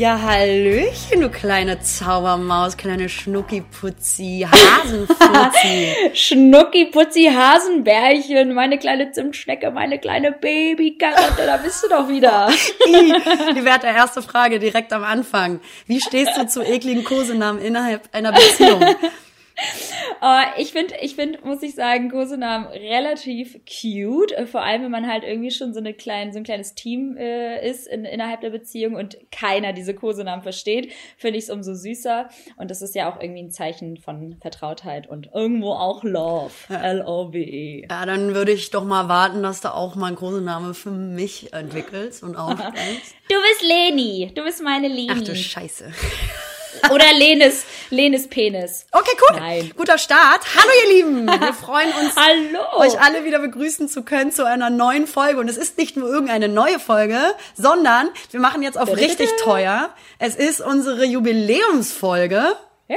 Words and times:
Ja, 0.00 0.18
Hallöchen, 0.22 1.20
du 1.20 1.28
kleine 1.28 1.82
Zaubermaus, 1.82 2.78
kleine 2.78 3.10
Schnuckiputzi, 3.10 4.46
Hasenfutzi. 4.50 5.94
Schnucki, 6.14 6.86
Putzi, 6.86 7.30
Hasenbärchen, 7.30 8.54
meine 8.54 8.78
kleine 8.78 9.12
Zimtschnecke, 9.12 9.70
meine 9.70 9.98
kleine 9.98 10.32
Babykarotte, 10.32 11.44
da 11.44 11.58
bist 11.58 11.84
du 11.84 11.88
doch 11.90 12.08
wieder. 12.08 12.48
Die 12.86 13.64
Werte, 13.66 13.88
erste 13.88 14.22
Frage 14.22 14.58
direkt 14.58 14.94
am 14.94 15.04
Anfang. 15.04 15.60
Wie 15.84 16.00
stehst 16.00 16.34
du 16.34 16.46
zu 16.46 16.62
ekligen 16.62 17.04
Kosenamen 17.04 17.60
innerhalb 17.60 18.08
einer 18.12 18.32
Beziehung? 18.32 18.82
Oh, 20.22 20.40
ich 20.58 20.72
finde, 20.72 20.94
ich 21.00 21.14
finde, 21.14 21.38
muss 21.44 21.62
ich 21.62 21.74
sagen, 21.74 22.10
Kosenamen 22.10 22.66
relativ 22.68 23.58
cute. 23.64 24.34
Vor 24.50 24.62
allem, 24.62 24.82
wenn 24.82 24.90
man 24.90 25.06
halt 25.06 25.24
irgendwie 25.24 25.50
schon 25.50 25.72
so 25.72 25.80
eine 25.80 25.94
kleine, 25.94 26.32
so 26.32 26.38
ein 26.38 26.44
kleines 26.44 26.74
Team 26.74 27.16
äh, 27.16 27.66
ist 27.66 27.86
in, 27.86 28.04
innerhalb 28.04 28.42
der 28.42 28.50
Beziehung 28.50 28.96
und 28.96 29.16
keiner 29.30 29.72
diese 29.72 29.94
Kosenamen 29.94 30.42
versteht, 30.42 30.92
finde 31.16 31.38
ich 31.38 31.44
es 31.44 31.50
umso 31.50 31.74
süßer. 31.74 32.28
Und 32.56 32.70
das 32.70 32.82
ist 32.82 32.94
ja 32.94 33.10
auch 33.10 33.20
irgendwie 33.20 33.42
ein 33.42 33.50
Zeichen 33.50 33.96
von 33.96 34.36
Vertrautheit 34.40 35.08
und 35.08 35.30
irgendwo 35.32 35.72
auch 35.72 36.04
Love. 36.04 36.52
L-O-V-E. 36.68 37.86
Ja, 37.88 38.04
dann 38.04 38.34
würde 38.34 38.52
ich 38.52 38.70
doch 38.70 38.84
mal 38.84 39.08
warten, 39.08 39.42
dass 39.42 39.62
du 39.62 39.74
auch 39.74 39.94
mal 39.94 40.08
einen 40.08 40.16
Kosename 40.16 40.74
für 40.74 40.90
mich 40.90 41.52
entwickelst 41.54 42.22
und 42.22 42.36
aufstellst. 42.36 43.14
Du 43.28 43.36
bist 43.36 43.62
Leni. 43.62 44.32
Du 44.34 44.42
bist 44.42 44.62
meine 44.62 44.88
Leni. 44.88 45.08
Ach 45.10 45.22
du 45.22 45.34
Scheiße. 45.34 45.92
Oder 46.92 47.12
Lenes, 47.12 47.64
Lenes 47.90 48.28
Penis. 48.28 48.86
Okay, 48.92 49.16
cool. 49.28 49.36
Nein. 49.38 49.72
Guter 49.76 49.98
Start. 49.98 50.40
Hallo 50.56 50.70
ihr 50.84 50.94
Lieben. 50.94 51.26
Wir 51.26 51.52
freuen 51.60 51.92
uns, 52.00 52.14
Hallo. 52.16 52.60
euch 52.78 53.00
alle 53.00 53.24
wieder 53.24 53.38
begrüßen 53.38 53.88
zu 53.88 54.02
können 54.02 54.32
zu 54.32 54.46
einer 54.46 54.70
neuen 54.70 55.06
Folge. 55.06 55.40
Und 55.40 55.48
es 55.48 55.56
ist 55.56 55.78
nicht 55.78 55.96
nur 55.96 56.08
irgendeine 56.08 56.48
neue 56.48 56.78
Folge, 56.78 57.18
sondern 57.54 58.08
wir 58.30 58.40
machen 58.40 58.62
jetzt 58.62 58.78
auf 58.78 58.96
richtig 58.96 59.30
teuer. 59.42 59.90
Es 60.18 60.36
ist 60.36 60.60
unsere 60.60 61.04
Jubiläumsfolge. 61.04 62.56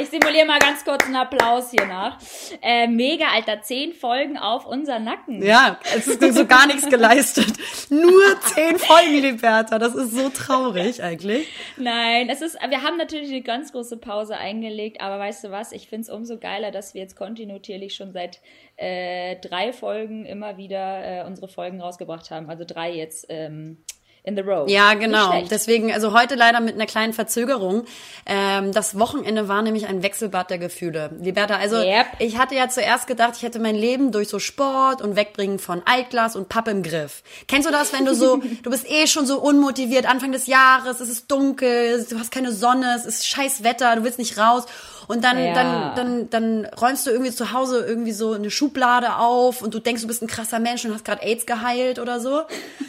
Ich 0.00 0.08
simuliere 0.08 0.46
mal 0.46 0.58
ganz 0.58 0.82
kurz 0.82 1.04
einen 1.04 1.16
Applaus 1.16 1.70
hier 1.70 1.84
nach. 1.84 2.18
Äh, 2.62 2.86
mega, 2.86 3.26
Alter. 3.34 3.60
Zehn 3.60 3.92
Folgen 3.92 4.38
auf 4.38 4.64
unser 4.64 4.98
Nacken. 4.98 5.42
Ja, 5.42 5.78
es 5.94 6.06
ist 6.06 6.34
so 6.34 6.46
gar 6.46 6.66
nichts 6.66 6.88
geleistet. 6.88 7.52
Nur 7.90 8.40
zehn 8.40 8.78
Folgen, 8.78 9.20
Liberta. 9.20 9.78
Das 9.78 9.94
ist 9.94 10.12
so 10.12 10.30
traurig 10.30 11.02
eigentlich. 11.02 11.48
Nein, 11.76 12.30
es 12.30 12.40
ist, 12.40 12.56
wir 12.66 12.82
haben 12.82 12.96
natürlich 12.96 13.28
eine 13.28 13.42
ganz 13.42 13.72
große 13.72 13.98
Pause 13.98 14.38
eingelegt, 14.38 15.02
aber 15.02 15.18
weißt 15.18 15.44
du 15.44 15.50
was? 15.50 15.72
Ich 15.72 15.88
find's 15.88 16.08
umso 16.08 16.38
geiler, 16.38 16.70
dass 16.70 16.94
wir 16.94 17.02
jetzt 17.02 17.16
kontinuierlich 17.16 17.94
schon 17.94 18.12
seit 18.12 18.40
äh, 18.78 19.36
drei 19.36 19.74
Folgen 19.74 20.24
immer 20.24 20.56
wieder 20.56 21.04
äh, 21.04 21.26
unsere 21.26 21.48
Folgen 21.48 21.78
rausgebracht 21.78 22.30
haben. 22.30 22.48
Also 22.48 22.64
drei 22.66 22.90
jetzt 22.90 23.26
ähm, 23.28 23.84
in 24.22 24.36
the 24.36 24.42
row. 24.42 24.68
Ja, 24.68 24.94
genau. 24.94 25.42
Deswegen, 25.50 25.92
also 25.92 26.12
heute 26.12 26.34
leider 26.34 26.60
mit 26.60 26.74
einer 26.74 26.86
kleinen 26.86 27.12
Verzögerung. 27.12 27.84
Ähm, 28.26 28.72
das 28.72 28.98
Wochenende 28.98 29.48
war 29.48 29.62
nämlich 29.62 29.86
ein 29.86 30.02
Wechselbad 30.02 30.50
der 30.50 30.58
Gefühle. 30.58 31.10
Liberta, 31.20 31.56
also 31.56 31.76
Yep. 31.76 32.06
ich 32.18 32.36
hatte 32.38 32.54
ja 32.54 32.68
zuerst 32.68 33.06
gedacht, 33.06 33.34
ich 33.36 33.42
hätte 33.42 33.58
mein 33.58 33.74
Leben 33.74 34.12
durch 34.12 34.28
so 34.28 34.38
Sport 34.38 35.00
und 35.00 35.16
Wegbringen 35.16 35.58
von 35.58 35.82
Altglas 35.86 36.36
und 36.36 36.48
Papp 36.48 36.68
im 36.68 36.82
Griff. 36.82 37.22
Kennst 37.48 37.66
du 37.66 37.72
das, 37.72 37.92
wenn 37.92 38.04
du 38.04 38.14
so, 38.14 38.36
du 38.62 38.70
bist 38.70 38.90
eh 38.90 39.06
schon 39.06 39.26
so 39.26 39.40
unmotiviert, 39.40 40.06
Anfang 40.06 40.32
des 40.32 40.46
Jahres, 40.46 41.00
es 41.00 41.08
ist 41.08 41.30
dunkel, 41.30 42.06
du 42.08 42.18
hast 42.18 42.30
keine 42.30 42.52
Sonne, 42.52 42.94
es 42.96 43.06
ist 43.06 43.26
scheiß 43.26 43.64
Wetter, 43.64 43.96
du 43.96 44.04
willst 44.04 44.18
nicht 44.18 44.36
raus. 44.38 44.64
Und 45.08 45.24
dann, 45.24 45.42
Ja. 45.44 45.52
dann, 45.54 45.94
dann, 45.96 46.30
dann 46.30 46.64
räumst 46.80 47.06
du 47.06 47.10
irgendwie 47.10 47.30
zu 47.30 47.52
Hause 47.52 47.84
irgendwie 47.86 48.12
so 48.12 48.32
eine 48.32 48.50
Schublade 48.50 49.16
auf 49.16 49.62
und 49.62 49.74
du 49.74 49.78
denkst, 49.78 50.02
du 50.02 50.08
bist 50.08 50.22
ein 50.22 50.26
krasser 50.28 50.58
Mensch 50.58 50.84
und 50.84 50.92
hast 50.94 51.04
gerade 51.04 51.22
AIDS 51.22 51.46
geheilt 51.46 51.98
oder 51.98 52.20
so. 52.20 52.42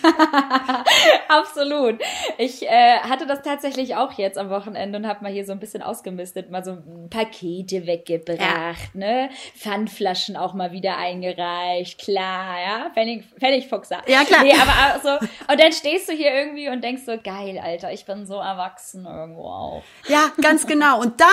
Absolut. 1.28 2.00
Ich 2.38 2.68
äh, 2.68 3.00
hatte 3.00 3.26
das 3.26 3.42
tatsächlich 3.42 3.96
auch 3.96 4.14
jetzt 4.14 4.38
am 4.38 4.50
Wochenende 4.50 4.98
und 4.98 5.08
habe 5.08 5.24
mal 5.24 5.32
hier 5.32 5.46
so 5.46 5.52
ein 5.52 5.60
bisschen 5.60 5.82
ausgemistet, 5.82 6.50
mal 6.52 6.64
so 6.64 6.78
Pakete 7.10 7.86
weggebracht, 7.88 8.94
ne? 8.96 9.30
Pfandflaschen 9.58 10.36
auch 10.38 10.54
mal 10.54 10.72
wieder 10.72 10.98
eingereicht, 10.98 12.00
klar, 12.00 12.56
ja? 12.60 12.90
Pfennig, 12.94 13.24
Pfennigfuchser. 13.40 14.02
Ja, 14.08 14.24
klar. 14.24 14.44
Nee, 14.44 14.54
aber 14.54 14.72
auch 14.98 15.02
so, 15.02 15.28
und 15.52 15.60
dann 15.60 15.72
stehst 15.72 16.10
du 16.10 16.14
hier 16.14 16.34
irgendwie 16.34 16.70
und 16.70 16.84
denkst 16.84 17.04
so, 17.06 17.18
geil, 17.24 17.60
Alter, 17.64 17.92
ich 17.92 18.06
bin 18.06 18.26
so 18.26 18.36
erwachsen 18.36 19.06
irgendwo 19.06 19.44
auch. 19.46 19.84
Ja, 20.08 20.32
ganz 20.42 20.66
genau. 20.68 21.00
Und 21.00 21.20
dann 21.20 21.28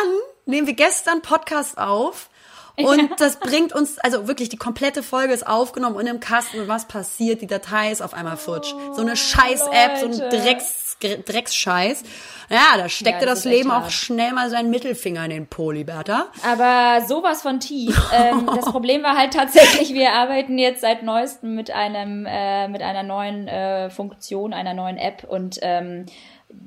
nehmen 0.48 0.66
wir 0.66 0.74
gestern 0.74 1.22
Podcast 1.22 1.78
auf. 1.78 2.28
Und 2.76 3.20
das 3.20 3.40
bringt 3.40 3.72
uns, 3.72 3.98
also 3.98 4.28
wirklich, 4.28 4.48
die 4.48 4.56
komplette 4.56 5.02
Folge 5.02 5.32
ist 5.32 5.46
aufgenommen 5.46 5.96
und 5.96 6.06
im 6.06 6.20
Kasten. 6.20 6.60
Und 6.60 6.68
was 6.68 6.86
passiert? 6.86 7.42
Die 7.42 7.46
Datei 7.48 7.90
ist 7.90 8.00
auf 8.00 8.14
einmal 8.14 8.36
futsch. 8.36 8.72
So 8.94 9.02
eine 9.02 9.16
Scheiß-App, 9.16 9.98
so 9.98 10.06
ein. 10.06 10.30
Drecks, 10.30 10.96
Drecksscheiß. 11.00 12.02
Ja, 12.50 12.76
da 12.76 12.88
steckte 12.88 13.26
Ja, 13.26 13.26
das 13.26 13.42
das 13.42 13.52
Leben 13.52 13.70
auch 13.70 13.90
schnell 13.90 14.32
mal 14.32 14.48
seinen 14.48 14.70
Mittelfinger 14.70 15.24
in 15.24 15.30
den 15.30 15.46
Po, 15.48 15.70
Liberta. 15.70 16.26
Aber 16.48 17.04
sowas 17.06 17.42
von 17.42 17.60
tief. 17.60 17.96
Ähm, 18.12 18.46
das 18.46 18.64
Problem 18.72 19.02
war 19.02 19.16
halt 19.16 19.34
tatsächlich, 19.34 19.92
wir 19.92 20.12
arbeiten 20.12 20.56
jetzt 20.58 20.80
seit 20.80 21.02
neuestem 21.02 21.54
mit 21.54 21.70
einem 21.70 22.26
äh, 22.26 22.68
mit 22.68 22.82
einer 22.82 23.02
neuen 23.02 23.48
äh, 23.48 23.90
Funktion, 23.90 24.52
einer 24.52 24.74
neuen 24.74 24.96
App 24.96 25.24
und 25.28 25.58
ähm, 25.62 26.06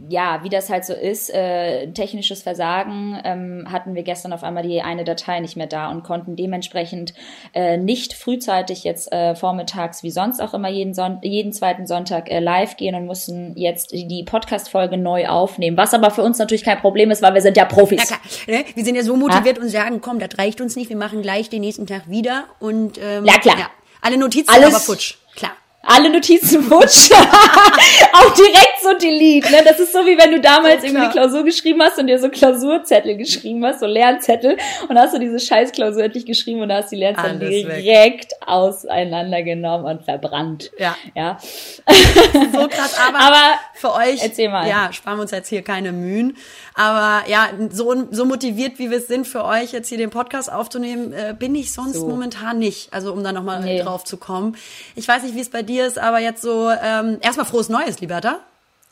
ja, 0.09 0.43
wie 0.43 0.49
das 0.49 0.69
halt 0.69 0.85
so 0.85 0.93
ist, 0.93 1.33
äh, 1.33 1.91
technisches 1.93 2.43
Versagen, 2.43 3.19
ähm, 3.23 3.67
hatten 3.71 3.95
wir 3.95 4.03
gestern 4.03 4.31
auf 4.31 4.43
einmal 4.43 4.61
die 4.61 4.81
eine 4.81 5.03
Datei 5.03 5.39
nicht 5.39 5.55
mehr 5.57 5.65
da 5.65 5.89
und 5.89 6.03
konnten 6.03 6.35
dementsprechend 6.35 7.13
äh, 7.53 7.77
nicht 7.77 8.13
frühzeitig 8.13 8.83
jetzt 8.83 9.11
äh, 9.11 9.33
vormittags 9.35 10.03
wie 10.03 10.11
sonst 10.11 10.39
auch 10.39 10.53
immer 10.53 10.69
jeden, 10.69 10.93
Son 10.93 11.19
jeden 11.23 11.51
zweiten 11.51 11.87
Sonntag 11.87 12.29
äh, 12.29 12.39
live 12.39 12.77
gehen 12.77 12.93
und 12.93 13.05
mussten 13.07 13.57
jetzt 13.57 13.91
die 13.91 14.23
Podcast-Folge 14.23 14.97
neu 14.97 15.27
aufnehmen, 15.27 15.77
was 15.77 15.93
aber 15.95 16.11
für 16.11 16.21
uns 16.21 16.37
natürlich 16.37 16.63
kein 16.63 16.79
Problem 16.79 17.09
ist, 17.09 17.23
weil 17.23 17.33
wir 17.33 17.41
sind 17.41 17.57
ja 17.57 17.65
Profis. 17.65 18.07
Ja 18.09 18.17
klar, 18.17 18.19
ne? 18.59 18.65
wir 18.75 18.85
sind 18.85 18.95
ja 18.95 19.03
so 19.03 19.15
motiviert 19.15 19.57
und 19.57 19.69
sagen, 19.69 19.99
komm, 20.01 20.19
das 20.19 20.37
reicht 20.37 20.61
uns 20.61 20.75
nicht, 20.75 20.89
wir 20.89 20.97
machen 20.97 21.23
gleich 21.23 21.49
den 21.49 21.61
nächsten 21.61 21.87
Tag 21.87 22.07
wieder. 22.07 22.43
Und 22.59 22.99
ähm, 22.99 23.25
Ja, 23.25 23.39
klar. 23.39 23.71
alle 24.01 24.17
Notizen 24.17 24.49
Alles- 24.53 24.69
aber 24.69 24.79
futsch, 24.79 25.15
klar. 25.35 25.51
Alle 25.83 26.09
Notizen 26.11 26.61
futsch. 26.69 27.11
auch 27.11 28.33
direkt 28.35 28.81
so 28.83 28.93
delete. 28.93 29.51
Ne? 29.51 29.63
Das 29.65 29.79
ist 29.79 29.91
so 29.93 30.05
wie 30.05 30.17
wenn 30.17 30.31
du 30.31 30.39
damals 30.39 30.83
Ja, 30.83 30.89
irgendwie 30.89 31.03
eine. 31.05 31.11
Klausur 31.11 31.43
geschrieben 31.43 31.81
hast 31.81 31.97
und 31.97 32.07
dir 32.07 32.19
so 32.19 32.29
Klausurzettel 32.29 33.17
geschrieben 33.17 33.65
hast, 33.65 33.79
so 33.79 33.87
Lernzettel. 33.87 34.57
Und 34.87 34.97
hast 34.97 35.13
du 35.15 35.19
diese 35.19 35.39
scheiß 35.39 35.71
Klausur 35.71 36.03
endlich 36.03 36.25
geschrieben 36.25 36.61
und 36.61 36.69
da 36.69 36.77
hast 36.77 36.91
die 36.91 36.97
Lernzettel 36.97 37.41
Alles 37.47 37.67
weg. 37.67 37.83
direkt 37.83 38.33
auseinandergenommen 38.45 39.85
und 39.85 40.03
verbrannt. 40.03 40.71
Ja. 40.77 40.95
Ja. 41.15 41.37
so 41.41 42.67
krass, 42.67 42.95
aber, 42.99 43.19
Aber 43.31 43.59
für 43.73 43.93
euch, 43.93 44.21
erzähl 44.21 44.49
mal. 44.49 44.67
ja, 44.67 44.91
sparen 44.93 45.17
wir 45.17 45.21
uns 45.23 45.31
jetzt 45.31 45.49
hier 45.49 45.63
keine 45.63 45.91
Mühen, 45.91 46.37
aber 46.73 47.27
ja, 47.29 47.49
so, 47.69 47.93
so 48.11 48.25
motiviert, 48.25 48.79
wie 48.79 48.89
wir 48.89 48.97
es 48.97 49.07
sind, 49.07 49.27
für 49.27 49.43
euch 49.45 49.71
jetzt 49.73 49.89
hier 49.89 49.97
den 49.97 50.09
Podcast 50.09 50.51
aufzunehmen, 50.51 51.13
äh, 51.13 51.35
bin 51.37 51.53
ich 51.55 51.71
sonst 51.73 51.97
So. 51.97 52.07
momentan 52.07 52.59
nicht, 52.59 52.93
also 52.93 53.11
um 53.13 53.23
da 53.23 53.31
nochmal 53.31 53.61
Nee. 53.61 53.81
drauf 53.81 54.03
zu 54.03 54.17
kommen. 54.17 54.55
Ich 54.95 55.07
weiß 55.07 55.23
nicht, 55.23 55.35
wie 55.35 55.41
es 55.41 55.49
bei 55.49 55.63
dir 55.63 55.85
ist, 55.85 55.99
aber 55.99 56.19
jetzt 56.19 56.41
so, 56.41 56.69
ähm, 56.69 57.17
erstmal 57.21 57.45
frohes 57.45 57.69
Neues, 57.69 57.99
Liberta. 57.99 58.39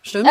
Stimmt, 0.01 0.29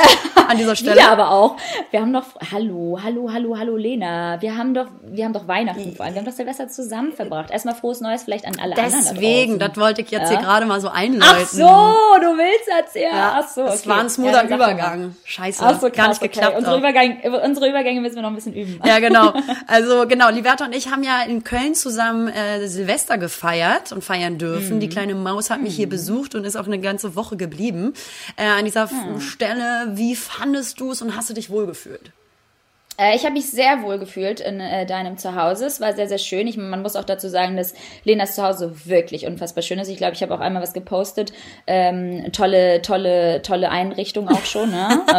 an 0.48 0.56
dieser 0.56 0.74
Stelle. 0.76 0.96
Wieder 0.96 1.10
aber 1.10 1.30
auch. 1.30 1.56
Wir 1.90 2.00
haben 2.00 2.12
doch, 2.12 2.24
hallo, 2.52 2.98
hallo, 3.02 3.30
hallo, 3.32 3.58
hallo 3.58 3.76
Lena. 3.76 4.40
Wir 4.40 4.56
haben 4.56 4.72
doch, 4.72 4.86
wir 5.02 5.24
haben 5.26 5.34
doch 5.34 5.46
Weihnachten 5.46 5.94
vor 5.94 6.06
allem. 6.06 6.14
Wir 6.14 6.20
haben 6.22 6.26
doch 6.26 6.32
Silvester 6.32 6.68
zusammen 6.68 7.12
verbracht. 7.12 7.50
Erstmal 7.50 7.74
frohes 7.74 8.00
Neues 8.00 8.22
vielleicht 8.22 8.46
an 8.46 8.54
alle 8.60 8.74
anderen. 8.76 9.04
da 9.04 9.10
Deswegen, 9.12 9.58
das 9.58 9.76
wollte 9.76 10.00
ich 10.00 10.10
jetzt 10.10 10.30
Ja. 10.32 10.38
hier 10.38 10.46
gerade 10.46 10.64
mal 10.64 10.80
so 10.80 10.88
einläuten. 10.88 11.22
Ach 11.42 11.46
so, 11.46 11.58
du 11.60 12.38
willst 12.38 12.68
erzählen. 12.68 13.10
Ja, 13.14 13.40
Ach 13.42 13.48
so, 13.48 13.64
das 13.64 13.80
okay. 13.80 13.88
war 13.90 14.00
ein 14.00 14.08
smoother 14.08 14.48
Ja. 14.48 14.56
Übergang. 14.56 15.16
Scheiße, 15.24 15.62
Ach 15.64 15.74
so, 15.80 15.88
krass, 15.88 15.92
gar 15.96 16.08
nicht 16.08 16.18
okay. 16.22 16.28
geklappt. 16.28 16.56
Unsere 16.56 16.74
auch. 16.74 16.78
Übergänge, 16.80 17.40
unsere 17.44 17.68
Übergänge 17.68 18.00
müssen 18.00 18.14
wir 18.16 18.22
noch 18.22 18.30
ein 18.30 18.34
bisschen 18.36 18.54
üben. 18.54 18.80
Ja, 18.84 18.98
genau. 19.00 19.32
Also 19.66 20.06
genau, 20.08 20.30
Liberta 20.30 20.64
und 20.64 20.74
ich 20.74 20.90
haben 20.90 21.02
ja 21.02 21.22
in 21.22 21.44
Köln 21.44 21.74
zusammen 21.74 22.28
äh, 22.28 22.66
Silvester 22.68 23.18
gefeiert 23.18 23.92
und 23.92 24.02
feiern 24.02 24.38
dürfen. 24.38 24.76
Mhm. 24.76 24.80
Die 24.80 24.88
kleine 24.88 25.14
Maus 25.14 25.50
hat 25.50 25.60
mich 25.60 25.76
hier 25.76 25.88
besucht 25.88 26.34
und 26.34 26.44
ist 26.44 26.56
auch 26.56 26.66
eine 26.66 26.78
ganze 26.80 27.14
Woche 27.16 27.36
geblieben. 27.36 27.92
Äh, 28.36 28.46
an 28.46 28.64
dieser 28.64 28.84
F- 28.84 28.92
Ah. 28.94 29.20
Stelle, 29.58 29.96
wie 29.96 30.14
fandest 30.14 30.80
du 30.80 30.92
es 30.92 31.02
und 31.02 31.16
hast 31.16 31.30
du 31.30 31.34
dich 31.34 31.50
wohlgefühlt? 31.50 32.12
Äh, 33.00 33.14
ich 33.14 33.22
habe 33.24 33.34
mich 33.34 33.48
sehr 33.50 33.82
wohl 33.82 33.98
gefühlt 33.98 34.40
in 34.40 34.60
äh, 34.60 34.84
deinem 34.84 35.18
Zuhause. 35.18 35.66
Es 35.66 35.80
war 35.80 35.94
sehr, 35.94 36.08
sehr 36.08 36.18
schön. 36.18 36.48
Ich, 36.48 36.56
man 36.56 36.82
muss 36.82 36.96
auch 36.96 37.04
dazu 37.04 37.28
sagen, 37.28 37.56
dass 37.56 37.74
Lenas 38.02 38.34
Zuhause 38.34 38.74
wirklich 38.86 39.26
unfassbar 39.26 39.62
schön 39.62 39.78
ist. 39.78 39.88
Ich 39.88 39.98
glaube, 39.98 40.14
ich 40.14 40.22
habe 40.22 40.34
auch 40.34 40.40
einmal 40.40 40.62
was 40.62 40.72
gepostet. 40.72 41.32
Ähm, 41.66 42.32
tolle, 42.32 42.82
tolle, 42.82 43.42
tolle 43.42 43.70
Einrichtung 43.70 44.28
auch 44.28 44.44
schon. 44.44 44.70
Ne? 44.70 45.00
äh, 45.08 45.12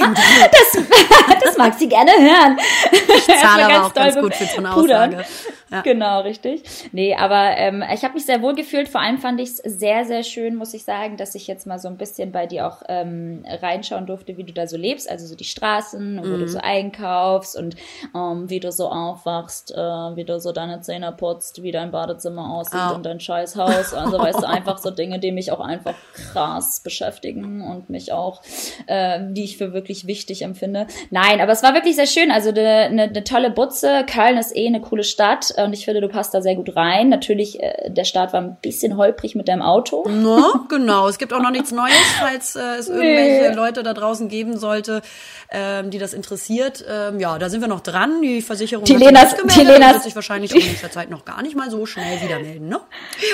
Dank. 0.00 0.16
das 1.44 1.58
mag 1.58 1.74
sie 1.74 1.88
gerne 1.88 2.12
hören. 2.12 2.58
Ich 2.92 3.26
zahle 3.26 3.64
aber 3.64 3.86
auch 3.86 3.94
ganz 3.94 4.14
doll 4.14 4.22
gut 4.22 4.34
für 4.34 4.46
so 4.46 4.58
eine 4.58 4.70
pudern. 4.70 5.14
Aussage. 5.14 5.28
Ja. 5.72 5.80
Genau, 5.80 6.20
richtig. 6.20 6.62
Nee, 6.92 7.14
aber 7.14 7.56
ähm, 7.56 7.82
ich 7.92 8.04
habe 8.04 8.14
mich 8.14 8.26
sehr 8.26 8.42
wohl 8.42 8.54
gefühlt. 8.54 8.88
Vor 8.88 9.00
allem 9.00 9.16
fand 9.16 9.40
ich 9.40 9.48
es 9.48 9.56
sehr, 9.56 10.04
sehr 10.04 10.22
schön, 10.22 10.54
muss 10.54 10.74
ich 10.74 10.84
sagen, 10.84 11.16
dass 11.16 11.34
ich 11.34 11.46
jetzt 11.46 11.66
mal 11.66 11.78
so 11.78 11.88
ein 11.88 11.96
bisschen 11.96 12.30
bei 12.30 12.46
dir 12.46 12.66
auch 12.66 12.82
ähm, 12.88 13.42
reinschauen 13.46 14.06
durfte, 14.06 14.36
wie 14.36 14.44
du 14.44 14.52
da 14.52 14.66
so 14.66 14.76
lebst. 14.76 15.10
Also 15.10 15.26
so 15.26 15.34
die 15.34 15.44
Straßen, 15.44 16.20
wo 16.22 16.26
mhm. 16.26 16.40
du 16.40 16.48
so 16.48 16.58
einkaufst 16.58 17.56
und 17.58 17.76
ähm, 18.14 18.50
wie 18.50 18.60
du 18.60 18.70
so 18.70 18.88
aufwachst, 18.88 19.72
äh, 19.72 19.76
wie 19.76 20.24
du 20.24 20.38
so 20.38 20.52
deine 20.52 20.82
Zähne 20.82 21.10
putzt, 21.12 21.62
wie 21.62 21.72
dein 21.72 21.90
Badezimmer 21.90 22.52
aussieht 22.54 22.80
oh. 22.90 22.94
und 22.94 23.06
dein 23.06 23.18
Scheißhaus. 23.18 23.94
Also 23.94 24.18
weißt 24.18 24.42
du, 24.42 24.48
einfach 24.48 24.76
so 24.76 24.90
Dinge, 25.02 25.18
die 25.18 25.32
mich 25.32 25.52
auch 25.52 25.60
einfach 25.60 25.94
krass 26.12 26.80
beschäftigen 26.80 27.62
und 27.62 27.88
mich 27.88 28.12
auch, 28.12 28.42
äh, 28.88 29.20
die 29.30 29.44
ich 29.44 29.56
für 29.56 29.72
wirklich 29.72 30.06
wichtig 30.06 30.42
empfinde. 30.42 30.86
Nein, 31.10 31.40
aber 31.40 31.52
es 31.52 31.62
war 31.62 31.72
wirklich 31.72 31.96
sehr 31.96 32.06
schön. 32.06 32.30
Also 32.30 32.50
eine 32.50 32.90
ne, 32.90 33.10
ne 33.10 33.24
tolle 33.24 33.50
Butze. 33.50 34.04
Köln 34.06 34.36
ist 34.36 34.54
eh 34.54 34.66
eine 34.66 34.80
coole 34.80 35.04
Stadt 35.04 35.52
und 35.64 35.72
ich 35.72 35.84
finde, 35.84 36.00
du 36.00 36.08
passt 36.08 36.34
da 36.34 36.42
sehr 36.42 36.54
gut 36.54 36.76
rein. 36.76 37.08
Natürlich, 37.08 37.62
äh, 37.62 37.90
der 37.90 38.04
Start 38.04 38.32
war 38.32 38.40
ein 38.40 38.56
bisschen 38.60 38.96
holprig 38.96 39.34
mit 39.34 39.48
deinem 39.48 39.62
Auto. 39.62 40.08
No, 40.08 40.66
genau. 40.68 41.08
Es 41.08 41.18
gibt 41.18 41.32
auch 41.32 41.40
noch 41.40 41.50
nichts 41.50 41.72
Neues, 41.72 41.92
falls 42.18 42.56
äh, 42.56 42.78
es 42.78 42.88
irgendwelche 42.88 43.50
nee. 43.50 43.54
Leute 43.54 43.82
da 43.82 43.94
draußen 43.94 44.28
geben 44.28 44.56
sollte, 44.56 45.02
ähm, 45.50 45.90
die 45.90 45.98
das 45.98 46.12
interessiert. 46.12 46.84
Ähm, 46.88 47.20
ja, 47.20 47.38
da 47.38 47.48
sind 47.48 47.60
wir 47.60 47.68
noch 47.68 47.80
dran. 47.80 48.22
Die 48.22 48.42
Versicherung 48.42 48.84
die 48.84 48.94
hat 48.94 49.00
Lenas, 49.00 49.30
sich 49.30 49.38
gemeldet. 49.40 49.66
Die 49.66 49.72
Lenas, 49.72 49.92
wird 49.94 50.02
sich 50.04 50.14
wahrscheinlich 50.14 50.52
auch 50.52 50.56
in 50.56 50.66
nächster 50.66 50.90
Zeit 50.90 51.10
noch 51.10 51.24
gar 51.24 51.42
nicht 51.42 51.56
mal 51.56 51.70
so 51.70 51.86
schnell 51.86 52.20
wieder 52.22 52.38
melden, 52.40 52.68
ne? 52.68 52.80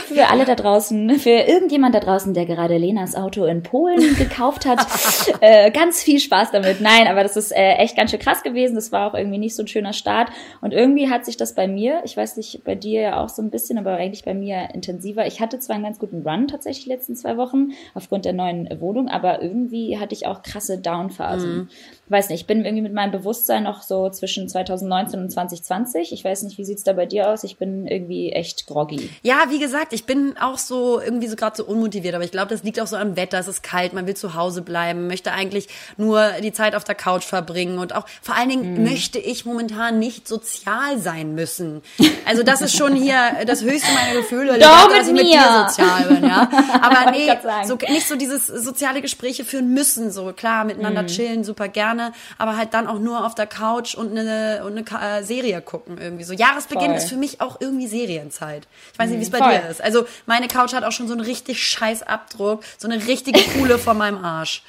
Für 0.06 0.28
alle 0.28 0.44
da 0.44 0.54
draußen, 0.54 1.18
für 1.18 1.30
irgendjemand 1.30 1.94
da 1.94 2.00
draußen, 2.00 2.34
der 2.34 2.46
gerade 2.46 2.76
Lenas 2.76 3.14
Auto 3.14 3.44
in 3.44 3.62
Polen 3.62 4.16
gekauft 4.18 4.66
hat, 4.66 4.86
äh, 5.40 5.70
ganz 5.70 6.02
viel 6.02 6.20
Spaß 6.20 6.50
damit. 6.50 6.80
Nein, 6.80 7.06
aber 7.06 7.22
das 7.22 7.36
ist 7.36 7.52
äh, 7.52 7.74
echt 7.74 7.96
ganz 7.96 8.10
schön 8.10 8.20
krass 8.20 8.42
gewesen. 8.42 8.74
Das 8.74 8.92
war 8.92 9.10
auch 9.10 9.14
irgendwie 9.14 9.38
nicht 9.38 9.54
so 9.54 9.62
ein 9.62 9.68
schöner 9.68 9.92
Start. 9.92 10.30
Und 10.60 10.72
irgendwie 10.72 11.08
hat 11.08 11.24
sich 11.24 11.36
das 11.36 11.54
bei 11.54 11.68
mir, 11.68 12.00
ich 12.04 12.16
weiß 12.18 12.36
nicht, 12.36 12.64
bei 12.64 12.74
dir 12.74 13.00
ja 13.00 13.24
auch 13.24 13.30
so 13.30 13.40
ein 13.40 13.50
bisschen, 13.50 13.78
aber 13.78 13.92
eigentlich 13.92 14.24
bei 14.24 14.34
mir 14.34 14.68
intensiver. 14.74 15.26
Ich 15.26 15.40
hatte 15.40 15.58
zwar 15.58 15.76
einen 15.76 15.84
ganz 15.84 15.98
guten 15.98 16.28
Run 16.28 16.48
tatsächlich 16.48 16.84
die 16.84 16.90
letzten 16.90 17.16
zwei 17.16 17.38
Wochen 17.38 17.70
aufgrund 17.94 18.26
der 18.26 18.34
neuen 18.34 18.68
Wohnung, 18.80 19.08
aber 19.08 19.40
irgendwie 19.40 19.98
hatte 19.98 20.14
ich 20.14 20.26
auch 20.26 20.42
krasse 20.42 20.78
Downphasen. 20.78 21.56
Mhm 21.56 21.68
weiß 22.10 22.28
nicht, 22.30 22.42
ich 22.42 22.46
bin 22.46 22.64
irgendwie 22.64 22.82
mit 22.82 22.94
meinem 22.94 23.12
Bewusstsein 23.12 23.64
noch 23.64 23.82
so 23.82 24.08
zwischen 24.10 24.48
2019 24.48 25.20
und 25.20 25.30
2020. 25.30 26.12
Ich 26.12 26.24
weiß 26.24 26.42
nicht, 26.42 26.56
wie 26.58 26.64
sieht's 26.64 26.84
da 26.84 26.92
bei 26.92 27.06
dir 27.06 27.28
aus? 27.28 27.44
Ich 27.44 27.58
bin 27.58 27.86
irgendwie 27.86 28.32
echt 28.32 28.66
groggy. 28.66 29.10
Ja, 29.22 29.46
wie 29.50 29.58
gesagt, 29.58 29.92
ich 29.92 30.04
bin 30.04 30.36
auch 30.38 30.58
so 30.58 31.00
irgendwie 31.00 31.28
so 31.28 31.36
gerade 31.36 31.56
so 31.56 31.64
unmotiviert, 31.64 32.14
aber 32.14 32.24
ich 32.24 32.30
glaube, 32.30 32.48
das 32.48 32.62
liegt 32.62 32.80
auch 32.80 32.86
so 32.86 32.96
am 32.96 33.16
Wetter. 33.16 33.38
Es 33.38 33.48
ist 33.48 33.62
kalt, 33.62 33.92
man 33.92 34.06
will 34.06 34.16
zu 34.16 34.34
Hause 34.34 34.62
bleiben, 34.62 35.06
möchte 35.06 35.32
eigentlich 35.32 35.68
nur 35.96 36.32
die 36.42 36.52
Zeit 36.52 36.74
auf 36.74 36.84
der 36.84 36.94
Couch 36.94 37.24
verbringen 37.24 37.78
und 37.78 37.94
auch 37.94 38.06
vor 38.22 38.36
allen 38.36 38.48
Dingen 38.48 38.76
hm. 38.76 38.84
möchte 38.84 39.18
ich 39.18 39.44
momentan 39.44 39.98
nicht 39.98 40.28
sozial 40.28 40.98
sein 40.98 41.34
müssen. 41.34 41.82
Also 42.24 42.42
das 42.42 42.60
ist 42.60 42.76
schon 42.76 42.94
hier 42.94 43.18
das 43.46 43.62
höchste 43.62 43.92
meiner 43.92 44.20
Gefühle, 44.20 44.58
Doch, 44.58 44.88
dass 44.88 45.08
ich 45.08 45.14
mit 45.14 45.26
dir 45.26 45.66
sozial 45.66 46.04
bin, 46.04 46.24
ja. 46.24 46.48
Aber 46.80 47.10
nee, 47.12 47.28
so, 47.66 47.76
nicht 47.88 48.06
so 48.06 48.16
dieses 48.16 48.46
soziale 48.46 49.02
Gespräche 49.02 49.44
führen 49.44 49.72
müssen, 49.72 50.10
so 50.10 50.32
klar 50.32 50.64
miteinander 50.64 51.00
hm. 51.00 51.06
chillen, 51.08 51.44
super 51.44 51.68
gerne 51.68 51.97
gerne, 51.98 52.12
aber 52.38 52.56
halt 52.56 52.74
dann 52.74 52.86
auch 52.86 52.98
nur 52.98 53.26
auf 53.26 53.34
der 53.34 53.46
Couch 53.46 53.94
und 53.94 54.16
eine, 54.16 54.62
und 54.64 54.76
eine 54.90 55.18
äh, 55.18 55.22
Serie 55.22 55.60
gucken 55.60 55.98
irgendwie. 55.98 56.24
So 56.24 56.32
Jahresbeginn 56.32 56.86
Voll. 56.86 56.96
ist 56.96 57.08
für 57.08 57.16
mich 57.16 57.40
auch 57.40 57.60
irgendwie 57.60 57.86
Serienzeit. 57.86 58.66
Ich 58.92 58.98
weiß 58.98 59.10
nicht, 59.10 59.18
wie 59.18 59.24
es 59.24 59.30
bei 59.30 59.38
Voll. 59.38 59.50
dir 59.50 59.68
ist. 59.68 59.82
Also 59.82 60.06
meine 60.26 60.48
Couch 60.48 60.72
hat 60.72 60.84
auch 60.84 60.92
schon 60.92 61.08
so 61.08 61.14
einen 61.14 61.22
richtig 61.22 61.62
scheiß 61.62 62.02
Abdruck, 62.02 62.62
so 62.78 62.88
eine 62.88 63.06
richtige 63.06 63.40
Kuhle 63.40 63.78
von 63.78 63.96
meinem 63.98 64.24
Arsch. 64.24 64.62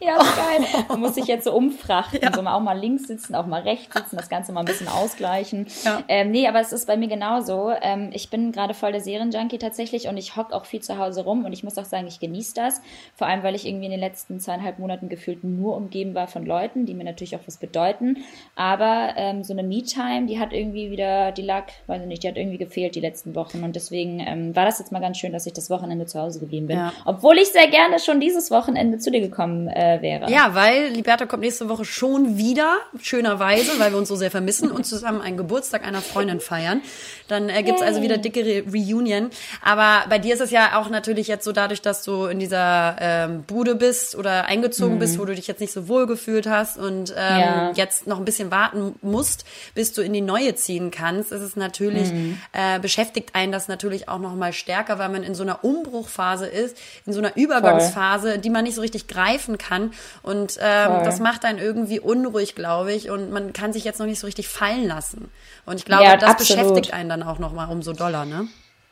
Ja, 0.00 0.16
geil. 0.16 0.84
Man 0.88 1.00
muss 1.00 1.14
sich 1.14 1.26
jetzt 1.26 1.44
so 1.44 1.52
umfrachten, 1.52 2.20
ja. 2.22 2.32
so 2.32 2.42
mal 2.42 2.54
auch 2.54 2.60
mal 2.60 2.78
links 2.78 3.06
sitzen, 3.08 3.34
auch 3.34 3.46
mal 3.46 3.62
rechts 3.62 3.94
sitzen, 3.94 4.16
das 4.16 4.28
Ganze 4.28 4.52
mal 4.52 4.60
ein 4.60 4.66
bisschen 4.66 4.88
ausgleichen. 4.88 5.66
Ja. 5.84 6.02
Ähm, 6.08 6.30
nee, 6.30 6.46
aber 6.46 6.60
es 6.60 6.72
ist 6.72 6.86
bei 6.86 6.96
mir 6.96 7.08
genauso. 7.08 7.72
Ähm, 7.82 8.10
ich 8.12 8.30
bin 8.30 8.52
gerade 8.52 8.74
voll 8.74 8.92
der 8.92 9.00
Serienjunkie 9.00 9.58
tatsächlich 9.58 10.08
und 10.08 10.16
ich 10.16 10.36
hock 10.36 10.52
auch 10.52 10.66
viel 10.66 10.80
zu 10.80 10.98
Hause 10.98 11.24
rum 11.24 11.44
und 11.44 11.52
ich 11.52 11.64
muss 11.64 11.78
auch 11.78 11.84
sagen, 11.84 12.06
ich 12.06 12.20
genieße 12.20 12.54
das. 12.54 12.80
Vor 13.14 13.26
allem, 13.26 13.42
weil 13.42 13.54
ich 13.54 13.66
irgendwie 13.66 13.86
in 13.86 13.90
den 13.90 14.00
letzten 14.00 14.40
zweieinhalb 14.40 14.78
Monaten 14.78 15.08
gefühlt 15.08 15.42
nur 15.42 15.76
umgeben 15.76 16.14
war 16.14 16.28
von 16.28 16.46
Leuten, 16.46 16.86
die 16.86 16.94
mir 16.94 17.04
natürlich 17.04 17.34
auch 17.34 17.46
was 17.46 17.56
bedeuten. 17.56 18.18
Aber 18.54 19.14
ähm, 19.16 19.42
so 19.42 19.52
eine 19.52 19.62
Me-Time, 19.62 20.26
die 20.26 20.38
hat 20.38 20.52
irgendwie 20.52 20.90
wieder, 20.90 21.32
die 21.32 21.42
lag, 21.42 21.64
weiß 21.86 22.02
ich 22.02 22.08
nicht, 22.08 22.22
die 22.22 22.28
hat 22.28 22.36
irgendwie 22.36 22.58
gefehlt 22.58 22.94
die 22.94 23.00
letzten 23.00 23.34
Wochen 23.34 23.64
und 23.64 23.74
deswegen 23.74 24.20
ähm, 24.20 24.54
war 24.54 24.64
das 24.64 24.78
jetzt 24.78 24.92
mal 24.92 25.00
ganz 25.00 25.18
schön, 25.18 25.32
dass 25.32 25.46
ich 25.46 25.52
das 25.52 25.70
Wochenende 25.70 26.06
zu 26.06 26.20
Hause 26.20 26.40
geblieben 26.40 26.68
bin. 26.68 26.76
Ja. 26.76 26.92
Obwohl 27.04 27.38
ich 27.38 27.48
sehr 27.48 27.68
gerne 27.68 27.98
schon 27.98 28.20
dieses 28.20 28.50
Wochenende 28.50 28.98
zu 28.98 29.10
dir 29.10 29.20
gekommen 29.20 29.68
äh, 29.68 29.87
äh, 29.96 30.02
wäre. 30.02 30.30
Ja, 30.30 30.54
weil 30.54 30.88
Liberta 30.88 31.26
kommt 31.26 31.42
nächste 31.42 31.68
Woche 31.68 31.84
schon 31.84 32.36
wieder, 32.36 32.78
schönerweise, 33.00 33.78
weil 33.78 33.92
wir 33.92 33.98
uns 33.98 34.08
so 34.08 34.16
sehr 34.16 34.30
vermissen 34.30 34.70
und 34.70 34.84
zusammen 34.84 35.20
einen 35.20 35.36
Geburtstag 35.36 35.86
einer 35.86 36.00
Freundin 36.00 36.40
feiern. 36.40 36.82
Dann 37.28 37.48
äh, 37.48 37.62
gibt's 37.62 37.82
also 37.82 38.02
wieder 38.02 38.18
dicke 38.18 38.44
Re 38.44 38.64
Reunion. 38.72 39.30
Aber 39.62 40.04
bei 40.08 40.18
dir 40.18 40.34
ist 40.34 40.40
es 40.40 40.50
ja 40.50 40.78
auch 40.78 40.88
natürlich 40.88 41.28
jetzt 41.28 41.44
so 41.44 41.52
dadurch, 41.52 41.82
dass 41.82 42.02
du 42.02 42.24
in 42.26 42.38
dieser 42.38 42.96
ähm, 43.00 43.44
Bude 43.44 43.74
bist 43.74 44.16
oder 44.16 44.46
eingezogen 44.46 44.94
mhm. 44.94 44.98
bist, 44.98 45.18
wo 45.18 45.24
du 45.24 45.34
dich 45.34 45.46
jetzt 45.46 45.60
nicht 45.60 45.72
so 45.72 45.88
wohl 45.88 46.06
gefühlt 46.06 46.46
hast 46.46 46.78
und 46.78 47.10
ähm, 47.16 47.40
ja. 47.40 47.72
jetzt 47.74 48.06
noch 48.06 48.18
ein 48.18 48.24
bisschen 48.24 48.50
warten 48.50 48.94
musst, 49.02 49.44
bis 49.74 49.92
du 49.92 50.02
in 50.02 50.12
die 50.12 50.20
neue 50.20 50.54
ziehen 50.54 50.90
kannst, 50.90 51.32
ist 51.32 51.42
es 51.42 51.56
natürlich, 51.56 52.12
mhm. 52.12 52.38
äh, 52.52 52.78
beschäftigt 52.80 53.34
einen 53.34 53.52
das 53.52 53.68
natürlich 53.68 54.08
auch 54.08 54.18
noch 54.18 54.34
mal 54.34 54.52
stärker, 54.52 54.98
weil 54.98 55.10
man 55.10 55.22
in 55.22 55.34
so 55.34 55.42
einer 55.42 55.64
Umbruchphase 55.64 56.46
ist, 56.46 56.76
in 57.06 57.12
so 57.12 57.18
einer 57.18 57.36
Übergangsphase, 57.36 58.30
Voll. 58.32 58.38
die 58.38 58.50
man 58.50 58.64
nicht 58.64 58.74
so 58.74 58.80
richtig 58.80 59.06
greifen 59.06 59.58
kann 59.58 59.77
kann. 59.78 59.92
Und 60.22 60.58
ähm, 60.60 61.04
das 61.04 61.20
macht 61.20 61.44
einen 61.44 61.58
irgendwie 61.58 62.00
unruhig, 62.00 62.54
glaube 62.54 62.92
ich. 62.92 63.10
Und 63.10 63.30
man 63.30 63.52
kann 63.52 63.72
sich 63.72 63.84
jetzt 63.84 63.98
noch 63.98 64.06
nicht 64.06 64.20
so 64.20 64.26
richtig 64.26 64.48
fallen 64.48 64.86
lassen. 64.86 65.30
Und 65.66 65.76
ich 65.76 65.84
glaube, 65.84 66.04
ja, 66.04 66.16
das 66.16 66.30
absolut. 66.30 66.62
beschäftigt 66.62 66.94
einen 66.94 67.08
dann 67.08 67.22
auch 67.22 67.38
noch 67.38 67.52
mal 67.52 67.66
umso 67.66 67.92
doller, 67.92 68.24
ne? 68.24 68.48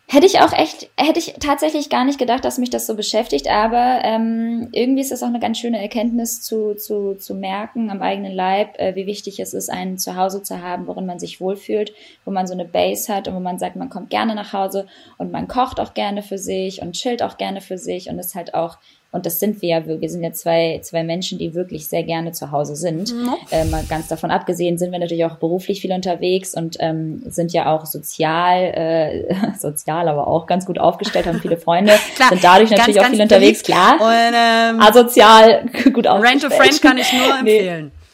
Hätte 0.09 0.27
ich 0.27 0.39
auch 0.39 0.53
echt, 0.53 0.89
hätte 0.97 1.19
ich 1.19 1.35
tatsächlich 1.41 1.91
gar 1.91 2.05
nicht 2.05 2.21
gedacht, 2.21 2.45
dass 2.45 2.59
mich 2.59 2.71
das 2.71 2.87
so 2.87 2.95
beschäftigt, 2.95 3.49
aber 3.51 4.03
ähm, 4.05 4.69
irgendwie 4.71 5.01
ist 5.01 5.11
das 5.11 5.25
auch 5.25 5.27
eine 5.27 5.41
ganz 5.41 5.59
schöne 5.59 5.83
Erkenntnis 5.83 6.43
zu, 6.43 6.77
zu, 6.77 7.17
zu 7.17 7.35
merken 7.35 7.91
am 7.91 8.01
eigenen 8.03 8.33
Leib, 8.33 8.79
äh, 8.79 8.95
wie 8.95 9.07
wichtig 9.07 9.41
es 9.41 9.53
ist, 9.53 9.69
ein 9.69 9.99
Zuhause 9.99 10.45
zu 10.45 10.63
haben, 10.63 10.87
worin 10.87 11.07
man 11.07 11.19
sich 11.19 11.41
wohlfühlt, 11.41 11.93
wo 12.25 12.31
man 12.31 12.47
so 12.47 12.53
eine 12.53 12.67
Base 12.67 13.13
hat 13.13 13.27
und 13.27 13.35
wo 13.35 13.41
man 13.41 13.59
sagt, 13.59 13.75
man 13.75 13.91
kommt 13.91 14.11
gerne 14.11 14.37
nach 14.37 14.53
Hause 14.53 14.87
und 15.19 15.33
man 15.33 15.49
kocht 15.49 15.81
auch 15.81 15.93
gerne 15.93 16.23
für 16.23 16.39
sich 16.39 16.83
und 16.83 16.93
chillt 16.93 17.21
auch 17.21 17.37
gerne 17.37 17.61
für 17.61 17.77
sich 17.77 18.09
und 18.09 18.21
ist 18.21 18.37
halt 18.37 18.55
auch 18.55 18.79
und 19.13 19.25
das 19.25 19.39
sind 19.41 19.63
wir 19.63 19.69
ja, 19.69 19.87
wir 19.87 20.09
sind 20.11 20.23
ja 20.23 20.33
zwei, 20.33 20.81
zwei 20.83 21.03
Menschen, 21.03 21.39
die 21.39 21.55
wirklich 21.55 21.89
sehr 21.89 22.03
gerne 22.03 22.33
zu 22.33 22.51
Hause 22.51 22.77
sind. 22.77 23.15
Mhm. 23.15 23.35
Ähm, 23.51 23.75
ganz 23.89 24.09
davon 24.09 24.31
abgesehen 24.31 24.79
sind 24.79 24.93
wir 24.93 24.99
natürlich 24.99 25.25
auch 25.25 25.37
beruflich 25.37 25.81
viel 25.81 25.93
unterwegs 25.93 26.55
und 26.55 26.77
ähm, 26.81 27.23
sind 27.27 27.53
ja 27.53 27.75
auch 27.75 27.87
sozial, 27.87 28.65
äh, 28.75 29.35
sozial, 29.59 30.09
aber 30.09 30.27
auch 30.27 30.47
ganz 30.47 30.67
gut 30.67 30.79
aufgestellt, 30.79 31.27
haben 31.27 31.41
viele 31.41 31.57
Freunde, 31.57 31.93
klar, 32.17 32.29
sind 32.31 32.45
dadurch 32.45 32.71
natürlich 32.71 32.97
ganz, 32.97 33.07
auch 33.07 33.11
viel 33.11 33.23
unterwegs, 33.23 33.63
klar. 33.63 33.95
Und, 34.01 34.35
ähm, 34.35 34.81
Asozial, 34.81 35.67
gut 35.93 36.07
aufgestellt. 36.07 36.43
Rent 36.43 36.43
to 36.43 36.51
Friend 36.51 36.83
kann 36.83 36.99
ich 36.99 37.13
nur 37.13 37.39
empfehlen. 37.39 37.85
Nee. 37.87 38.06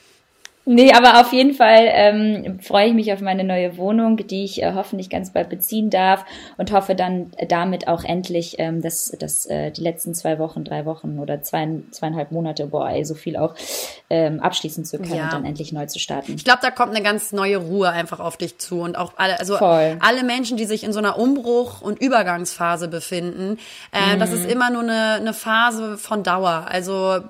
Nee, 0.64 0.92
aber 0.92 1.20
auf 1.20 1.32
jeden 1.32 1.54
Fall 1.54 1.88
ähm, 1.90 2.60
freue 2.60 2.86
ich 2.86 2.94
mich 2.94 3.12
auf 3.12 3.20
meine 3.20 3.42
neue 3.42 3.76
Wohnung, 3.78 4.16
die 4.16 4.44
ich 4.44 4.62
äh, 4.62 4.74
hoffentlich 4.74 5.10
ganz 5.10 5.32
bald 5.32 5.48
beziehen 5.48 5.90
darf 5.90 6.24
und 6.56 6.70
hoffe 6.70 6.94
dann 6.94 7.32
damit 7.48 7.88
auch 7.88 8.04
endlich, 8.04 8.56
ähm, 8.60 8.80
dass, 8.80 9.10
dass 9.18 9.46
äh, 9.46 9.72
die 9.72 9.80
letzten 9.80 10.14
zwei 10.14 10.38
Wochen, 10.38 10.62
drei 10.62 10.86
Wochen 10.86 11.18
oder 11.18 11.42
zwei, 11.42 11.80
zweieinhalb 11.90 12.30
Monate, 12.30 12.68
boah, 12.68 12.90
ey, 12.90 13.04
so 13.04 13.14
viel 13.16 13.36
auch 13.36 13.56
ähm, 14.12 14.40
abschließen 14.40 14.84
zu 14.84 14.98
können 14.98 15.14
ja. 15.14 15.24
und 15.24 15.32
dann 15.32 15.44
endlich 15.46 15.72
neu 15.72 15.86
zu 15.86 15.98
starten. 15.98 16.34
Ich 16.36 16.44
glaube, 16.44 16.58
da 16.60 16.70
kommt 16.70 16.94
eine 16.94 17.02
ganz 17.02 17.32
neue 17.32 17.56
Ruhe 17.56 17.88
einfach 17.88 18.20
auf 18.20 18.36
dich 18.36 18.58
zu 18.58 18.80
und 18.82 18.94
auch 18.94 19.14
alle, 19.16 19.40
also 19.40 19.56
Voll. 19.56 19.96
alle 20.00 20.22
Menschen, 20.22 20.58
die 20.58 20.66
sich 20.66 20.84
in 20.84 20.92
so 20.92 20.98
einer 20.98 21.18
Umbruch- 21.18 21.80
und 21.80 21.98
Übergangsphase 21.98 22.88
befinden, 22.88 23.58
äh, 23.90 24.14
mhm. 24.14 24.20
das 24.20 24.32
ist 24.32 24.44
immer 24.44 24.68
nur 24.68 24.82
eine, 24.82 25.14
eine 25.14 25.32
Phase 25.32 25.96
von 25.96 26.22
Dauer. 26.22 26.66
Also 26.68 27.20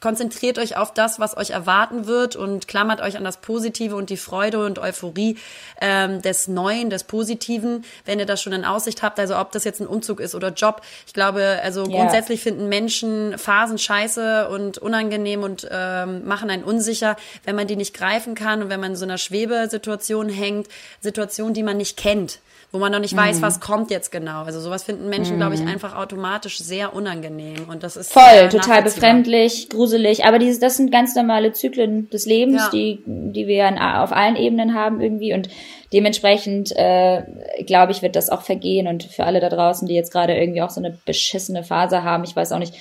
konzentriert 0.00 0.58
euch 0.58 0.76
auf 0.76 0.92
das, 0.92 1.20
was 1.20 1.36
euch 1.36 1.50
erwarten 1.50 2.08
wird 2.08 2.34
und 2.34 2.66
klammert 2.66 3.00
euch 3.00 3.16
an 3.16 3.22
das 3.22 3.36
Positive 3.36 3.94
und 3.94 4.10
die 4.10 4.16
Freude 4.16 4.66
und 4.66 4.80
Euphorie 4.80 5.38
ähm, 5.80 6.22
des 6.22 6.48
Neuen, 6.48 6.90
des 6.90 7.04
Positiven, 7.04 7.84
wenn 8.04 8.18
ihr 8.18 8.26
das 8.26 8.42
schon 8.42 8.52
in 8.52 8.64
Aussicht 8.64 9.04
habt. 9.04 9.20
Also 9.20 9.38
ob 9.38 9.52
das 9.52 9.62
jetzt 9.62 9.80
ein 9.80 9.86
Umzug 9.86 10.18
ist 10.18 10.34
oder 10.34 10.48
Job. 10.48 10.82
Ich 11.06 11.14
glaube, 11.14 11.60
also 11.62 11.86
yeah. 11.86 12.00
grundsätzlich 12.00 12.40
finden 12.40 12.68
Menschen 12.68 13.38
Phasen 13.38 13.78
scheiße 13.78 14.48
und 14.48 14.78
unangenehm 14.78 15.44
und 15.44 15.68
ähm, 15.70 16.15
machen 16.24 16.50
einen 16.50 16.64
unsicher, 16.64 17.16
wenn 17.44 17.56
man 17.56 17.66
die 17.66 17.76
nicht 17.76 17.94
greifen 17.94 18.34
kann 18.34 18.62
und 18.62 18.68
wenn 18.70 18.80
man 18.80 18.92
in 18.92 18.96
so 18.96 19.04
einer 19.04 19.18
Schwebesituation 19.18 20.28
hängt, 20.28 20.68
Situation, 21.00 21.52
die 21.52 21.62
man 21.62 21.76
nicht 21.76 21.96
kennt 21.96 22.40
wo 22.72 22.78
man 22.78 22.92
noch 22.92 22.98
nicht 22.98 23.14
mhm. 23.14 23.20
weiß, 23.20 23.42
was 23.42 23.60
kommt 23.60 23.90
jetzt 23.90 24.10
genau. 24.10 24.42
Also 24.42 24.60
sowas 24.60 24.84
finden 24.84 25.08
Menschen, 25.08 25.34
mhm. 25.34 25.40
glaube 25.40 25.54
ich, 25.54 25.62
einfach 25.62 25.96
automatisch 25.96 26.58
sehr 26.58 26.94
unangenehm 26.94 27.68
und 27.68 27.82
das 27.82 27.96
ist 27.96 28.12
voll 28.12 28.48
total 28.50 28.82
befremdlich, 28.82 29.68
gruselig. 29.68 30.24
Aber 30.24 30.38
dieses, 30.38 30.58
das 30.58 30.76
sind 30.76 30.90
ganz 30.90 31.14
normale 31.14 31.52
Zyklen 31.52 32.10
des 32.10 32.26
Lebens, 32.26 32.62
ja. 32.62 32.70
die 32.70 33.02
die 33.06 33.46
wir 33.46 33.66
auf 34.02 34.12
allen 34.12 34.36
Ebenen 34.36 34.74
haben 34.74 35.00
irgendwie 35.00 35.32
und 35.32 35.48
dementsprechend 35.92 36.72
äh, 36.76 37.22
glaube 37.64 37.92
ich, 37.92 38.02
wird 38.02 38.16
das 38.16 38.30
auch 38.30 38.42
vergehen 38.42 38.88
und 38.88 39.04
für 39.04 39.24
alle 39.24 39.40
da 39.40 39.48
draußen, 39.48 39.86
die 39.86 39.94
jetzt 39.94 40.12
gerade 40.12 40.36
irgendwie 40.36 40.62
auch 40.62 40.70
so 40.70 40.80
eine 40.80 40.98
beschissene 41.04 41.62
Phase 41.62 42.02
haben, 42.02 42.24
ich 42.24 42.34
weiß 42.34 42.52
auch 42.52 42.58
nicht 42.58 42.74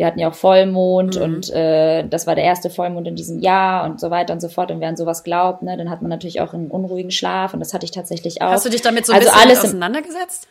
wir 0.00 0.06
hatten 0.06 0.18
ja 0.18 0.30
auch 0.30 0.34
Vollmond 0.34 1.16
mhm. 1.16 1.22
und 1.22 1.50
äh, 1.50 2.08
das 2.08 2.26
war 2.26 2.34
der 2.34 2.44
erste 2.44 2.70
Vollmond 2.70 3.06
in 3.06 3.16
diesem 3.16 3.38
Jahr 3.38 3.84
und 3.84 4.00
so 4.00 4.10
weiter 4.10 4.32
und 4.32 4.40
so 4.40 4.48
fort. 4.48 4.70
Und 4.70 4.80
wer 4.80 4.88
an 4.88 4.96
sowas 4.96 5.24
glaubt, 5.24 5.60
ne, 5.62 5.76
dann 5.76 5.90
hat 5.90 6.00
man 6.00 6.08
natürlich 6.08 6.40
auch 6.40 6.54
einen 6.54 6.70
unruhigen 6.70 7.10
Schlaf 7.10 7.52
und 7.52 7.60
das 7.60 7.74
hatte 7.74 7.84
ich 7.84 7.90
tatsächlich 7.90 8.40
auch. 8.40 8.48
Hast 8.48 8.64
du 8.64 8.70
dich 8.70 8.80
damit 8.80 9.04
so 9.04 9.12
ein 9.12 9.18
also 9.18 9.30
bisschen 9.30 9.46
alles 9.46 9.58
auseinandergesetzt? 9.62 10.48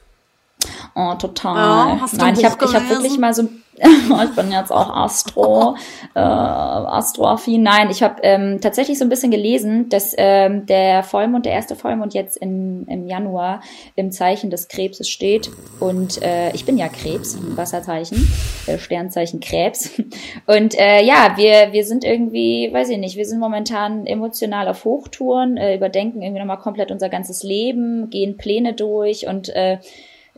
Oh, 0.96 1.14
total. 1.16 2.00
Oh, 2.02 2.06
Nein, 2.14 2.36
ich 2.38 2.46
habe 2.46 2.66
hab 2.66 2.90
wirklich 2.90 3.18
mal 3.18 3.34
so 3.34 3.50
ich 4.24 4.36
bin 4.36 4.52
jetzt 4.52 4.72
auch 4.72 4.94
Astro, 4.94 5.76
äh, 6.16 6.20
Astroaffin. 6.20 7.64
Nein, 7.64 7.90
ich 7.90 8.04
habe 8.04 8.22
ähm, 8.24 8.60
tatsächlich 8.62 8.98
so 8.98 9.06
ein 9.06 9.10
bisschen 9.10 9.32
gelesen, 9.32 9.88
dass 9.90 10.14
ähm, 10.18 10.66
der 10.66 11.04
Vollmond, 11.04 11.46
der 11.46 11.54
erste 11.54 11.76
Vollmond 11.76 12.14
jetzt 12.14 12.36
in, 12.38 12.86
im 12.88 13.08
Januar 13.08 13.62
im 13.96 14.12
Zeichen 14.12 14.50
des 14.50 14.68
Krebses 14.68 15.08
steht. 15.08 15.50
Und 15.80 16.22
äh, 16.22 16.52
ich 16.54 16.66
bin 16.66 16.78
ja 16.78 16.90
Krebs, 16.90 17.36
ein 17.36 17.56
Wasserzeichen, 17.56 18.28
äh, 18.68 18.78
Sternzeichen 18.78 19.40
Krebs. 19.40 20.02
Und 20.46 20.78
äh, 20.78 21.04
ja, 21.04 21.34
wir, 21.38 21.72
wir 21.72 21.86
sind 21.86 22.04
irgendwie, 22.04 22.70
weiß 22.74 22.90
ich 22.90 22.98
nicht, 22.98 23.16
wir 23.16 23.26
sind 23.26 23.40
momentan 23.40 24.06
emotional 24.06 24.68
auf 24.68 24.84
Hochtouren, 24.84 25.56
äh, 25.56 25.76
überdenken 25.76 26.22
irgendwie 26.22 26.40
nochmal 26.40 26.60
komplett 26.60 26.92
unser 26.92 27.08
ganzes 27.08 27.44
Leben, 27.44 28.10
gehen 28.10 28.36
Pläne 28.36 28.74
durch 28.74 29.28
und 29.28 29.50
äh, 29.50 29.78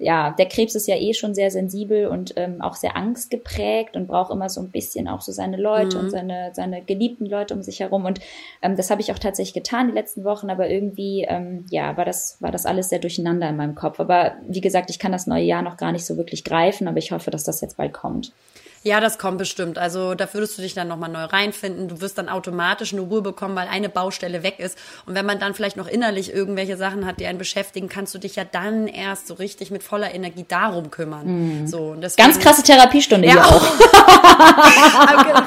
ja, 0.02 0.32
der 0.32 0.48
Krebs 0.48 0.74
ist 0.74 0.88
ja 0.88 0.96
eh 0.96 1.14
schon 1.14 1.36
sehr 1.36 1.52
sensibel 1.52 2.08
und 2.08 2.34
ähm, 2.36 2.62
auch 2.62 2.76
sehr 2.76 2.98
angstgeprägt 2.98 3.96
und 3.96 4.08
braucht 4.08 4.32
immer 4.32 4.50
so 4.50 4.60
ein 4.60 4.72
bisschen 4.72 5.08
auch 5.08 5.22
so 5.22 5.32
seine 5.32 5.58
Leute 5.58 5.98
mhm. 5.98 6.04
und 6.04 6.10
seine, 6.10 6.52
seine 6.54 6.82
geliebten 6.82 7.28
Leute 7.28 7.54
um 7.54 7.62
sich 7.62 7.80
herum. 7.80 8.06
Und 8.06 8.20
ähm, 8.64 8.76
das 8.76 8.90
habe 8.90 9.02
ich 9.02 9.12
auch 9.12 9.20
tatsächlich 9.20 9.54
getan 9.54 9.88
die 9.88 9.94
letzten 9.94 10.24
Wochen, 10.24 10.50
aber 10.50 10.70
irgendwie, 10.70 11.26
ähm, 11.30 11.66
ja, 11.70 11.96
war 11.98 12.06
das, 12.06 12.38
war 12.40 12.52
das 12.52 12.66
alles 12.66 12.90
sehr 12.90 13.00
durcheinander 13.00 13.48
in 13.48 13.58
meinem 13.58 13.76
Kopf. 13.76 14.00
Aber 14.00 14.34
wie 14.48 14.62
gesagt, 14.62 14.90
ich 14.90 14.98
kann 14.98 15.12
das 15.12 15.28
neue 15.28 15.44
Jahr 15.44 15.62
noch 15.62 15.78
gar 15.78 15.92
nicht 15.92 16.06
so 16.06 16.18
wirklich 16.18 16.44
greifen, 16.44 16.88
aber 16.88 16.98
ich 16.98 17.12
hoffe, 17.12 17.30
dass 17.30 17.44
das 17.44 17.62
jetzt 17.62 17.78
bald 17.78 17.94
kommt. 17.94 18.34
Ja, 18.84 19.00
das 19.00 19.20
kommt 19.20 19.38
bestimmt. 19.38 19.78
Also 19.78 20.16
da 20.16 20.32
würdest 20.34 20.58
du 20.58 20.64
dich 20.64 20.74
dann 20.74 20.88
nochmal 20.88 21.10
neu 21.10 21.26
reinfinden. 21.26 21.88
Du 21.88 22.02
wirst 22.02 22.18
dann 22.18 22.30
automatisch 22.30 22.94
eine 22.94 23.02
Ruhe 23.02 23.22
bekommen, 23.22 23.56
weil 23.56 23.68
eine 23.68 23.90
Baustelle 23.90 24.42
weg 24.42 24.60
ist. 24.60 24.76
Und 25.06 25.14
wenn 25.14 25.26
man 25.26 25.38
dann 25.40 25.54
vielleicht 25.54 25.78
noch 25.78 25.88
innerlich 25.88 26.34
irgendwelche 26.34 26.78
Sachen 26.78 27.06
hat, 27.06 27.20
die 27.20 27.28
einen 27.28 27.38
beschäftigen, 27.38 27.90
kannst 27.90 28.16
du 28.16 28.18
dich 28.18 28.36
ja 28.36 28.44
dann 28.44 28.88
erst 28.88 29.28
so 29.28 29.36
richtig 29.36 29.70
mit 29.70 29.84
voller 29.84 30.14
Energie 30.16 30.46
darum 30.48 30.90
kümmern. 30.90 31.62
Mhm. 31.62 31.68
So, 31.68 31.92
und 31.92 32.02
deswegen, 32.02 32.28
Ganz 32.28 32.40
krasse 32.40 32.64
Therapiestunde 32.64 33.28
ja, 33.28 33.34
hier 33.34 33.46
auch. 33.46 33.64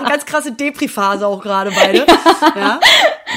Ganz 0.08 0.24
krasse 0.26 0.52
Depri-Phase 0.52 1.26
auch 1.26 1.42
gerade 1.42 1.72
beide. 1.72 2.06
Ja. 2.54 2.78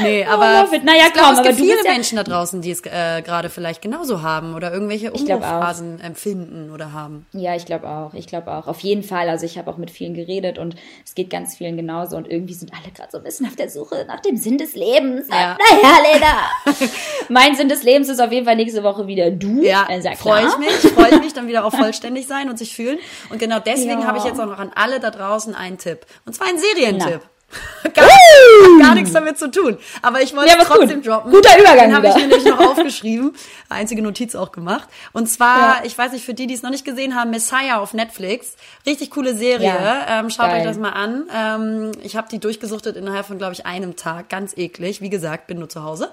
Nee, 0.02 0.26
oh, 0.28 0.34
aber 0.34 0.68
oh, 0.72 0.76
naja, 0.84 1.06
ich 1.08 1.14
glaube, 1.14 1.36
es 1.36 1.44
gibt 1.44 1.56
viele 1.56 1.84
Menschen 1.84 2.18
da 2.18 2.24
draußen, 2.24 2.62
die 2.62 2.72
es 2.72 2.82
äh, 2.86 3.22
gerade 3.22 3.50
vielleicht 3.50 3.82
genauso 3.82 4.22
haben 4.22 4.56
oder 4.56 4.72
irgendwelche 4.72 5.12
Umbruchphasen 5.12 6.00
empfinden 6.00 6.72
oder 6.72 6.94
haben. 6.94 7.26
Ja, 7.34 7.56
ich 7.56 7.66
glaube 7.66 7.88
auch. 7.88 8.14
Ich 8.14 8.28
glaube 8.28 8.52
auch. 8.52 8.68
Auf 8.68 8.80
jeden 8.82 9.04
Fall. 9.04 9.30
Also 9.30 9.46
ich 9.46 9.58
habe 9.58 9.70
auch 9.72 9.78
mit 9.78 9.92
vielen 9.92 10.14
geredet 10.14 10.58
und 10.58 10.76
es 11.06 11.16
geht 11.16 11.30
ganz 11.30 11.56
vielen 11.56 11.78
genauso 11.78 12.18
und 12.18 12.30
irgendwie 12.30 12.54
sind 12.54 12.72
alle 12.74 12.92
gerade 12.94 13.10
so 13.12 13.18
ein 13.18 13.24
bisschen 13.24 13.46
auf 13.48 13.56
der 13.56 13.70
Suche 13.70 14.06
nach 14.08 14.20
dem 14.22 14.38
Sinn 14.38 14.58
des 14.58 14.76
Lebens. 14.76 15.28
Ja. 15.30 15.58
Naja, 15.58 15.98
Lena. 16.14 16.80
mein 17.30 17.56
Sinn 17.56 17.70
des 17.70 17.84
Lebens 17.84 18.10
ist 18.10 18.20
auf 18.20 18.32
jeden 18.32 18.46
Fall 18.46 18.56
nächste 18.56 18.84
Woche 18.84 19.08
wieder 19.08 19.32
du. 19.32 19.64
Ja, 19.64 19.88
äh, 19.90 20.16
freue 20.16 20.48
ich 20.48 20.58
mich. 20.58 20.92
Freue 20.94 21.16
ich 21.16 21.20
mich 21.20 21.34
dann 21.34 21.48
wieder 21.48 21.66
auf 21.66 21.74
vollständig 21.78 22.28
sein 22.28 22.50
und 22.50 22.58
sich 22.58 22.76
fühlen. 22.76 23.00
Und 23.30 23.40
genau 23.40 23.60
deswegen 23.60 24.02
ja. 24.02 24.08
habe 24.08 24.18
ich 24.18 24.24
jetzt 24.24 24.40
auch 24.40 24.46
noch 24.46 24.60
an 24.60 24.72
alle 24.76 25.00
da 25.00 25.12
draußen 25.12 25.56
einen 25.56 25.78
Tipp. 25.78 26.06
Und 26.26 26.34
zwar 26.34 26.48
einen 26.48 26.60
Serientipp. 26.60 27.22
Na. 27.24 27.37
Gar, 27.94 28.06
uh! 28.06 28.80
gar 28.80 28.94
nichts 28.96 29.14
damit 29.14 29.38
zu 29.38 29.50
tun. 29.50 29.78
Aber 30.02 30.22
ich 30.22 30.36
wollte 30.36 30.50
ja, 30.50 30.58
es 30.62 30.68
trotzdem 30.68 31.02
gut. 31.02 31.08
droppen. 31.08 31.32
Guter 31.32 31.58
Übergang. 31.60 31.90
Den 31.90 31.96
habe 31.96 32.08
ich 32.10 32.16
mir 32.16 32.28
nämlich 32.28 32.46
noch 32.46 32.60
aufgeschrieben. 32.72 33.34
Einzige 33.70 34.02
Notiz 34.02 34.36
auch 34.36 34.52
gemacht. 34.52 34.88
Und 35.14 35.28
zwar, 35.28 35.78
ja. 35.78 35.82
ich 35.86 35.98
weiß 35.98 36.12
nicht, 36.12 36.26
für 36.26 36.34
die, 36.34 36.48
die 36.48 36.54
es 36.54 36.62
noch 36.62 36.70
nicht 36.70 36.86
gesehen 36.86 37.16
haben, 37.16 37.32
Messiah 37.32 37.80
auf 37.80 37.94
Netflix. 37.94 38.56
Richtig 38.86 39.12
coole 39.12 39.36
Serie. 39.36 39.68
Ja. 39.68 40.20
Ähm, 40.20 40.30
schaut 40.30 40.48
Geil. 40.48 40.60
euch 40.60 40.66
das 40.66 40.78
mal 40.78 40.92
an. 40.92 41.24
Ähm, 41.34 41.92
ich 42.04 42.18
habe 42.18 42.28
die 42.30 42.40
durchgesuchtet 42.40 42.98
innerhalb 42.98 43.26
von, 43.26 43.38
glaube 43.38 43.54
ich, 43.54 43.66
einem 43.66 43.96
Tag. 43.96 44.30
Ganz 44.30 44.56
eklig. 44.58 45.02
Wie 45.02 45.10
gesagt, 45.10 45.48
bin 45.48 45.60
nur 45.60 45.70
zu 45.70 45.84
Hause. 45.84 46.12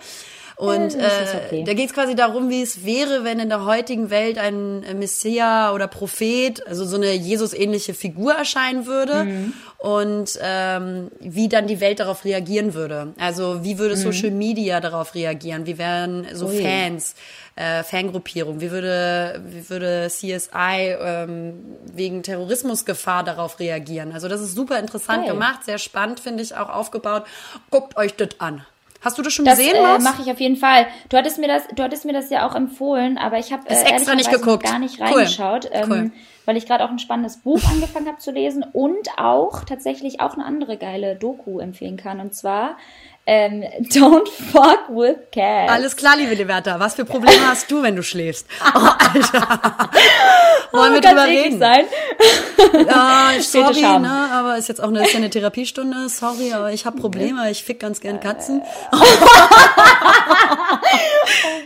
Und 0.57 0.95
äh, 0.95 1.09
okay. 1.47 1.65
da 1.67 1.75
geht 1.75 1.89
es 1.89 1.95
quasi 1.95 2.15
darum, 2.15 2.49
wie 2.49 2.63
es 2.63 2.85
wäre, 2.85 3.25
wenn 3.25 3.41
in 3.41 3.49
der 3.49 3.65
heutigen 3.65 4.11
Welt 4.11 4.39
ein 4.39 4.85
Messias 4.99 5.75
oder 5.75 5.89
Prophet, 5.89 6.65
also 6.67 6.85
so 6.85 6.97
eine 6.97 7.13
Jesus-ähnliche 7.13 7.93
Figur 7.93 8.35
erscheinen 8.35 8.87
würde 8.87 9.25
mhm. 9.25 9.53
und 9.79 10.39
ähm, 10.41 11.11
wie 11.19 11.49
dann 11.49 11.67
die 11.67 11.81
Welt 11.81 11.99
darauf 11.99 12.25
reagieren 12.25 12.75
würde. 12.75 13.15
Also 13.19 13.65
wie 13.65 13.79
würde 13.79 13.97
mhm. 13.97 14.01
Social 14.01 14.31
Media 14.31 14.81
darauf 14.81 15.17
reagieren? 15.17 15.67
Wie 15.67 15.77
wären 15.77 16.27
so 16.33 16.47
Ui. 16.47 16.63
Fans? 16.63 17.17
Äh, 17.57 17.83
Fangruppierung? 17.83 18.61
Wie 18.61 18.71
würde, 18.71 19.43
wie 19.49 19.69
würde 19.69 20.09
CSI 20.09 20.97
ähm, 21.01 21.55
wegen 21.93 22.23
Terrorismusgefahr 22.23 23.25
darauf 23.25 23.59
reagieren? 23.59 24.13
Also 24.13 24.29
das 24.29 24.41
ist 24.41 24.55
super 24.55 24.79
interessant 24.79 25.25
hey. 25.25 25.33
gemacht, 25.33 25.65
sehr 25.65 25.79
spannend, 25.79 26.21
finde 26.21 26.45
ich, 26.45 26.57
auch 26.57 26.69
aufgebaut. 26.69 27.25
Guckt 27.71 27.97
euch 27.97 28.15
das 28.15 28.31
an. 28.39 28.65
Hast 29.05 29.19
du 29.19 29.23
das 29.23 29.35
schon 29.35 29.45
das, 29.45 29.59
gesehen? 29.59 29.75
Das 29.83 30.01
äh, 30.01 30.03
mache 30.03 30.23
ich 30.23 30.31
auf 30.31 30.41
jeden 30.41 30.57
Fall. 30.57 30.87
Du 31.11 31.17
hattest 31.19 31.39
mir 31.39 31.47
das, 31.47 31.69
du 31.75 31.83
hattest 31.83 32.07
mir 32.07 32.15
das 32.15 32.31
ja 32.31 32.49
auch 32.49 32.55
empfohlen, 32.55 33.19
aber 33.19 33.39
ich 33.39 33.53
habe 33.53 33.69
äh, 33.69 33.83
extra 33.83 34.15
nicht 34.15 34.31
geguckt, 34.31 34.65
gar 34.65 34.79
nicht 34.79 34.99
reingeschaut, 35.01 35.67
cool. 35.67 35.71
Ähm, 35.73 35.91
cool. 35.91 36.11
weil 36.47 36.57
ich 36.57 36.67
gerade 36.67 36.85
auch 36.85 36.91
ein 36.91 36.99
spannendes 36.99 37.37
Buch 37.37 37.61
angefangen 37.71 38.09
habe 38.09 38.19
zu 38.19 38.31
lesen 38.31 38.65
und 38.73 39.09
auch 39.19 39.65
tatsächlich 39.65 40.21
auch 40.21 40.35
eine 40.35 40.47
andere 40.47 40.79
geile 40.79 41.17
Doku 41.17 41.59
empfehlen 41.59 41.99
kann. 41.99 42.19
Und 42.21 42.35
zwar 42.35 42.79
ähm, 43.27 43.63
Don't 43.81 44.29
fuck 44.29 44.89
with 44.89 45.17
cats. 45.33 45.73
Alles 45.73 45.97
klar, 45.97 46.17
liebe 46.17 46.35
Liberta. 46.35 46.79
Was 46.79 46.95
für 46.95 47.05
Probleme 47.05 47.47
hast 47.47 47.71
du, 47.71 47.83
wenn 47.83 47.97
du 47.97 48.03
schläfst? 48.03 48.47
Oh, 48.75 48.79
Alter. 48.79 49.91
Wollen 50.73 50.93
wir 50.93 50.99
oh, 50.99 51.09
drüber 51.09 51.27
reden? 51.27 51.59
Sein. 51.59 51.85
Ja, 52.87 53.33
sorry, 53.41 53.81
ne, 53.81 54.29
aber 54.33 54.57
ist 54.59 54.69
jetzt 54.69 54.83
auch 54.83 54.89
eine, 54.89 55.05
ist 55.05 55.13
ja 55.13 55.19
eine 55.19 55.31
Therapiestunde. 55.31 56.09
Sorry, 56.09 56.53
aber 56.53 56.73
ich 56.73 56.85
habe 56.85 57.01
Probleme. 57.01 57.51
Ich 57.51 57.65
fick 57.65 57.81
ganz 57.81 58.01
gern 58.01 58.21
Katzen. 58.21 58.61
um 58.91 58.99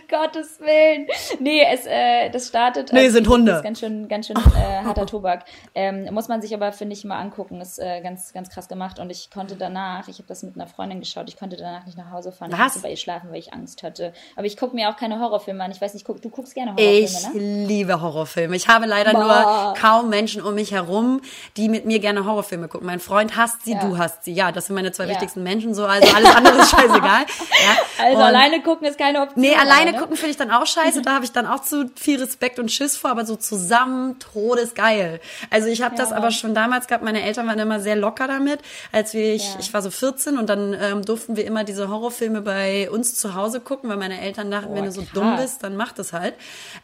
Gottes 0.08 0.60
Willen. 0.60 1.06
Nee, 1.40 1.62
es, 1.72 1.86
äh, 1.86 2.30
das 2.30 2.48
startet. 2.48 2.92
Nee, 2.92 3.08
sind 3.08 3.28
Hunde. 3.28 3.52
Das 3.52 3.60
ist 3.60 3.64
ganz 3.64 3.80
schön, 3.80 4.08
ganz 4.08 4.26
schön 4.26 4.36
äh, 4.36 4.84
harter 4.84 5.06
Tobak. 5.06 5.44
Ähm, 5.74 6.12
muss 6.12 6.28
man 6.28 6.40
sich 6.40 6.54
aber, 6.54 6.72
finde 6.72 6.94
ich, 6.94 7.04
mal 7.04 7.18
angucken. 7.18 7.60
Ist 7.60 7.78
äh, 7.78 8.00
ganz, 8.00 8.32
ganz 8.32 8.48
krass 8.50 8.68
gemacht. 8.68 8.98
Und 8.98 9.10
ich 9.10 9.30
konnte 9.30 9.56
danach, 9.56 10.08
ich 10.08 10.18
habe 10.18 10.28
das 10.28 10.42
mit 10.42 10.54
einer 10.54 10.66
Freundin 10.66 11.00
geschaut, 11.00 11.28
ich 11.28 11.36
konnte 11.36 11.47
konnte 11.48 11.62
danach 11.62 11.86
nicht 11.86 11.96
nach 11.96 12.10
Hause 12.10 12.30
fahren. 12.30 12.52
Was? 12.52 12.58
Ich 12.58 12.64
musste 12.64 12.80
bei 12.82 12.90
ihr 12.90 12.96
schlafen, 12.96 13.30
weil 13.30 13.38
ich 13.38 13.54
Angst 13.54 13.82
hatte. 13.82 14.12
Aber 14.36 14.46
ich 14.46 14.56
gucke 14.56 14.74
mir 14.74 14.90
auch 14.90 14.96
keine 14.96 15.18
Horrorfilme 15.18 15.64
an. 15.64 15.70
Ich 15.70 15.80
weiß 15.80 15.94
nicht, 15.94 16.04
guck, 16.04 16.20
du 16.20 16.28
guckst 16.28 16.54
gerne 16.54 16.72
Horrorfilme, 16.72 17.04
ich 17.04 17.22
ne? 17.22 17.30
Ich 17.34 17.68
liebe 17.68 18.00
Horrorfilme. 18.00 18.54
Ich 18.56 18.68
habe 18.68 18.86
leider 18.86 19.12
Boah. 19.12 19.72
nur 19.72 19.74
kaum 19.80 20.10
Menschen 20.10 20.42
um 20.42 20.54
mich 20.54 20.72
herum, 20.72 21.22
die 21.56 21.68
mit 21.68 21.86
mir 21.86 22.00
gerne 22.00 22.26
Horrorfilme 22.26 22.68
gucken. 22.68 22.86
Mein 22.86 23.00
Freund 23.00 23.36
hasst 23.36 23.64
sie, 23.64 23.72
ja. 23.72 23.80
du 23.80 23.96
hast 23.96 24.24
sie. 24.24 24.32
Ja, 24.32 24.52
das 24.52 24.66
sind 24.66 24.74
meine 24.74 24.92
zwei 24.92 25.04
ja. 25.04 25.10
wichtigsten 25.10 25.42
Menschen 25.42 25.74
so. 25.74 25.86
Also 25.86 26.14
alles 26.14 26.34
andere 26.34 26.58
ist 26.58 26.70
scheißegal. 26.76 27.00
Ja. 27.00 28.04
Also 28.04 28.18
Und 28.18 28.22
alleine 28.22 28.62
gucken 28.62 28.86
ist 28.86 28.98
keine 28.98 29.22
Option. 29.22 29.40
Nee, 29.40 29.54
alleine 29.54 29.92
ne? 29.92 29.98
gucken 29.98 30.16
finde 30.16 30.30
ich 30.32 30.36
dann 30.36 30.50
auch 30.50 30.66
scheiße. 30.66 31.00
Da 31.02 31.14
habe 31.14 31.24
ich 31.24 31.32
dann 31.32 31.46
auch 31.46 31.60
zu 31.60 31.90
viel 31.96 32.20
Respekt 32.20 32.58
und 32.58 32.70
Schiss 32.70 32.96
vor. 32.96 33.10
Aber 33.10 33.24
so 33.24 33.36
zusammen, 33.36 34.18
todesgeil. 34.18 35.20
Also 35.50 35.68
ich 35.68 35.80
habe 35.80 35.96
das 35.96 36.12
aber 36.12 36.30
schon 36.30 36.54
damals 36.54 36.88
gehabt. 36.88 37.02
Meine 37.02 37.22
Eltern 37.22 37.46
waren 37.46 37.58
immer 37.58 37.80
sehr 37.80 37.96
locker 37.96 38.26
damit. 38.26 38.60
Als 38.92 39.14
wir, 39.14 39.32
ich, 39.32 39.56
ich 39.58 39.72
war 39.72 39.80
so 39.80 39.90
14 39.90 40.36
und 40.36 40.48
dann 40.50 40.74
ähm, 40.74 41.04
durften 41.04 41.37
wir 41.38 41.46
immer 41.46 41.64
diese 41.64 41.88
Horrorfilme 41.88 42.42
bei 42.42 42.90
uns 42.90 43.14
zu 43.14 43.34
Hause 43.34 43.60
gucken, 43.60 43.88
weil 43.88 43.96
meine 43.96 44.20
Eltern 44.20 44.50
dachten, 44.50 44.72
oh, 44.72 44.74
wenn 44.74 44.84
du 44.84 44.92
so 44.92 45.02
dumm 45.14 45.36
bist, 45.36 45.62
dann 45.62 45.74
mach 45.76 45.92
das 45.92 46.12
halt. 46.12 46.34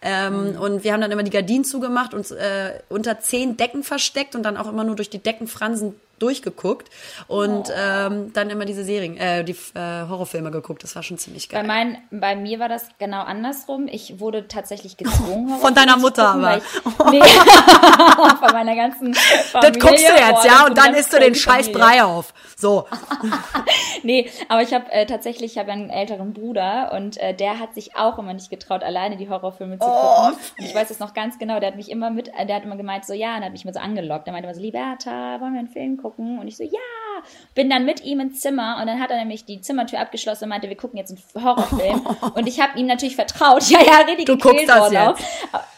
Ähm, 0.00 0.52
mhm. 0.52 0.58
Und 0.58 0.84
wir 0.84 0.94
haben 0.94 1.02
dann 1.02 1.12
immer 1.12 1.22
die 1.22 1.30
Gardinen 1.30 1.64
zugemacht 1.64 2.14
und 2.14 2.30
äh, 2.30 2.80
unter 2.88 3.20
zehn 3.20 3.58
Decken 3.58 3.82
versteckt 3.82 4.34
und 4.34 4.42
dann 4.42 4.56
auch 4.56 4.68
immer 4.68 4.84
nur 4.84 4.96
durch 4.96 5.10
die 5.10 5.18
Deckenfransen 5.18 5.94
durchgeguckt 6.18 6.90
und 7.28 7.68
oh. 7.68 7.72
ähm, 7.76 8.32
dann 8.32 8.50
immer 8.50 8.64
diese 8.64 8.84
Serien, 8.84 9.16
äh, 9.16 9.44
die 9.44 9.56
äh, 9.74 10.08
Horrorfilme 10.08 10.50
geguckt. 10.50 10.82
Das 10.82 10.94
war 10.96 11.02
schon 11.02 11.18
ziemlich 11.18 11.48
geil. 11.48 11.62
Bei, 11.62 11.66
mein, 11.66 11.98
bei 12.10 12.36
mir 12.36 12.58
war 12.58 12.68
das 12.68 12.88
genau 12.98 13.22
andersrum. 13.22 13.88
Ich 13.90 14.20
wurde 14.20 14.48
tatsächlich 14.48 14.96
gezwungen. 14.96 15.58
Von 15.60 15.74
deiner 15.74 15.96
Mutter 15.96 16.28
aber. 16.28 16.58
Ich, 16.58 16.64
nee, 17.10 17.20
von 18.40 18.52
meiner 18.52 18.74
ganzen 18.74 19.14
Familie. 19.14 19.72
Das 19.72 19.78
guckst 19.78 20.08
du 20.08 20.12
jetzt, 20.12 20.44
ja, 20.44 20.66
und 20.66 20.76
dann 20.76 20.94
isst 20.94 21.12
du 21.12 21.18
den 21.18 21.34
scheiß 21.34 21.72
Brei 21.72 22.02
auf. 22.02 22.34
So. 22.56 22.86
nee, 24.02 24.30
aber 24.48 24.62
ich 24.62 24.72
habe 24.72 24.90
äh, 24.92 25.06
tatsächlich, 25.06 25.52
ich 25.52 25.58
habe 25.58 25.72
einen 25.72 25.90
älteren 25.90 26.32
Bruder 26.32 26.92
und 26.94 27.16
äh, 27.18 27.34
der 27.34 27.58
hat 27.58 27.74
sich 27.74 27.96
auch 27.96 28.18
immer 28.18 28.32
nicht 28.32 28.50
getraut, 28.50 28.82
alleine 28.82 29.16
die 29.16 29.28
Horrorfilme 29.28 29.78
zu 29.78 29.86
oh, 29.86 29.90
gucken. 29.90 30.38
Und 30.58 30.64
ich 30.64 30.74
weiß 30.74 30.90
es 30.90 30.98
noch 30.98 31.14
ganz 31.14 31.38
genau, 31.38 31.60
der 31.60 31.70
hat 31.70 31.76
mich 31.76 31.90
immer 31.90 32.10
mit, 32.10 32.28
äh, 32.28 32.46
der 32.46 32.56
hat 32.56 32.64
immer 32.64 32.76
gemeint, 32.76 33.04
so 33.04 33.12
ja, 33.12 33.36
und 33.36 33.44
hat 33.44 33.52
mich 33.52 33.64
immer 33.64 33.74
so 33.74 33.80
angelockt. 33.80 34.26
Der 34.26 34.32
meinte 34.32 34.46
immer 34.46 34.54
so, 34.54 34.60
Liberta, 34.60 35.40
wollen 35.40 35.52
wir 35.52 35.60
einen 35.60 35.68
Film 35.68 35.96
gucken? 35.96 36.03
Und 36.38 36.48
ich 36.48 36.56
so, 36.56 36.64
ja. 36.64 37.03
Bin 37.54 37.70
dann 37.70 37.84
mit 37.84 38.04
ihm 38.04 38.20
ins 38.20 38.40
Zimmer 38.40 38.78
und 38.80 38.86
dann 38.86 39.00
hat 39.00 39.10
er 39.10 39.18
nämlich 39.18 39.44
die 39.44 39.60
Zimmertür 39.60 40.00
abgeschlossen 40.00 40.44
und 40.44 40.50
meinte, 40.50 40.68
wir 40.68 40.76
gucken 40.76 40.98
jetzt 40.98 41.10
einen 41.34 41.44
Horrorfilm. 41.44 42.06
und 42.34 42.46
ich 42.48 42.60
habe 42.60 42.78
ihm 42.78 42.86
natürlich 42.86 43.16
vertraut. 43.16 43.62
Ja, 43.74 43.80
ja, 43.84 43.98
richtig. 44.06 44.26
Du 44.26 44.36
guckst 44.36 44.68
das 44.68 44.92
jetzt. 44.92 45.24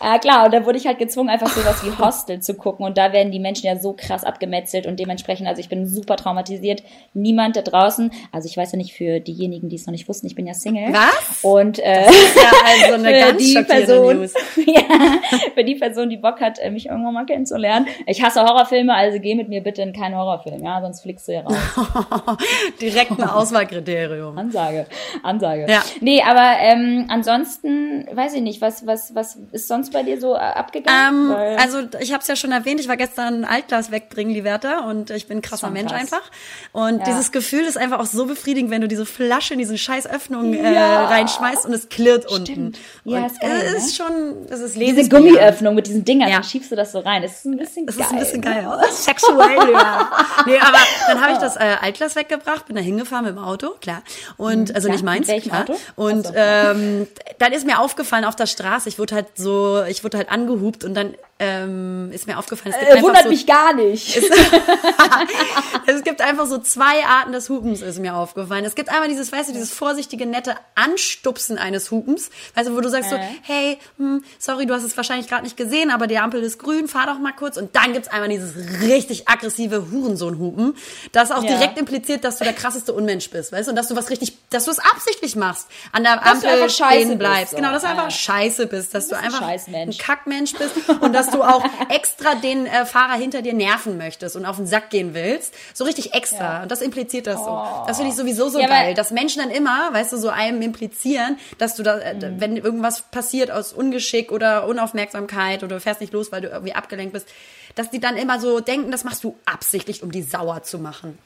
Ja, 0.03 0.19
klar. 0.19 0.47
Und 0.47 0.53
dann 0.53 0.67
wurde 0.67 0.77
ich 0.77 0.87
halt 0.87 0.99
gezwungen, 0.99 1.31
einfach 1.31 1.49
sowas 1.49 1.83
wie 1.85 1.97
Hostel 2.03 2.41
zu 2.41 2.55
gucken. 2.55 2.85
Und 2.85 2.99
da 2.99 3.13
werden 3.13 3.33
die 3.33 3.39
Menschen 3.39 3.67
ja 3.67 3.77
so 3.79 3.95
krass 3.95 4.25
abgemetzelt 4.25 4.87
und 4.87 4.99
dementsprechend, 5.01 5.47
also 5.47 5.61
ich 5.61 5.69
bin 5.69 5.87
super 5.87 6.17
traumatisiert. 6.17 6.83
Niemand 7.15 7.57
da 7.57 7.63
draußen, 7.63 8.11
also 8.33 8.49
ich 8.49 8.57
weiß 8.57 8.73
ja 8.73 8.79
nicht 8.79 8.93
für 8.93 9.21
diejenigen, 9.21 9.69
die 9.69 9.77
es 9.77 9.87
noch 9.87 9.93
nicht 9.93 10.09
wussten, 10.09 10.27
ich 10.27 10.35
bin 10.35 10.47
ja 10.47 10.55
Single. 10.55 10.93
Was? 10.93 11.43
Und 11.43 11.79
äh, 11.79 12.05
Das 12.05 12.15
ist 12.15 12.37
ja 12.37 12.51
also 12.65 12.95
eine 13.07 13.19
ganz 13.19 13.43
die 13.43 13.63
Person, 13.63 14.17
News. 14.19 14.35
ja, 14.67 15.21
für 15.55 15.65
die 15.65 15.75
Person, 15.77 16.11
die 16.11 16.17
Bock 16.17 16.41
hat, 16.41 16.59
äh, 16.59 16.71
mich 16.71 16.87
irgendwann 16.87 17.15
mal 17.15 17.27
kennenzulernen. 17.27 17.87
Ich 18.07 18.23
hasse 18.23 18.43
Horrorfilme, 18.43 18.95
also 18.95 19.19
geh 19.21 19.35
mit 19.35 19.49
mir 19.49 19.63
bitte 19.63 19.83
in 19.83 19.93
keinen 19.93 20.17
Horrorfilm, 20.17 20.63
ja, 20.63 20.81
sonst 20.81 21.03
fliegst 21.03 21.29
du 21.29 21.33
hier 21.41 21.45
raus. 21.47 22.37
Direkt 22.81 23.13
ein 23.13 23.25
Auswahlkriterium. 23.25 24.37
Ansage, 24.39 24.87
Ansage. 25.23 25.67
Ja. 25.69 25.83
Nee, 26.01 26.23
aber 26.23 26.57
ähm, 26.61 27.07
ansonsten, 27.09 28.07
weiß 28.13 28.35
ich 28.35 28.43
nicht, 28.43 28.61
was, 28.61 28.87
was, 28.87 29.15
was 29.15 29.37
ist 29.53 29.69
sonst 29.69 29.93
bei 29.93 30.03
dir 30.03 30.21
so 30.21 30.35
äh, 30.35 30.39
abgegangen? 30.39 31.31
Ähm, 31.31 31.57
also 31.59 31.81
ich 32.01 32.13
habe 32.13 32.23
es 32.23 32.29
ja 32.29 32.37
schon 32.37 32.53
erwähnt, 32.53 32.81
ich 32.81 32.89
war 32.89 32.97
gestern 32.97 33.45
Altglas 33.45 33.91
wegbringen, 33.91 34.33
Liberta, 34.33 34.81
und 34.89 35.11
ich 35.11 35.27
bin 35.27 35.39
ein 35.39 35.43
krasser 35.43 35.71
Mensch 35.71 35.93
krass. 35.93 36.01
einfach. 36.01 36.31
Und 36.73 36.99
Ja. 37.01 37.05
dieses 37.05 37.33
Gefühl 37.33 37.65
ist 37.65 37.79
einfach 37.79 37.99
auch 38.01 38.07
so 38.07 38.27
befriedigend, 38.27 38.71
wenn 38.71 38.81
du 38.81 38.89
diese 38.89 39.07
Flasche 39.07 39.55
in 39.55 39.59
diese 39.59 39.79
scheiß 39.79 40.07
Öffnung 40.07 40.55
äh, 40.55 40.75
Ja. 40.75 41.07
reinschmeißt 41.07 41.67
und 41.67 41.73
es 41.73 41.89
klirrt 41.89 42.31
unten. 42.31 42.73
Ja, 43.05 43.19
und 43.19 43.27
ist 43.27 43.41
geil, 43.41 43.51
äh, 43.51 43.71
ne? 43.71 43.77
ist 43.77 43.97
schon, 43.97 44.47
das 44.49 44.61
ist 44.61 44.77
diese. 44.77 45.09
Gummiöffnung 45.09 45.75
mit 45.75 45.87
diesen 45.87 46.05
Dingern, 46.05 46.29
Ja. 46.29 46.37
dann 46.37 46.45
schiebst 46.45 46.71
du 46.73 46.77
das 46.77 46.93
so 46.93 46.99
rein. 47.01 47.23
Das 47.23 47.33
ist 47.33 47.45
ein 47.47 47.57
bisschen 47.57 47.87
Das 47.87 47.97
geil. 47.97 48.07
ist 48.07 48.13
ein 48.13 48.19
bisschen 48.19 48.41
ne? 48.41 48.47
geil. 48.47 48.67
Sexuell, 48.91 49.73
ja. 49.73 50.11
Nee, 50.47 50.59
aber 50.61 50.79
dann 51.09 51.21
habe 51.27 51.35
ich 51.35 51.41
das 51.41 51.57
äh, 51.57 51.77
Altglas 51.81 52.17
weggebracht, 52.17 52.67
bin 52.67 52.77
da 52.77 52.83
hingefahren 52.83 53.25
mit 53.25 53.35
dem 53.35 53.43
Auto, 53.43 53.71
klar. 53.81 54.03
Und 54.37 54.75
also 54.75 54.89
klar. 54.89 54.93
nicht 54.93 55.05
meins, 55.05 55.27
klar. 55.43 55.63
Auto? 55.63 55.79
Und 55.97 56.27
Ach 56.27 56.31
so. 56.31 56.37
ähm, 56.37 57.07
dann 57.39 57.53
ist 57.53 57.67
mir 57.67 57.81
aufgefallen 57.81 58.25
auf 58.25 58.37
der 58.37 58.47
Straße, 58.47 58.89
ich 58.89 58.99
wurde 58.99 59.15
halt 59.15 59.27
so, 59.35 59.83
ich 59.85 60.05
wurde 60.05 60.19
halt 60.19 60.31
angehupt 60.31 60.85
und 60.85 60.95
dann 60.95 61.15
ähm, 61.39 62.11
ist 62.13 62.27
mir 62.27 62.39
aufgefallen, 62.39 62.75
es 62.75 62.79
gibt 62.81 62.91
Äh, 62.91 62.95
einfach 62.95 63.09
wundert 63.09 63.23
so, 63.25 63.29
mich 63.29 63.47
gar 63.47 63.75
nicht. 63.75 64.17
es 65.87 66.03
gibt 66.05 66.21
einfach 66.21 66.47
so 66.47 66.59
zwei 66.59 67.05
Arten 67.05 67.33
des 67.33 67.49
Hupens, 67.49 67.83
ist 67.83 67.99
mir 67.99 68.15
aufgefallen. 68.15 68.65
Es 68.65 68.75
gibt 68.75 68.89
einmal 68.89 69.09
dieses, 69.09 69.31
weißt 69.33 69.49
du, 69.51 69.53
dieses 69.53 69.71
vorsichtige, 69.71 70.27
nette 70.27 70.55
Anstupsen 70.75 71.59
eines 71.59 71.91
Hupens, 71.91 72.31
weißt 72.55 72.69
du, 72.69 72.75
wo 72.77 72.81
du 72.81 72.89
sagst 72.89 73.11
so, 73.11 73.17
Äh. 73.17 73.21
hey, 73.43 73.79
hm, 73.99 74.25
sorry, 74.39 74.67
du 74.67 74.75
hast 74.75 74.83
es 74.83 74.97
wahrscheinlich 74.97 75.29
gerade 75.29 75.43
nicht 75.45 75.57
gesehen, 75.57 75.91
aber 75.91 76.07
die 76.07 76.19
Ampel 76.19 76.43
ist 76.43 76.59
grün, 76.59 76.89
fahr 76.89 77.07
doch 77.07 77.19
mal 77.19 77.33
kurz. 77.33 77.57
Und 77.57 77.75
dann 77.77 77.93
gibt's 77.93 78.09
einmal 78.09 78.29
dieses 78.29 78.55
richtig 78.83 79.29
aggressive 79.29 79.91
Hurensohn-Hupen, 79.91 80.75
das 81.13 81.31
auch 81.31 81.43
Ja. 81.43 81.57
direkt 81.57 81.79
impliziert, 81.79 82.25
dass 82.25 82.39
du 82.39 82.45
der 82.45 82.53
krasseste 82.55 82.93
Unmensch 82.93 83.31
bist, 83.31 83.53
weißt 83.53 83.67
du, 83.69 83.71
und 83.71 83.77
dass 83.77 83.89
du 83.89 83.97
was 83.97 84.11
richtig, 84.11 84.37
dass 84.51 84.65
du 84.65 84.71
es 84.71 84.79
absichtlich 84.79 85.37
machst, 85.37 85.69
an 85.93 86.03
der 86.03 86.17
Dass 86.17 86.41
du 86.41 86.49
Ampel 86.49 86.71
stehen 86.71 87.19
bleibst. 87.19 87.41
bist, 87.41 87.51
so. 87.53 87.57
Genau, 87.57 87.73
dass 87.73 87.83
du 87.83 87.89
einfach 87.89 88.05
ja. 88.05 88.11
scheiße 88.11 88.67
bist, 88.67 88.95
dass 88.95 89.09
du 89.09 89.11
bist 89.11 89.21
ein 89.23 89.27
einfach 89.33 89.47
Scheißmensch. 89.47 89.99
ein 89.99 90.03
Kackmensch 90.03 90.53
bist 90.55 90.73
und 91.01 91.13
dass 91.13 91.26
du 91.31 91.43
auch 91.43 91.65
extra 91.89 92.35
den 92.35 92.67
äh, 92.67 92.87
Fahrer 92.87 93.15
hinter 93.15 93.43
dir 93.43 93.55
nerven 93.55 93.97
möchtest 93.97 94.37
und 94.37 94.47
auf 94.47 94.57
den 94.57 94.67
Sack 94.67 94.91
gehen 94.91 95.15
willst. 95.15 95.55
So 95.75 95.85
richtig 95.85 96.15
extra. 96.15 96.57
Ja. 96.59 96.63
Und 96.63 96.71
das 96.71 96.81
impliziert 96.81 97.27
das 97.27 97.39
so. 97.39 97.63
Das 97.87 97.97
finde 97.97 98.11
ich 98.11 98.17
sowieso 98.17 98.49
so 98.49 98.59
Ja, 98.61 98.69
geil. 98.69 98.95
Dass 98.95 99.11
Menschen 99.11 99.41
dann 99.43 99.51
immer, 99.51 99.93
weißt 99.93 100.13
du, 100.13 100.17
so 100.17 100.29
einem 100.29 100.63
implizieren, 100.63 101.39
dass 101.59 101.75
du 101.75 101.83
da, 101.83 101.99
äh, 101.99 102.15
Mhm. 102.15 102.41
wenn 102.41 102.57
irgendwas 102.57 103.03
passiert 103.03 103.51
aus 103.51 103.73
Ungeschick 103.73 104.33
oder 104.33 104.67
Unaufmerksamkeit 104.67 105.63
oder 105.63 105.77
du 105.77 105.81
fährst 105.81 106.01
nicht 106.01 106.13
los, 106.13 106.33
weil 106.33 106.41
du 106.41 106.49
irgendwie 106.49 106.75
abgelenkt 106.75 107.13
bist, 107.13 107.29
dass 107.75 107.91
die 107.91 108.01
dann 108.01 108.17
immer 108.17 108.41
so 108.41 108.61
denken, 108.61 108.91
das 108.91 109.05
machst 109.05 109.23
du 109.25 109.37
absichtlich, 109.45 110.03
um 110.03 110.11
die 110.11 110.23
sauer 110.23 110.63
zu 110.63 110.79
machen. 110.79 111.19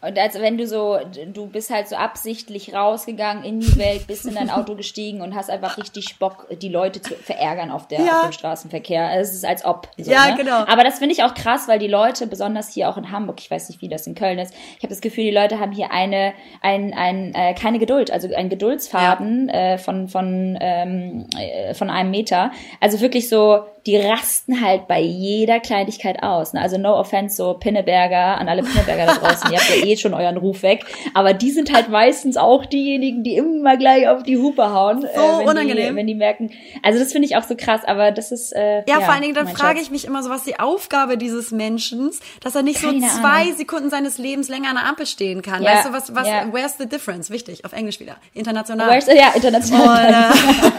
Und 0.00 0.16
als 0.16 0.40
wenn 0.40 0.56
du 0.56 0.66
so, 0.66 0.96
du 1.34 1.46
bist 1.48 1.70
halt 1.70 1.88
so 1.88 1.96
absichtlich 1.96 2.72
rausgegangen 2.72 3.42
in 3.42 3.58
die 3.58 3.76
Welt, 3.78 4.06
bist 4.06 4.26
in 4.26 4.36
dein 4.36 4.48
Auto 4.48 4.74
gestiegen 4.76 5.20
und 5.22 5.34
hast 5.34 5.50
einfach 5.50 5.76
richtig 5.76 6.18
Bock, 6.20 6.46
die 6.62 6.68
Leute 6.68 7.02
zu 7.02 7.14
verärgern 7.14 7.72
auf, 7.72 7.88
der, 7.88 8.00
Ja. 8.00 8.18
auf 8.18 8.22
dem 8.28 8.32
Straßenverkehr. 8.32 9.18
Es 9.18 9.34
ist 9.34 9.44
als 9.44 9.64
ob. 9.64 9.88
So, 9.98 10.10
Ja, 10.12 10.28
ne? 10.30 10.36
genau. 10.36 10.64
Aber 10.66 10.84
das 10.84 11.00
finde 11.00 11.14
ich 11.14 11.24
auch 11.24 11.34
krass, 11.34 11.66
weil 11.66 11.80
die 11.80 11.88
Leute, 11.88 12.28
besonders 12.28 12.72
hier 12.72 12.88
auch 12.88 12.96
in 12.96 13.10
Hamburg, 13.10 13.40
ich 13.40 13.50
weiß 13.50 13.68
nicht, 13.70 13.80
wie 13.82 13.88
das 13.88 14.06
in 14.06 14.14
Köln 14.14 14.38
ist, 14.38 14.54
ich 14.76 14.82
habe 14.84 14.88
das 14.88 15.00
Gefühl, 15.00 15.24
die 15.24 15.30
Leute 15.32 15.58
haben 15.58 15.72
hier 15.72 15.90
eine, 15.90 16.32
ein, 16.62 16.94
ein, 16.94 17.34
äh, 17.34 17.54
keine 17.54 17.80
Geduld, 17.80 18.12
also 18.12 18.32
ein 18.32 18.48
Geduldsfaden 18.50 19.48
äh, 19.48 19.78
von, 19.78 20.06
von, 20.06 20.56
ähm, 20.60 21.26
äh, 21.36 21.74
von 21.74 21.90
einem 21.90 22.12
Meter. 22.12 22.52
Also 22.80 23.00
wirklich 23.00 23.28
so, 23.28 23.64
die 23.88 23.96
rasten 23.96 24.60
halt 24.60 24.86
bei 24.86 25.00
jeder 25.00 25.60
Kleinigkeit 25.60 26.22
aus. 26.22 26.52
Ne? 26.52 26.60
Also 26.60 26.76
no 26.76 26.94
offense, 26.94 27.36
so 27.36 27.54
Pinneberger, 27.54 28.36
an 28.36 28.46
alle 28.46 28.62
Pinneberger 28.62 29.06
da 29.06 29.14
draußen, 29.14 29.50
ihr 29.50 29.58
habt 29.58 29.70
ja 29.70 29.76
eh 29.86 29.96
schon 29.96 30.12
euren 30.12 30.36
Ruf 30.36 30.62
weg. 30.62 30.84
Aber 31.14 31.32
die 31.32 31.50
sind 31.50 31.72
halt 31.72 31.88
meistens 31.88 32.36
auch 32.36 32.66
diejenigen, 32.66 33.22
die 33.22 33.36
immer 33.36 33.78
gleich 33.78 34.06
auf 34.06 34.22
die 34.24 34.36
Hupe 34.36 34.70
hauen. 34.74 35.04
äh, 35.04 35.08
So 35.14 35.20
wenn 35.38 35.48
unangenehm. 35.48 35.90
Die, 35.92 35.96
wenn 35.96 36.06
die 36.06 36.14
merken. 36.14 36.50
Also 36.82 36.98
das 36.98 37.12
finde 37.12 37.26
ich 37.28 37.36
auch 37.36 37.44
so 37.44 37.56
krass, 37.56 37.80
aber 37.86 38.12
das 38.12 38.30
ist. 38.30 38.52
Äh, 38.52 38.82
Ja, 38.86 39.00
vor 39.00 39.14
allen 39.14 39.22
Dingen, 39.22 39.34
dann 39.34 39.48
frage 39.48 39.80
ich 39.80 39.90
mich 39.90 40.04
immer 40.04 40.22
so, 40.22 40.28
was 40.28 40.44
die 40.44 40.60
Aufgabe 40.60 41.16
dieses 41.16 41.50
Menschen, 41.50 42.10
dass 42.42 42.54
er 42.54 42.62
nicht 42.62 42.82
Keine 42.82 43.00
so 43.00 43.06
zwei 43.20 43.42
Ahnung. 43.44 43.56
Sekunden 43.56 43.88
seines 43.90 44.18
Lebens 44.18 44.50
länger 44.50 44.68
an 44.68 44.74
der 44.76 44.84
Ampel 44.84 45.06
stehen 45.06 45.40
kann. 45.40 45.62
Ja, 45.62 45.76
Weißt 45.76 45.86
du, 45.88 45.92
was, 45.94 46.14
was, 46.14 46.28
ja. 46.28 46.46
where's 46.52 46.76
the 46.78 46.86
difference? 46.86 47.30
Wichtig, 47.30 47.64
auf 47.64 47.72
Englisch 47.72 48.00
wieder. 48.00 48.16
International. 48.34 48.88
Where's- 48.90 49.06
Ja, 49.06 49.32
international. 49.34 50.06
Und, 50.08 50.12
äh, 50.12 50.70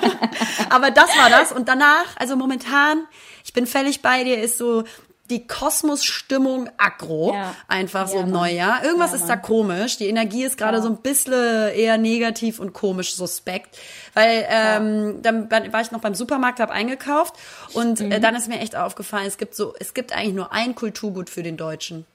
aber 0.70 0.92
das 0.92 1.10
war 1.18 1.30
das. 1.30 1.52
Und 1.52 1.68
danach, 1.68 2.06
also 2.18 2.36
momentan, 2.36 2.99
ich 3.44 3.54
bin 3.54 3.66
völlig 3.68 4.02
bei 4.02 4.24
dir, 4.24 4.42
ist 4.42 4.58
so 4.58 4.84
die 5.30 5.46
Kosmosstimmung 5.46 6.72
aggro. 6.78 7.34
Ja. 7.36 7.56
Einfach 7.68 8.08
so 8.08 8.18
Ja, 8.18 8.24
im. 8.24 8.32
Neujahr. 8.32 8.84
Irgendwas 8.84 9.12
Ja, 9.12 9.18
ist 9.18 9.28
da 9.28 9.36
komisch. 9.36 9.98
Die 9.98 10.08
Energie 10.08 10.44
ist 10.44 10.58
gerade 10.58 10.82
so 10.82 10.88
ein 10.90 10.98
bisschen 10.98 11.70
eher 11.70 12.00
negativ 12.00 12.60
und 12.60 12.74
komisch 12.74 13.14
suspekt. 13.16 13.78
Weil 14.16 14.48
ähm, 14.50 15.22
dann 15.22 15.52
war 15.52 15.82
ich 15.82 15.92
noch 15.92 16.02
beim 16.02 16.16
Supermarkt, 16.16 16.60
habe 16.60 16.74
eingekauft 16.74 17.36
und 17.74 18.00
Mhm. 18.00 18.12
äh, 18.12 18.20
dann 18.20 18.36
ist 18.36 18.48
mir 18.48 18.60
echt 18.60 18.76
aufgefallen, 18.76 19.28
es 19.28 19.38
gibt 19.38 19.54
so, 19.56 19.76
es 19.80 19.94
gibt 19.94 20.14
eigentlich 20.14 20.34
nur 20.34 20.52
ein 20.52 20.74
Kulturgut 20.74 21.30
für 21.30 21.44
den 21.44 21.58
Deutschen. 21.58 22.06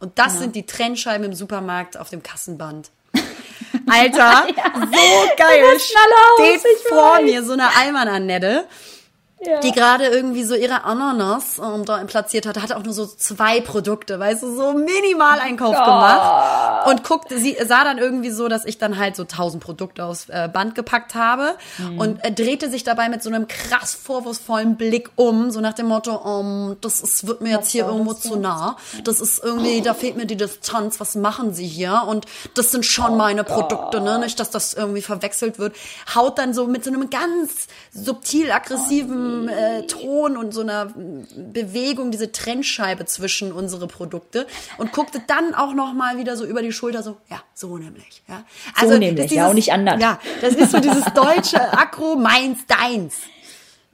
Und 0.00 0.18
das 0.18 0.38
sind 0.40 0.56
die 0.56 0.66
Trennscheiben 0.66 1.24
im 1.24 1.34
Supermarkt 1.34 1.96
auf 1.96 2.10
dem 2.10 2.22
Kassenband. 2.22 2.90
Alter, 3.88 4.46
so 4.48 5.28
geil. 5.36 5.78
Steht 5.78 6.60
vor 6.88 7.14
weiß. 7.14 7.22
mir 7.22 7.44
so 7.44 7.52
eine 7.52 7.68
Alman-Annette, 7.76 8.66
Ja. 9.44 9.60
die 9.60 9.70
gerade 9.70 10.06
irgendwie 10.06 10.44
so 10.44 10.54
ihre 10.54 10.84
Ananas 10.84 11.58
ähm, 11.58 11.84
da 11.84 11.98
platziert 12.04 12.46
hatte, 12.46 12.62
hatte 12.62 12.74
auch 12.74 12.82
nur 12.82 12.94
so 12.94 13.04
zwei 13.04 13.60
Produkte, 13.60 14.18
weißt 14.18 14.42
du, 14.42 14.56
so 14.56 14.72
Minimaleinkauf 14.72 15.76
Gott. 15.76 15.84
gemacht 15.84 16.86
und 16.88 17.04
guckte, 17.04 17.38
sie 17.38 17.54
sah 17.66 17.84
dann 17.84 17.98
irgendwie 17.98 18.30
so, 18.30 18.48
dass 18.48 18.64
ich 18.64 18.78
dann 18.78 18.96
halt 18.96 19.14
so 19.14 19.24
tausend 19.24 19.62
Produkte 19.62 20.06
aufs 20.06 20.30
äh, 20.30 20.48
Band 20.50 20.74
gepackt 20.74 21.14
habe 21.14 21.54
Mhm. 21.78 21.98
und 21.98 22.24
äh, 22.24 22.32
drehte 22.32 22.70
sich 22.70 22.82
dabei 22.82 23.10
mit 23.10 23.22
so 23.22 23.28
einem 23.28 23.46
krass 23.46 23.92
vorwurfsvollen 23.94 24.76
Blick 24.76 25.10
um, 25.16 25.50
so 25.50 25.60
nach 25.60 25.74
dem 25.74 25.86
Motto, 25.88 26.18
ähm, 26.40 26.76
das 26.80 27.02
ist, 27.02 27.26
wird 27.26 27.42
mir 27.42 27.50
jetzt 27.50 27.70
hier 27.70 27.84
irgendwo 27.86 28.14
zu 28.14 28.36
nah, 28.36 28.76
das 29.04 29.20
ist 29.20 29.44
irgendwie, 29.44 29.82
da 29.82 29.92
fehlt 29.92 30.16
mir 30.16 30.24
die 30.26 30.36
Distanz, 30.38 30.98
was 30.98 31.14
machen 31.14 31.52
sie 31.52 31.66
hier 31.66 32.04
und 32.08 32.24
das 32.54 32.70
sind 32.70 32.86
schon 32.86 33.18
meine 33.18 33.44
Produkte, 33.44 34.00
ne, 34.00 34.18
nicht, 34.18 34.40
dass 34.40 34.48
das 34.48 34.72
irgendwie 34.72 35.02
verwechselt 35.02 35.58
wird, 35.58 35.76
haut 36.14 36.38
dann 36.38 36.54
so 36.54 36.66
mit 36.66 36.84
so 36.84 36.90
einem 36.90 37.10
ganz 37.10 37.66
subtil 37.92 38.50
aggressiven 38.50 39.25
äh, 39.48 39.86
Ton 39.86 40.36
und 40.36 40.52
so 40.52 40.62
einer 40.62 40.92
Bewegung 41.36 42.10
diese 42.10 42.32
Trennscheibe 42.32 43.04
zwischen 43.04 43.52
unsere 43.52 43.86
Produkte 43.86 44.46
und 44.78 44.92
guckte 44.92 45.20
dann 45.26 45.54
auch 45.54 45.74
noch 45.74 45.92
mal 45.92 46.18
wieder 46.18 46.36
so 46.36 46.44
über 46.44 46.62
die 46.62 46.72
Schulter 46.72 47.02
so, 47.02 47.16
ja, 47.30 47.42
so 47.54 47.78
nämlich, 47.78 48.22
ja. 48.28 48.44
Also, 48.74 48.94
So 48.94 48.98
nämlich, 48.98 49.26
ist 49.26 49.32
ja, 49.32 49.48
und 49.48 49.54
nicht 49.54 49.72
anders. 49.72 50.00
Ja, 50.00 50.18
das 50.40 50.54
ist 50.54 50.70
so 50.70 50.78
dieses 50.78 51.04
deutsche 51.14 51.60
Akro 51.72 52.16
meins 52.16 52.66
deins. 52.66 53.14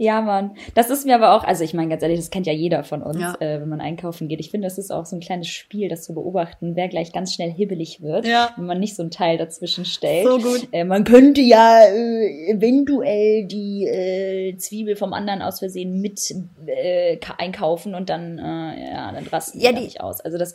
Ja, 0.02 0.20
Mann. 0.20 0.56
Das 0.74 0.90
ist 0.90 1.06
mir 1.06 1.14
aber 1.14 1.36
auch, 1.36 1.44
also 1.44 1.62
ich 1.62 1.74
meine 1.74 1.88
ganz 1.88 2.02
ehrlich, 2.02 2.18
das 2.18 2.30
kennt 2.30 2.46
ja 2.48 2.52
jeder 2.52 2.82
von 2.82 3.02
uns, 3.02 3.20
Ja. 3.20 3.34
äh, 3.38 3.60
wenn 3.60 3.68
man 3.68 3.80
einkaufen 3.80 4.26
geht. 4.26 4.40
Ich 4.40 4.50
finde, 4.50 4.66
das 4.66 4.76
ist 4.76 4.90
auch 4.90 5.06
so 5.06 5.14
ein 5.14 5.20
kleines 5.20 5.46
Spiel, 5.46 5.88
das 5.88 6.02
zu 6.02 6.12
beobachten, 6.12 6.74
wer 6.74 6.88
gleich 6.88 7.12
ganz 7.12 7.32
schnell 7.32 7.52
hibbelig 7.52 8.02
wird, 8.02 8.26
Ja. 8.26 8.50
wenn 8.56 8.66
man 8.66 8.80
nicht 8.80 8.96
so 8.96 9.04
ein 9.04 9.12
Teil 9.12 9.38
dazwischen 9.38 9.84
stellt. 9.84 10.26
So 10.26 10.38
gut. 10.38 10.66
Äh, 10.72 10.82
man 10.82 11.04
könnte 11.04 11.40
ja 11.40 11.82
äh, 11.84 12.50
eventuell 12.50 13.44
die 13.44 13.86
äh, 13.86 14.56
Zwiebel 14.56 14.96
vom 14.96 15.12
anderen 15.12 15.40
aus 15.40 15.60
Versehen 15.60 16.00
mit 16.00 16.34
äh, 16.66 17.16
ka- 17.18 17.36
einkaufen 17.38 17.94
und 17.94 18.08
dann, 18.10 18.38
äh, 18.38 18.90
ja, 18.92 19.12
dann 19.12 19.26
rasten 19.28 19.60
Ja, 19.60 19.70
die, 19.70 19.76
die- 19.78 19.84
nicht 19.84 20.00
aus. 20.00 20.20
Also 20.20 20.36
das, 20.36 20.54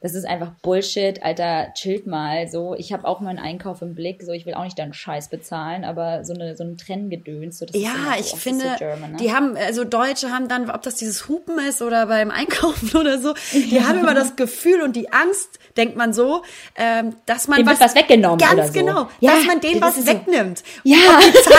das 0.00 0.14
ist 0.14 0.24
einfach 0.26 0.50
Bullshit, 0.62 1.22
Alter, 1.24 1.72
chillt 1.74 2.06
mal. 2.06 2.46
So, 2.48 2.74
ich 2.76 2.92
habe 2.92 3.06
auch 3.06 3.20
meinen 3.20 3.38
Einkauf 3.38 3.82
im 3.82 3.94
Blick, 3.94 4.22
so 4.22 4.30
ich 4.32 4.46
will 4.46 4.54
auch 4.54 4.62
nicht 4.64 4.78
deinen 4.78 4.94
Scheiß 4.94 5.28
bezahlen, 5.28 5.84
aber 5.84 6.24
so 6.24 6.32
eine 6.34 6.56
so 6.56 6.62
ein 6.64 6.76
Trenngedöns, 6.76 7.58
so 7.58 7.66
das 7.66 7.74
ist 7.74 7.82
Ja, 7.82 7.90
ich 8.18 8.26
finde, 8.34 8.76
German, 8.78 9.12
ne? 9.12 9.16
die 9.18 9.32
haben, 9.34 9.56
also 9.56 9.84
Deutsche 9.84 10.30
haben 10.30 10.46
dann, 10.48 10.70
ob 10.70 10.82
das 10.82 10.94
dieses 10.96 11.28
Hupen 11.28 11.58
ist 11.58 11.82
oder 11.82 12.06
beim 12.06 12.30
Einkaufen 12.38 12.96
oder 12.96 13.18
so, 13.18 13.34
die 13.52 13.84
haben 13.84 13.98
immer 13.98 14.14
das 14.14 14.36
Gefühl 14.36 14.82
und 14.82 14.94
die 14.94 15.12
Angst, 15.12 15.58
denkt 15.76 15.96
man 15.96 16.12
so, 16.12 16.42
ähm, 16.76 17.16
dass 17.26 17.48
man 17.48 17.58
Dem 17.58 17.66
was, 17.66 17.80
wird 17.80 17.88
was 17.90 17.94
weggenommen 17.96 18.38
Ganz 18.38 18.52
oder 18.54 18.66
so. 18.66 18.72
genau, 18.72 19.08
Ja, 19.20 19.32
dass 19.34 19.44
man 19.46 19.60
denen 19.60 19.80
das 19.80 19.96
was 19.98 20.06
wegnimmt. 20.06 20.62
Ja. 20.84 20.96
Und 20.96 21.26
die 21.26 21.32
Zeit, 21.32 21.54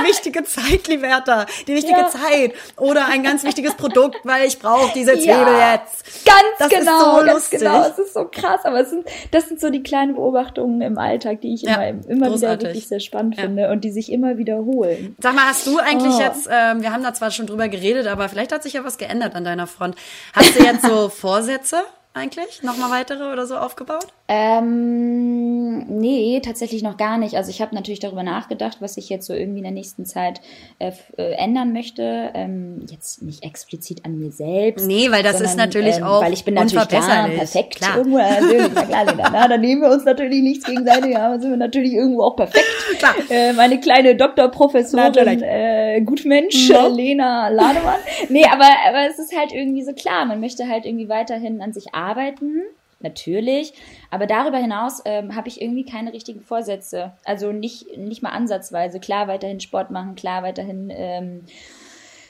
die 0.00 0.08
wichtige 0.08 0.44
Zeit, 0.44 0.86
Liberta, 0.88 1.46
die 1.66 1.74
wichtige 1.74 1.98
Ja. 1.98 2.08
Zeit 2.08 2.52
oder 2.76 3.06
ein 3.06 3.22
ganz 3.22 3.42
wichtiges 3.44 3.74
Produkt, 3.74 4.18
weil 4.24 4.46
ich 4.46 4.58
brauche 4.58 4.92
diese 4.94 5.14
Ja. 5.14 5.20
Zwiebel 5.20 5.54
jetzt. 5.58 6.24
Ganz 6.24 6.38
Das 6.58 6.68
genau, 6.68 6.98
ist 6.98 7.04
so 7.04 7.16
ganz 7.24 7.32
lustig. 7.32 7.58
genau. 7.60 7.79
Oh, 7.80 7.90
es 7.90 7.98
ist 7.98 8.14
so 8.14 8.24
krass, 8.30 8.60
aber 8.64 8.80
es 8.80 8.90
sind, 8.90 9.06
das 9.30 9.48
sind 9.48 9.60
so 9.60 9.70
die 9.70 9.82
kleinen 9.82 10.14
Beobachtungen 10.14 10.80
im 10.80 10.98
Alltag, 10.98 11.40
die 11.40 11.54
ich 11.54 11.62
ja, 11.62 11.82
immer, 11.82 12.08
immer 12.08 12.34
wieder 12.34 12.60
wirklich 12.60 12.88
sehr 12.88 13.00
spannend 13.00 13.36
ja. 13.36 13.42
finde 13.42 13.70
und 13.70 13.82
die 13.82 13.90
sich 13.90 14.12
immer 14.12 14.38
wiederholen. 14.38 15.16
Sag 15.20 15.34
mal, 15.34 15.46
hast 15.46 15.66
du 15.66 15.78
eigentlich 15.78 16.14
oh. 16.14 16.20
jetzt, 16.20 16.48
ähm, 16.50 16.82
wir 16.82 16.92
haben 16.92 17.02
da 17.02 17.14
zwar 17.14 17.30
schon 17.30 17.46
drüber 17.46 17.68
geredet, 17.68 18.06
aber 18.06 18.28
vielleicht 18.28 18.52
hat 18.52 18.62
sich 18.62 18.74
ja 18.74 18.84
was 18.84 18.98
geändert 18.98 19.34
an 19.34 19.44
deiner 19.44 19.66
Front. 19.66 19.96
Hast 20.34 20.58
du 20.58 20.64
jetzt 20.64 20.82
so 20.84 21.08
Vorsätze? 21.08 21.82
eigentlich? 22.14 22.62
Nochmal 22.62 22.90
weitere 22.90 23.32
oder 23.32 23.46
so 23.46 23.56
aufgebaut? 23.56 24.06
Ähm, 24.32 25.86
nee, 25.88 26.40
tatsächlich 26.40 26.84
noch 26.84 26.96
gar 26.96 27.18
nicht. 27.18 27.34
Also 27.34 27.50
ich 27.50 27.60
habe 27.60 27.74
natürlich 27.74 27.98
darüber 27.98 28.22
nachgedacht, 28.22 28.76
was 28.78 28.96
ich 28.96 29.08
jetzt 29.08 29.26
so 29.26 29.34
irgendwie 29.34 29.58
in 29.58 29.64
der 29.64 29.72
nächsten 29.72 30.06
Zeit 30.06 30.40
äh, 30.78 30.92
äh, 31.16 31.32
ändern 31.32 31.72
möchte. 31.72 32.30
Ähm, 32.34 32.86
jetzt 32.88 33.22
nicht 33.22 33.42
explizit 33.42 34.04
an 34.04 34.20
mir 34.20 34.30
selbst. 34.30 34.86
Nee, 34.86 35.10
weil 35.10 35.24
das 35.24 35.32
sondern, 35.32 35.50
ist 35.50 35.56
natürlich 35.56 35.96
ähm, 35.96 36.04
auch 36.04 36.22
Weil 36.22 36.32
ich 36.32 36.44
bin 36.44 36.54
natürlich 36.54 36.86
klar, 36.86 37.28
perfekt. 37.28 37.74
Klar. 37.74 37.96
Irgendwo, 37.96 38.18
na 38.18 38.84
klar, 38.84 39.30
na, 39.32 39.48
dann 39.48 39.60
nehmen 39.60 39.82
wir 39.82 39.90
uns 39.90 40.04
natürlich 40.04 40.42
nichts 40.42 40.64
gegenseitig, 40.64 41.16
aber 41.18 41.40
sind 41.40 41.50
wir 41.50 41.56
natürlich 41.56 41.94
irgendwo 41.94 42.22
auch 42.22 42.36
perfekt. 42.36 42.66
Klar. 42.98 43.14
Äh, 43.30 43.52
meine 43.54 43.80
kleine 43.80 44.14
Doktorprofessorin, 44.14 45.42
äh, 45.42 46.02
Gutmensch, 46.02 46.70
no. 46.70 46.88
Mhm. 46.88 46.94
Lena 46.94 47.48
Lademann. 47.48 47.98
Nee, 48.28 48.44
aber, 48.44 48.68
aber 48.88 49.08
es 49.10 49.18
ist 49.18 49.36
halt 49.36 49.50
irgendwie 49.52 49.82
so 49.82 49.92
klar, 49.92 50.24
man 50.24 50.38
möchte 50.38 50.68
halt 50.68 50.86
irgendwie 50.86 51.08
weiterhin 51.08 51.60
an 51.62 51.72
sich 51.72 51.94
arbeiten 51.94 52.62
natürlich. 53.00 53.72
Aber 54.10 54.26
darüber 54.26 54.58
hinaus 54.58 55.02
ähm, 55.04 55.34
habe 55.34 55.48
ich 55.48 55.60
irgendwie 55.60 55.84
keine 55.84 56.12
richtigen 56.12 56.40
Vorsätze. 56.40 57.12
Also 57.24 57.52
nicht, 57.52 57.96
nicht 57.96 58.22
mal 58.22 58.30
ansatzweise. 58.30 59.00
Klar, 59.00 59.28
weiterhin 59.28 59.60
Sport 59.60 59.90
machen, 59.90 60.14
klar, 60.14 60.42
weiterhin 60.42 60.90
ähm, 60.94 61.44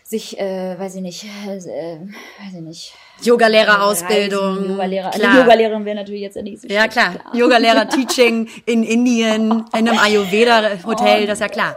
sich, 0.04 0.40
äh, 0.40 0.78
weiß 0.78 0.96
ich 0.96 1.02
nicht, 1.02 1.24
äh, 1.24 1.56
weiß 1.56 2.54
ich 2.54 2.60
nicht. 2.60 2.94
Yoga-Lehrerausbildung. 3.22 4.70
Yoga-Lehrer. 4.70 5.14
Also 5.14 5.26
Yoga-Lehrerin 5.26 5.84
wäre 5.84 5.96
natürlich 5.96 6.22
jetzt 6.22 6.36
nicht 6.36 6.60
so 6.60 6.68
Ja, 6.68 6.88
klar. 6.88 7.14
klar. 7.14 7.36
Yoga-Lehrer-Teaching 7.36 8.48
in 8.66 8.82
Indien, 8.82 9.50
in 9.50 9.88
einem 9.88 9.98
Ayurveda-Hotel, 9.98 11.26
das 11.26 11.34
ist 11.34 11.42
ja 11.42 11.48
klar 11.48 11.76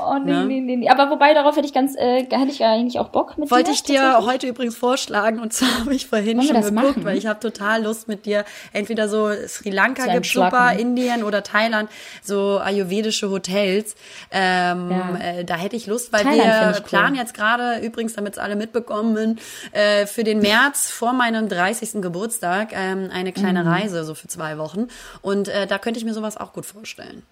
oh 0.00 0.18
nee, 0.18 0.32
ne? 0.32 0.44
nee, 0.44 0.60
nee, 0.60 0.76
nee. 0.76 0.88
Aber 0.88 1.10
wobei, 1.10 1.34
darauf 1.34 1.56
hätte 1.56 1.66
ich 1.66 1.72
ganz, 1.72 1.96
äh, 1.96 2.24
hätte 2.24 2.50
ich 2.50 2.64
eigentlich 2.64 2.98
auch 2.98 3.08
Bock 3.08 3.38
mit 3.38 3.50
Wollte 3.50 3.70
dir, 3.70 3.74
ich 3.74 3.82
dir 3.82 4.18
heute 4.24 4.46
übrigens 4.46 4.76
vorschlagen 4.76 5.40
und 5.40 5.52
zwar 5.52 5.80
habe 5.80 5.94
ich 5.94 6.06
vorhin 6.06 6.38
Wollen 6.38 6.46
schon 6.46 6.56
geguckt, 6.56 6.74
machen? 6.74 7.04
weil 7.04 7.16
ich 7.16 7.26
habe 7.26 7.40
total 7.40 7.82
Lust 7.82 8.08
mit 8.08 8.26
dir 8.26 8.44
entweder 8.72 9.08
so 9.08 9.30
Sri 9.46 9.70
Lanka 9.70 10.06
gibt 10.06 10.26
super, 10.26 10.72
Indien 10.72 11.22
oder 11.24 11.42
Thailand, 11.42 11.90
so 12.22 12.58
ayurvedische 12.58 13.30
Hotels. 13.30 13.94
Ähm, 14.30 14.90
ja. 14.90 15.18
äh, 15.20 15.44
da 15.44 15.56
hätte 15.56 15.76
ich 15.76 15.86
Lust, 15.86 16.12
weil 16.12 16.22
Thailand 16.22 16.76
wir 16.76 16.82
planen 16.82 17.14
cool. 17.14 17.20
jetzt 17.20 17.34
gerade, 17.34 17.78
übrigens, 17.84 18.14
damit 18.14 18.34
es 18.34 18.38
alle 18.38 18.56
mitbekommen, 18.56 19.38
äh, 19.72 20.06
für 20.06 20.24
den 20.24 20.40
März 20.40 20.90
vor 20.90 21.12
meinem 21.12 21.48
30. 21.48 22.02
Geburtstag 22.02 22.70
ähm, 22.72 23.10
eine 23.12 23.32
kleine 23.32 23.64
mhm. 23.64 23.70
Reise, 23.70 24.04
so 24.04 24.14
für 24.14 24.28
zwei 24.28 24.58
Wochen. 24.58 24.88
Und 25.22 25.48
äh, 25.48 25.66
da 25.66 25.78
könnte 25.78 25.98
ich 25.98 26.04
mir 26.04 26.14
sowas 26.14 26.36
auch 26.36 26.52
gut 26.52 26.66
vorstellen. 26.66 27.22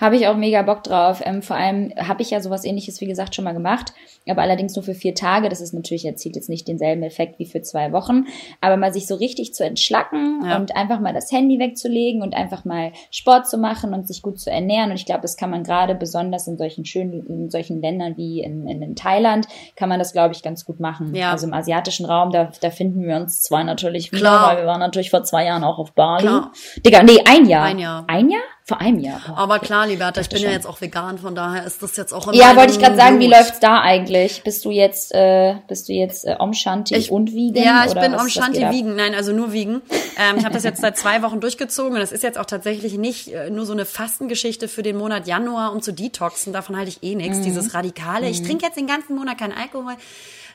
Habe 0.00 0.16
ich 0.16 0.26
auch 0.28 0.36
mega 0.36 0.62
Bock 0.62 0.82
drauf. 0.82 1.22
Ähm, 1.24 1.42
vor 1.42 1.56
allem 1.56 1.92
habe 1.96 2.22
ich 2.22 2.30
ja 2.30 2.40
sowas 2.40 2.64
ähnliches, 2.64 3.00
wie 3.00 3.06
gesagt, 3.06 3.34
schon 3.34 3.44
mal 3.44 3.52
gemacht, 3.52 3.92
aber 4.28 4.42
allerdings 4.42 4.74
nur 4.76 4.82
für 4.82 4.94
vier 4.94 5.14
Tage. 5.14 5.48
Das 5.48 5.60
ist 5.60 5.72
natürlich, 5.72 6.04
erzielt 6.04 6.36
jetzt 6.36 6.48
nicht 6.48 6.68
denselben 6.68 7.02
Effekt 7.02 7.38
wie 7.38 7.46
für 7.46 7.62
zwei 7.62 7.92
Wochen, 7.92 8.26
aber 8.60 8.76
mal 8.76 8.92
sich 8.92 9.06
so 9.06 9.14
richtig 9.14 9.54
zu 9.54 9.64
entschlacken 9.64 10.42
ja. 10.44 10.56
und 10.56 10.76
einfach 10.76 11.00
mal 11.00 11.14
das 11.14 11.30
Handy 11.32 11.58
wegzulegen 11.58 12.22
und 12.22 12.34
einfach 12.34 12.64
mal 12.64 12.92
Sport 13.10 13.48
zu 13.48 13.58
machen 13.58 13.94
und 13.94 14.06
sich 14.06 14.22
gut 14.22 14.38
zu 14.38 14.50
ernähren. 14.50 14.90
Und 14.90 14.96
ich 14.96 15.06
glaube, 15.06 15.22
das 15.22 15.36
kann 15.36 15.50
man 15.50 15.62
gerade 15.62 15.94
besonders 15.94 16.46
in 16.46 16.58
solchen 16.58 16.84
schönen, 16.84 17.26
in 17.26 17.50
solchen 17.50 17.80
Ländern 17.80 18.16
wie 18.16 18.40
in, 18.40 18.66
in, 18.66 18.82
in 18.82 18.96
Thailand, 18.96 19.46
kann 19.76 19.88
man 19.88 19.98
das, 19.98 20.12
glaube 20.12 20.34
ich, 20.34 20.42
ganz 20.42 20.64
gut 20.64 20.80
machen. 20.80 21.14
Ja. 21.14 21.32
Also 21.32 21.46
im 21.46 21.54
asiatischen 21.54 22.06
Raum, 22.06 22.30
da, 22.30 22.50
da 22.60 22.70
finden 22.70 23.02
wir 23.02 23.16
uns 23.16 23.42
zwar 23.42 23.64
natürlich 23.64 24.12
wieder, 24.12 24.20
Klar. 24.20 24.48
weil 24.48 24.58
wir 24.58 24.66
waren 24.66 24.80
natürlich 24.80 25.10
vor 25.10 25.24
zwei 25.24 25.44
Jahren 25.44 25.64
auch 25.64 25.78
auf 25.78 25.92
Bali. 25.92 26.22
Klar. 26.22 26.52
Digga, 26.84 27.02
nee, 27.02 27.18
ein 27.26 27.46
Jahr. 27.46 27.64
Ein 27.64 27.78
Jahr. 27.78 28.04
Ein 28.06 28.30
Jahr? 28.30 28.42
Vor 28.68 28.80
einem 28.80 28.98
Jahr. 28.98 29.20
Boah, 29.24 29.38
Aber 29.38 29.60
klar, 29.60 29.86
Liberta, 29.86 30.20
ich 30.20 30.28
bin 30.28 30.40
schon. 30.40 30.48
ja 30.48 30.52
jetzt 30.52 30.66
auch 30.66 30.80
vegan, 30.80 31.18
von 31.18 31.36
daher 31.36 31.64
ist 31.64 31.84
das 31.84 31.96
jetzt 31.96 32.12
auch 32.12 32.26
immer. 32.26 32.34
Ja, 32.36 32.56
wollte 32.56 32.72
ich 32.72 32.80
gerade 32.80 32.96
sagen, 32.96 33.20
wie 33.20 33.28
läuft's 33.28 33.60
da 33.60 33.80
eigentlich? 33.80 34.42
Bist 34.42 34.64
du 34.64 34.72
jetzt, 34.72 35.14
äh, 35.14 35.54
bist 35.68 35.88
du 35.88 35.92
jetzt 35.92 36.26
äh, 36.26 36.34
Om 36.36 36.52
Shanti 36.52 36.96
ich, 36.96 37.12
und 37.12 37.32
vegan? 37.32 37.62
Ja, 37.62 37.84
ich 37.86 37.94
bin 37.94 38.16
Om 38.16 38.28
Shanti 38.28 38.62
vegan, 38.62 38.96
nein, 38.96 39.14
also 39.14 39.32
nur 39.32 39.52
vegan. 39.52 39.82
Ähm, 40.18 40.38
ich 40.38 40.44
habe 40.44 40.52
das 40.52 40.64
jetzt 40.64 40.80
seit 40.80 40.98
zwei 40.98 41.22
Wochen 41.22 41.40
durchgezogen 41.40 41.92
und 41.92 42.00
das 42.00 42.10
ist 42.10 42.24
jetzt 42.24 42.38
auch 42.38 42.44
tatsächlich 42.44 42.98
nicht 42.98 43.28
äh, 43.28 43.50
nur 43.50 43.66
so 43.66 43.72
eine 43.72 43.84
Fastengeschichte 43.84 44.66
für 44.66 44.82
den 44.82 44.96
Monat 44.96 45.28
Januar, 45.28 45.70
um 45.70 45.80
zu 45.80 45.92
detoxen. 45.92 46.52
Davon 46.52 46.76
halte 46.76 46.88
ich 46.88 47.04
eh 47.04 47.14
nichts. 47.14 47.38
Mhm. 47.38 47.42
Dieses 47.44 47.72
Radikale. 47.72 48.26
Mhm. 48.26 48.32
Ich 48.32 48.42
trinke 48.42 48.66
jetzt 48.66 48.76
den 48.76 48.88
ganzen 48.88 49.14
Monat 49.14 49.38
keinen 49.38 49.56
Alkohol. 49.56 49.94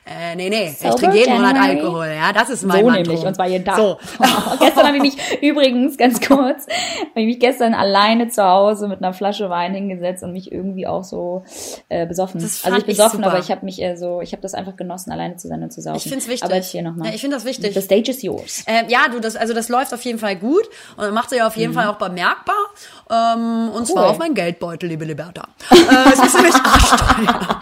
Äh, 0.04 0.34
nee, 0.34 0.50
nee, 0.50 0.68
so 0.68 0.88
ich 0.88 0.94
trinke 0.96 1.16
jeden 1.16 1.34
Monat 1.34 1.56
Alkohol, 1.56 2.08
ja, 2.08 2.32
das 2.32 2.50
ist 2.50 2.64
mein 2.64 2.80
So 2.80 2.90
Mantrum. 2.90 3.14
nämlich, 3.14 3.24
und 3.24 3.34
zwar 3.36 3.46
jeden 3.46 3.64
Tag. 3.64 3.76
So. 3.76 3.98
gestern 4.58 4.86
habe 4.88 4.96
ich 4.96 5.02
mich, 5.02 5.16
übrigens, 5.42 5.96
ganz 5.96 6.20
kurz, 6.20 6.66
habe 6.66 7.20
ich 7.20 7.26
mich 7.26 7.38
gestern 7.38 7.72
alleine 7.72 8.28
zu 8.28 8.42
Hause 8.42 8.88
mit 8.88 8.98
einer 8.98 9.12
Flasche 9.12 9.48
Wein 9.48 9.74
hingesetzt 9.74 10.24
und 10.24 10.32
mich 10.32 10.50
irgendwie 10.50 10.88
auch 10.88 11.04
so 11.04 11.44
äh, 11.88 12.04
besoffen. 12.04 12.40
Das 12.40 12.64
also 12.64 12.78
ich 12.78 12.84
besoffen, 12.84 13.20
ich 13.20 13.26
aber 13.26 13.38
ich 13.38 13.52
habe 13.52 13.64
mich 13.64 13.80
äh, 13.80 13.94
so, 13.94 14.20
ich 14.20 14.32
habe 14.32 14.42
das 14.42 14.54
einfach 14.54 14.74
genossen, 14.74 15.12
alleine 15.12 15.36
zu 15.36 15.46
sein 15.46 15.62
und 15.62 15.72
zu 15.72 15.80
saufen. 15.80 15.98
Ich 15.98 16.02
finde 16.02 16.18
es 16.18 16.26
wichtig. 16.26 16.44
Aber 16.44 16.56
jetzt 16.56 16.72
hier 16.72 16.82
nochmal. 16.82 17.08
Ja, 17.08 17.14
ich 17.14 17.20
finde 17.20 17.36
das 17.36 17.44
wichtig. 17.44 17.72
The 17.72 17.80
stage 17.80 18.10
is 18.10 18.22
yours. 18.22 18.64
Äh, 18.66 18.90
ja, 18.90 19.06
du, 19.08 19.20
das, 19.20 19.36
also 19.36 19.54
das 19.54 19.68
läuft 19.68 19.94
auf 19.94 20.02
jeden 20.02 20.18
Fall 20.18 20.34
gut 20.34 20.68
und 20.96 21.14
macht 21.14 21.30
sich 21.30 21.40
auf 21.42 21.56
jeden 21.56 21.72
mhm. 21.72 21.76
Fall 21.76 21.86
auch 21.86 21.98
bemerkbar. 21.98 22.56
Ähm, 23.08 23.68
und 23.68 23.82
cool. 23.82 23.86
zwar 23.86 24.10
auf 24.10 24.18
mein 24.18 24.34
Geldbeutel, 24.34 24.88
liebe 24.88 25.04
Liberta. 25.04 25.42
äh, 25.70 25.74
es 26.12 26.18
ist 26.18 26.34
nämlich 26.34 26.54
arschteuer. 26.64 27.60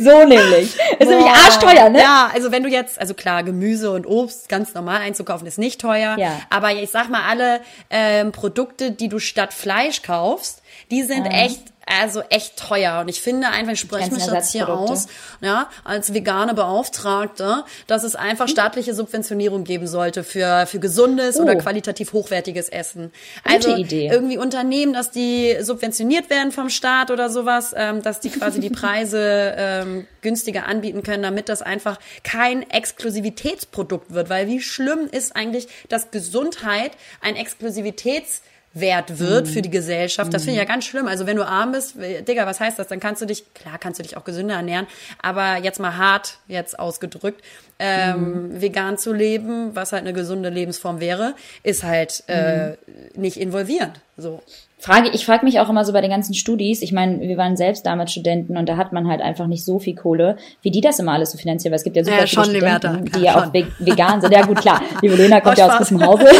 so 0.00 0.26
nämlich. 0.26 0.76
Es 0.98 1.06
ist 1.06 1.08
nämlich 1.08 1.28
arschteuer, 1.28 1.75
ne? 1.88 2.00
Ja, 2.00 2.30
also 2.32 2.52
wenn 2.52 2.62
du 2.62 2.68
jetzt, 2.68 2.98
also 2.98 3.14
klar, 3.14 3.42
Gemüse 3.42 3.90
und 3.92 4.06
Obst 4.06 4.48
ganz 4.48 4.74
normal 4.74 5.00
einzukaufen 5.00 5.46
ist 5.46 5.58
nicht 5.58 5.80
teuer. 5.80 6.16
Ja. 6.18 6.40
Aber 6.50 6.72
ich 6.72 6.90
sag 6.90 7.08
mal, 7.08 7.22
alle 7.28 7.60
ähm, 7.90 8.32
Produkte, 8.32 8.90
die 8.90 9.08
du 9.08 9.18
statt 9.18 9.52
Fleisch 9.52 10.02
kaufst, 10.02 10.62
die 10.90 11.02
sind 11.02 11.24
mhm. 11.24 11.30
echt 11.30 11.62
also 11.86 12.20
echt 12.30 12.58
teuer. 12.58 13.00
Und 13.00 13.08
ich 13.08 13.20
finde 13.20 13.48
einfach, 13.48 13.72
ich 13.72 13.80
spreche 13.80 14.12
mich 14.12 14.26
jetzt 14.26 14.50
hier 14.50 14.68
aus, 14.68 15.06
ja, 15.40 15.70
als 15.84 16.12
vegane 16.12 16.52
Beauftragte, 16.52 17.64
dass 17.86 18.02
es 18.02 18.16
einfach 18.16 18.46
hm. 18.46 18.52
staatliche 18.52 18.92
Subventionierung 18.92 19.62
geben 19.62 19.86
sollte 19.86 20.24
für, 20.24 20.66
für 20.66 20.80
gesundes 20.80 21.38
oh. 21.38 21.42
oder 21.42 21.54
qualitativ 21.54 22.12
hochwertiges 22.12 22.68
Essen. 22.68 23.12
Also 23.44 23.68
Gute 23.68 23.80
Idee. 23.80 24.08
irgendwie 24.08 24.36
Unternehmen, 24.36 24.92
dass 24.92 25.12
die 25.12 25.56
subventioniert 25.60 26.28
werden 26.28 26.50
vom 26.50 26.70
Staat 26.70 27.12
oder 27.12 27.30
sowas, 27.30 27.72
ähm, 27.76 28.02
dass 28.02 28.18
die 28.18 28.30
quasi 28.30 28.60
die 28.60 28.70
Preise 28.76 29.54
ähm, 29.56 30.06
günstiger 30.22 30.66
anbieten 30.66 31.04
können, 31.04 31.22
damit 31.22 31.48
das 31.48 31.62
einfach 31.62 32.00
kein 32.24 32.68
Exklusivitätsprodukt 32.68 34.12
wird. 34.12 34.28
Weil 34.28 34.48
wie 34.48 34.60
schlimm 34.60 35.08
ist 35.10 35.36
eigentlich, 35.36 35.68
dass 35.88 36.10
Gesundheit 36.10 36.92
ein 37.20 37.36
Exklusivitäts 37.36 38.42
wert 38.80 39.18
wird 39.18 39.46
mhm. 39.46 39.50
für 39.50 39.62
die 39.62 39.70
Gesellschaft. 39.70 40.32
Das 40.32 40.42
finde 40.42 40.52
ich 40.52 40.58
ja 40.58 40.64
mhm. 40.64 40.74
ganz 40.74 40.84
schlimm. 40.84 41.08
Also 41.08 41.26
wenn 41.26 41.36
du 41.36 41.46
arm 41.46 41.72
bist, 41.72 41.96
Digga, 41.96 42.46
was 42.46 42.60
heißt 42.60 42.78
das? 42.78 42.88
Dann 42.88 43.00
kannst 43.00 43.22
du 43.22 43.26
dich, 43.26 43.52
klar 43.54 43.78
kannst 43.78 43.98
du 43.98 44.02
dich 44.02 44.16
auch 44.16 44.24
gesünder 44.24 44.54
ernähren, 44.54 44.86
aber 45.22 45.56
jetzt 45.56 45.80
mal 45.80 45.96
hart 45.96 46.38
jetzt 46.46 46.78
ausgedrückt, 46.78 47.42
ähm, 47.78 48.52
mhm. 48.52 48.60
vegan 48.60 48.98
zu 48.98 49.12
leben, 49.12 49.74
was 49.74 49.92
halt 49.92 50.02
eine 50.02 50.12
gesunde 50.12 50.50
Lebensform 50.50 51.00
wäre, 51.00 51.34
ist 51.62 51.84
halt 51.84 52.24
äh, 52.28 52.70
mhm. 52.70 52.76
nicht 53.16 53.38
involvierend. 53.38 54.00
So. 54.16 54.42
Frage, 54.78 55.08
ich 55.12 55.24
frage 55.24 55.44
mich 55.44 55.58
auch 55.58 55.70
immer 55.70 55.84
so 55.84 55.92
bei 55.92 56.02
den 56.02 56.10
ganzen 56.10 56.34
Studis, 56.34 56.82
ich 56.82 56.92
meine, 56.92 57.20
wir 57.20 57.36
waren 57.38 57.56
selbst 57.56 57.86
damals 57.86 58.12
Studenten 58.12 58.58
und 58.58 58.68
da 58.68 58.76
hat 58.76 58.92
man 58.92 59.08
halt 59.08 59.22
einfach 59.22 59.46
nicht 59.46 59.64
so 59.64 59.78
viel 59.78 59.94
Kohle, 59.94 60.36
wie 60.60 60.70
die 60.70 60.82
das 60.82 60.98
immer 60.98 61.12
alles 61.12 61.32
so 61.32 61.38
finanzieren, 61.38 61.72
weil 61.72 61.78
es 61.78 61.84
gibt 61.84 61.96
ja 61.96 62.04
super 62.04 62.20
ja, 62.20 62.26
viele 62.26 62.44
Studenten, 62.44 63.04
die 63.06 63.20
ja 63.20 63.36
auch 63.36 63.52
vegan 63.52 64.20
sind. 64.20 64.32
Ja 64.32 64.44
gut, 64.44 64.60
klar, 64.60 64.82
liebe 65.00 65.16
Lena 65.16 65.40
kommt 65.40 65.56
ja 65.58 65.66
aus 65.66 65.78
diesem 65.78 66.04
Hause. 66.04 66.26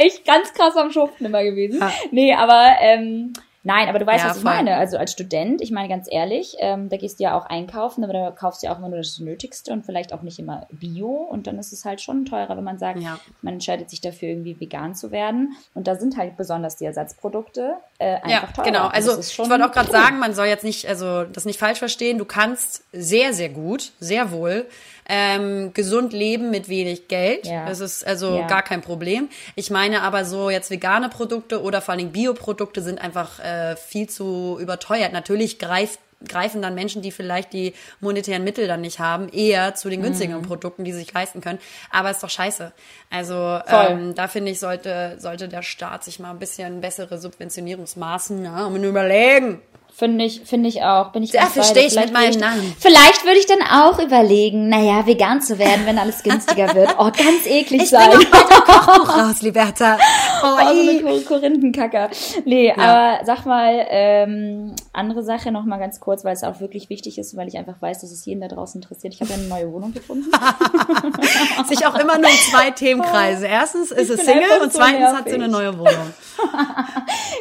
echt 0.00 0.24
ganz 0.24 0.52
krass 0.52 0.76
am 0.76 0.90
Schuften 0.90 1.26
immer 1.26 1.44
gewesen. 1.44 1.80
Ja. 1.80 1.92
Nee, 2.10 2.34
aber 2.34 2.76
ähm, 2.80 3.32
nein, 3.62 3.88
aber 3.88 3.98
du 3.98 4.06
weißt, 4.06 4.24
ja, 4.24 4.30
was 4.30 4.38
ich 4.38 4.42
voll. 4.42 4.54
meine. 4.54 4.76
Also 4.76 4.96
als 4.96 5.12
Student, 5.12 5.60
ich 5.60 5.70
meine 5.70 5.88
ganz 5.88 6.08
ehrlich, 6.10 6.56
ähm, 6.58 6.88
da 6.88 6.96
gehst 6.96 7.20
du 7.20 7.24
ja 7.24 7.38
auch 7.38 7.46
einkaufen, 7.46 8.02
aber 8.02 8.12
da 8.12 8.30
kaufst 8.30 8.62
du 8.62 8.66
ja 8.66 8.72
auch 8.72 8.78
immer 8.78 8.88
nur 8.88 8.98
das 8.98 9.18
Nötigste 9.18 9.72
und 9.72 9.84
vielleicht 9.84 10.12
auch 10.12 10.22
nicht 10.22 10.38
immer 10.38 10.66
Bio. 10.70 11.08
Und 11.08 11.46
dann 11.46 11.58
ist 11.58 11.72
es 11.72 11.84
halt 11.84 12.00
schon 12.00 12.24
teurer, 12.24 12.56
wenn 12.56 12.64
man 12.64 12.78
sagt, 12.78 13.00
ja. 13.00 13.18
man 13.42 13.54
entscheidet 13.54 13.90
sich 13.90 14.00
dafür, 14.00 14.28
irgendwie 14.28 14.58
vegan 14.58 14.94
zu 14.94 15.10
werden. 15.10 15.56
Und 15.74 15.86
da 15.86 15.96
sind 15.96 16.16
halt 16.16 16.36
besonders 16.36 16.76
die 16.76 16.86
Ersatzprodukte 16.86 17.76
äh, 17.98 18.16
einfach 18.16 18.56
ja. 18.56 18.64
Genau, 18.64 18.86
also 18.86 19.18
ich 19.18 19.38
wollte 19.38 19.64
auch 19.64 19.72
gerade 19.72 19.90
sagen, 19.90 20.18
man 20.18 20.34
soll 20.34 20.46
jetzt 20.46 20.64
nicht, 20.64 20.86
also 20.88 21.24
das 21.24 21.44
nicht 21.44 21.58
falsch 21.58 21.78
verstehen. 21.78 22.18
Du 22.18 22.24
kannst 22.24 22.84
sehr, 22.92 23.32
sehr 23.34 23.50
gut, 23.50 23.92
sehr 24.00 24.32
wohl 24.32 24.66
ähm, 25.10 25.74
gesund 25.74 26.12
leben 26.12 26.50
mit 26.50 26.68
wenig 26.68 27.08
Geld. 27.08 27.46
Ja. 27.46 27.66
Das 27.66 27.80
ist 27.80 28.06
also 28.06 28.36
ja. 28.36 28.46
gar 28.46 28.62
kein 28.62 28.80
Problem. 28.80 29.28
Ich 29.56 29.70
meine 29.70 30.02
aber 30.02 30.24
so 30.24 30.50
jetzt 30.50 30.70
vegane 30.70 31.08
Produkte 31.08 31.62
oder 31.62 31.82
vor 31.82 31.94
allem 31.94 32.12
Bioprodukte 32.12 32.80
sind 32.80 33.00
einfach 33.00 33.40
äh, 33.40 33.76
viel 33.76 34.08
zu 34.08 34.56
überteuert. 34.60 35.12
Natürlich 35.12 35.58
greift 35.58 35.98
greifen 36.28 36.60
dann 36.60 36.74
Menschen, 36.74 37.00
die 37.00 37.12
vielleicht 37.12 37.52
die 37.52 37.72
monetären 38.00 38.44
Mittel 38.44 38.66
dann 38.66 38.82
nicht 38.82 38.98
haben, 38.98 39.30
eher 39.30 39.74
zu 39.74 39.88
den 39.88 40.02
günstigeren 40.02 40.42
mhm. 40.42 40.46
Produkten, 40.46 40.84
die 40.84 40.92
sie 40.92 40.98
sich 40.98 41.14
leisten 41.14 41.40
können. 41.40 41.58
Aber 41.90 42.10
ist 42.10 42.22
doch 42.22 42.28
scheiße. 42.28 42.72
Also 43.08 43.58
ähm, 43.66 44.14
da 44.14 44.28
finde 44.28 44.52
ich, 44.52 44.60
sollte, 44.60 45.16
sollte 45.18 45.48
der 45.48 45.62
Staat 45.62 46.04
sich 46.04 46.18
mal 46.18 46.30
ein 46.30 46.38
bisschen 46.38 46.82
bessere 46.82 47.18
Subventionierungsmaßen 47.18 48.44
ja, 48.44 48.66
um 48.66 48.76
überlegen. 48.84 49.62
Finde 50.00 50.24
ich, 50.24 50.40
finde 50.46 50.66
ich 50.70 50.82
auch. 50.82 51.12
Bin 51.12 51.22
ich 51.22 51.32
Ja, 51.34 51.42
verstehe 51.44 51.82
ich 51.84 51.94
mit 51.94 52.04
Vielleicht 52.08 52.12
meinem 52.14 52.30
ich- 52.30 52.38
Namen. 52.38 52.76
Vielleicht 52.80 53.22
würde 53.26 53.38
ich 53.38 53.44
dann 53.44 53.60
auch 53.60 53.98
überlegen, 53.98 54.70
naja, 54.70 55.06
vegan 55.06 55.42
zu 55.42 55.58
werden, 55.58 55.82
wenn 55.84 55.98
alles 55.98 56.22
günstiger 56.22 56.74
wird. 56.74 56.94
Oh, 56.98 57.04
ganz 57.04 57.44
eklig 57.46 57.82
Ich 57.82 57.90
sein. 57.90 58.08
auch 58.08 58.14
bald 58.14 58.50
ein 58.50 58.64
Kochbuch 58.64 59.14
raus, 59.18 59.42
Liberta. 59.42 59.98
Oh, 60.42 60.46
Oh, 60.58 60.68
so 60.68 60.72
ih. 60.74 60.88
eine 60.88 61.02
Kor- 61.02 61.20
Korinthenkacker. 61.38 62.08
Nee, 62.46 62.72
aber 62.72 63.22
sag 63.26 63.44
mal, 63.44 63.86
ähm, 63.90 64.74
andere 64.94 65.22
Sache 65.22 65.52
noch 65.52 65.66
mal 65.66 65.76
ganz 65.76 66.00
kurz, 66.00 66.24
weil 66.24 66.32
es 66.32 66.42
auch 66.44 66.60
wirklich 66.60 66.88
wichtig 66.88 67.18
ist, 67.18 67.36
weil 67.36 67.46
ich 67.46 67.58
einfach 67.58 67.74
weiß, 67.78 68.00
dass 68.00 68.10
es 68.10 68.24
jeden 68.24 68.40
da 68.40 68.48
draußen 68.48 68.80
interessiert. 68.80 69.12
Ich 69.12 69.20
habe 69.20 69.32
ja 69.32 69.36
eine 69.36 69.48
neue 69.48 69.70
Wohnung 69.70 69.92
gefunden. 69.92 70.30
sich 71.68 71.86
auch 71.86 71.94
immer 71.94 72.16
nur 72.16 72.30
zwei 72.50 72.70
Themenkreise. 72.70 73.46
Erstens 73.46 73.90
ist 73.90 74.08
es 74.08 74.16
bin 74.16 74.26
Single 74.26 74.60
und 74.62 74.72
so 74.72 74.78
zweitens 74.78 75.08
hat 75.08 75.24
sie 75.28 75.36
nervig. 75.36 75.42
eine 75.42 75.48
neue 75.48 75.78
Wohnung. 75.78 76.14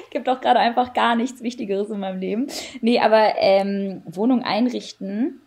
gibt 0.09 0.27
auch 0.27 0.41
gerade 0.41 0.59
einfach 0.59 0.93
gar 0.93 1.15
nichts 1.15 1.41
Wichtigeres 1.41 1.89
in 1.89 1.99
meinem 2.01 2.19
Leben. 2.19 2.47
Nee, 2.81 2.99
aber 2.99 3.35
ähm, 3.37 4.01
Wohnung 4.05 4.43
einrichten. 4.43 5.41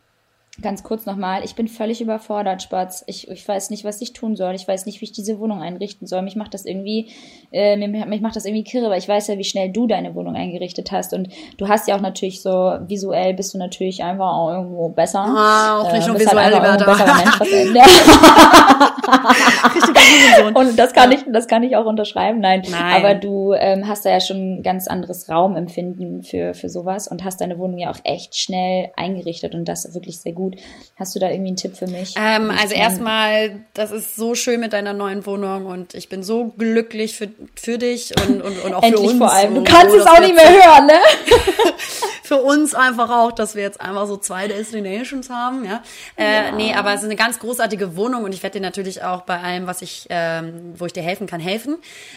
Ganz 0.60 0.82
kurz 0.82 1.06
nochmal, 1.06 1.42
ich 1.44 1.54
bin 1.54 1.66
völlig 1.66 2.02
überfordert, 2.02 2.62
Spatz. 2.62 3.02
Ich, 3.06 3.26
ich 3.30 3.48
weiß 3.48 3.70
nicht, 3.70 3.84
was 3.84 4.02
ich 4.02 4.12
tun 4.12 4.36
soll. 4.36 4.54
Ich 4.54 4.68
weiß 4.68 4.84
nicht, 4.84 5.00
wie 5.00 5.06
ich 5.06 5.12
diese 5.12 5.38
Wohnung 5.38 5.62
einrichten 5.62 6.06
soll. 6.06 6.20
Mich 6.20 6.36
macht 6.36 6.52
das 6.52 6.66
irgendwie, 6.66 7.08
äh, 7.52 7.74
mich 7.78 8.20
macht 8.20 8.36
das 8.36 8.44
irgendwie 8.44 8.62
kirre, 8.62 8.90
weil 8.90 8.98
ich 8.98 9.08
weiß 9.08 9.28
ja, 9.28 9.38
wie 9.38 9.44
schnell 9.44 9.70
du 9.70 9.86
deine 9.86 10.14
Wohnung 10.14 10.36
eingerichtet 10.36 10.92
hast. 10.92 11.14
Und 11.14 11.30
du 11.56 11.68
hast 11.68 11.88
ja 11.88 11.96
auch 11.96 12.02
natürlich 12.02 12.42
so, 12.42 12.76
visuell 12.86 13.32
bist 13.32 13.54
du 13.54 13.58
natürlich 13.58 14.04
einfach 14.04 14.30
auch 14.30 14.50
irgendwo 14.50 14.90
besser. 14.90 15.20
Ah, 15.20 15.80
auch 15.80 15.90
nicht 15.90 16.04
Äh, 16.04 16.08
nur 16.10 16.18
halt 16.18 16.26
visuell, 16.26 16.50
besserer 16.50 17.16
Mensch, 17.16 17.40
und 20.54 20.78
das 20.78 20.92
kann 20.92 21.12
ich, 21.12 21.20
das 21.32 21.48
kann 21.48 21.62
ich 21.62 21.76
auch 21.76 21.86
unterschreiben. 21.86 22.40
Nein, 22.40 22.62
Nein. 22.70 23.02
aber 23.02 23.14
du 23.14 23.54
ähm, 23.54 23.88
hast 23.88 24.04
da 24.04 24.10
ja 24.10 24.20
schon 24.20 24.58
ein 24.58 24.62
ganz 24.62 24.86
anderes 24.86 25.30
Raumempfinden 25.30 26.22
für, 26.22 26.52
für 26.52 26.68
sowas 26.68 27.08
und 27.08 27.24
hast 27.24 27.40
deine 27.40 27.58
Wohnung 27.58 27.78
ja 27.78 27.90
auch 27.90 28.00
echt 28.04 28.36
schnell 28.36 28.90
eingerichtet 28.96 29.54
und 29.54 29.64
das 29.64 29.94
wirklich 29.94 30.20
sehr 30.20 30.32
gut. 30.32 30.41
Hast 30.96 31.14
du 31.14 31.18
da 31.18 31.28
irgendwie 31.30 31.48
einen 31.48 31.56
Tipp 31.56 31.76
für 31.76 31.86
mich? 31.86 32.14
Ähm, 32.16 32.50
also 32.50 32.74
erstmal, 32.74 33.60
das 33.74 33.90
ist 33.90 34.14
so 34.14 34.34
schön 34.34 34.60
mit 34.60 34.72
deiner 34.72 34.92
neuen 34.92 35.26
Wohnung 35.26 35.66
und 35.66 35.94
ich 35.94 36.08
bin 36.08 36.22
so 36.22 36.52
glücklich 36.56 37.16
für, 37.16 37.28
für 37.56 37.78
dich 37.78 38.12
und, 38.28 38.42
und, 38.42 38.58
und 38.64 38.74
auch 38.74 38.80
für 38.80 38.86
Endlich 38.86 39.10
uns. 39.10 39.18
vor 39.18 39.32
allem. 39.32 39.54
Du 39.54 39.60
so, 39.60 39.64
kannst 39.64 39.96
es 39.96 40.06
auch 40.06 40.20
nicht 40.20 40.34
mehr 40.34 40.48
hören, 40.48 40.86
ne? 40.86 40.94
Für 42.24 42.36
uns 42.40 42.74
einfach 42.74 43.10
auch, 43.10 43.32
dass 43.32 43.56
wir 43.56 43.62
jetzt 43.62 43.80
einfach 43.80 44.06
so 44.06 44.16
zwei 44.16 44.48
Destinations 44.48 45.28
haben, 45.28 45.64
ja. 45.66 45.82
Äh, 46.16 46.52
Nee, 46.52 46.72
aber 46.72 46.94
es 46.94 47.00
ist 47.00 47.06
eine 47.06 47.16
ganz 47.16 47.38
großartige 47.38 47.96
Wohnung 47.96 48.24
und 48.24 48.32
ich 48.32 48.42
werde 48.42 48.58
dir 48.58 48.64
natürlich 48.64 49.02
auch 49.02 49.22
bei 49.22 49.38
allem, 49.38 49.66
was 49.66 49.82
ich, 49.82 50.06
ähm, 50.08 50.72
wo 50.76 50.86
ich 50.86 50.92
dir 50.92 51.02
helfen 51.02 51.26
kann, 51.26 51.40
helfen. 51.40 51.76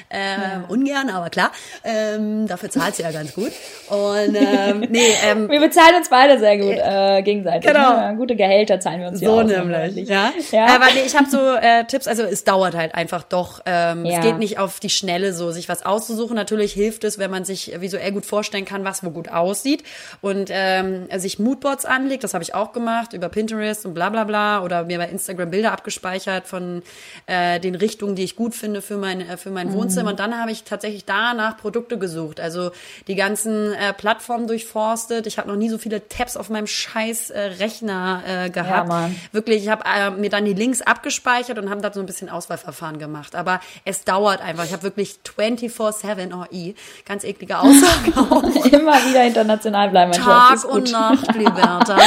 Ähm, 0.09 0.65
Ungern, 0.69 1.09
aber 1.09 1.29
klar. 1.29 1.51
Ähm, 1.83 2.47
dafür 2.47 2.69
zahlt 2.69 2.95
sie 2.95 3.03
ja 3.03 3.11
ganz 3.11 3.33
gut. 3.33 3.51
Und 3.89 4.35
ähm, 4.35 4.85
nee, 4.89 5.11
ähm, 5.25 5.49
Wir 5.49 5.59
bezahlen 5.59 5.95
uns 5.97 6.09
beide 6.09 6.39
sehr 6.39 6.57
gut 6.59 6.77
äh, 6.77 7.21
gegenseitig. 7.21 7.65
Genau. 7.65 8.14
Gute 8.15 8.35
Gehälter 8.35 8.79
zahlen 8.79 9.01
wir 9.01 9.07
uns 9.09 9.21
ja 9.21 9.29
So 9.29 9.41
aus, 9.41 9.45
nämlich, 9.45 10.07
ja. 10.07 10.31
Ja. 10.51 10.65
Aber 10.67 10.85
nee, 10.93 11.01
ich 11.05 11.15
habe 11.15 11.29
so 11.29 11.37
äh, 11.37 11.85
Tipps, 11.85 12.07
also 12.07 12.23
es 12.23 12.43
dauert 12.43 12.75
halt 12.75 12.95
einfach 12.95 13.23
doch. 13.23 13.61
Ähm, 13.65 14.05
Ja. 14.05 14.19
Es 14.19 14.25
geht 14.25 14.37
nicht 14.37 14.59
auf 14.59 14.79
die 14.79 14.89
Schnelle 14.89 15.33
so, 15.33 15.51
sich 15.51 15.67
was 15.69 15.85
auszusuchen. 15.85 16.35
Natürlich 16.35 16.73
hilft 16.73 17.03
es, 17.03 17.17
wenn 17.17 17.31
man 17.31 17.45
sich 17.45 17.79
visuell 17.79 18.11
gut 18.11 18.25
vorstellen 18.25 18.65
kann, 18.65 18.83
was 18.83 19.03
wo 19.03 19.09
gut 19.09 19.29
aussieht. 19.29 19.83
Und 20.21 20.49
ähm, 20.51 21.07
sich 21.17 21.39
Moodboards 21.39 21.85
anlegt, 21.85 22.23
das 22.23 22.33
habe 22.33 22.43
ich 22.43 22.53
auch 22.53 22.71
gemacht, 22.71 23.13
über 23.13 23.29
Pinterest 23.29 23.85
und 23.85 23.93
bla 23.93 24.09
bla 24.09 24.23
bla. 24.23 24.63
Oder 24.63 24.83
mir 24.85 24.97
bei 24.97 25.07
Instagram 25.07 25.49
Bilder 25.51 25.71
abgespeichert 25.71 26.47
von 26.47 26.83
äh, 27.27 27.59
den 27.59 27.75
Richtungen, 27.75 28.15
die 28.15 28.23
ich 28.23 28.35
gut 28.35 28.55
finde 28.55 28.81
für 28.81 28.97
mein, 28.97 29.21
äh, 29.21 29.37
für 29.37 29.49
mein 29.51 29.73
Wohnzimmer. 29.73 30.11
Und 30.11 30.19
dann 30.19 30.39
habe 30.39 30.51
ich 30.51 30.63
tatsächlich 30.63 31.05
danach 31.05 31.57
Produkte 31.57 31.97
gesucht. 31.97 32.39
Also 32.39 32.71
die 33.07 33.15
ganzen 33.15 33.73
äh, 33.73 33.93
Plattformen 33.93 34.47
durchforstet. 34.47 35.27
Ich 35.27 35.37
habe 35.37 35.47
noch 35.49 35.55
nie 35.57 35.69
so 35.69 35.77
viele 35.77 36.07
Tabs 36.07 36.37
auf 36.37 36.49
meinem 36.49 36.67
scheiß 36.67 37.29
äh, 37.31 37.39
Rechner 37.59 38.04
äh, 38.25 38.49
gehabt. 38.49 38.87
Mann. 38.87 39.15
Wirklich, 39.31 39.63
ich 39.63 39.69
habe 39.69 39.83
äh, 39.85 40.09
mir 40.11 40.29
dann 40.29 40.45
die 40.45 40.53
Links 40.53 40.81
abgespeichert 40.81 41.57
und 41.57 41.69
habe 41.69 41.81
da 41.81 41.91
so 41.91 41.99
ein 41.99 42.05
bisschen 42.05 42.29
Auswahlverfahren 42.29 42.99
gemacht. 42.99 43.35
Aber 43.35 43.59
es 43.83 44.03
dauert 44.03 44.41
einfach. 44.41 44.65
Ich 44.65 44.73
habe 44.73 44.83
wirklich 44.83 45.19
24-7, 45.37 46.31
oh 46.33 46.45
i, 46.51 46.75
ganz 47.05 47.23
eklige 47.23 47.59
Aussage. 47.59 48.11
Immer 48.69 48.93
wieder 49.05 49.25
international 49.25 49.89
bleiben. 49.89 50.11
Tag 50.11 50.63
und 50.65 50.91
Nacht, 50.91 51.33
Liberta. 51.35 51.97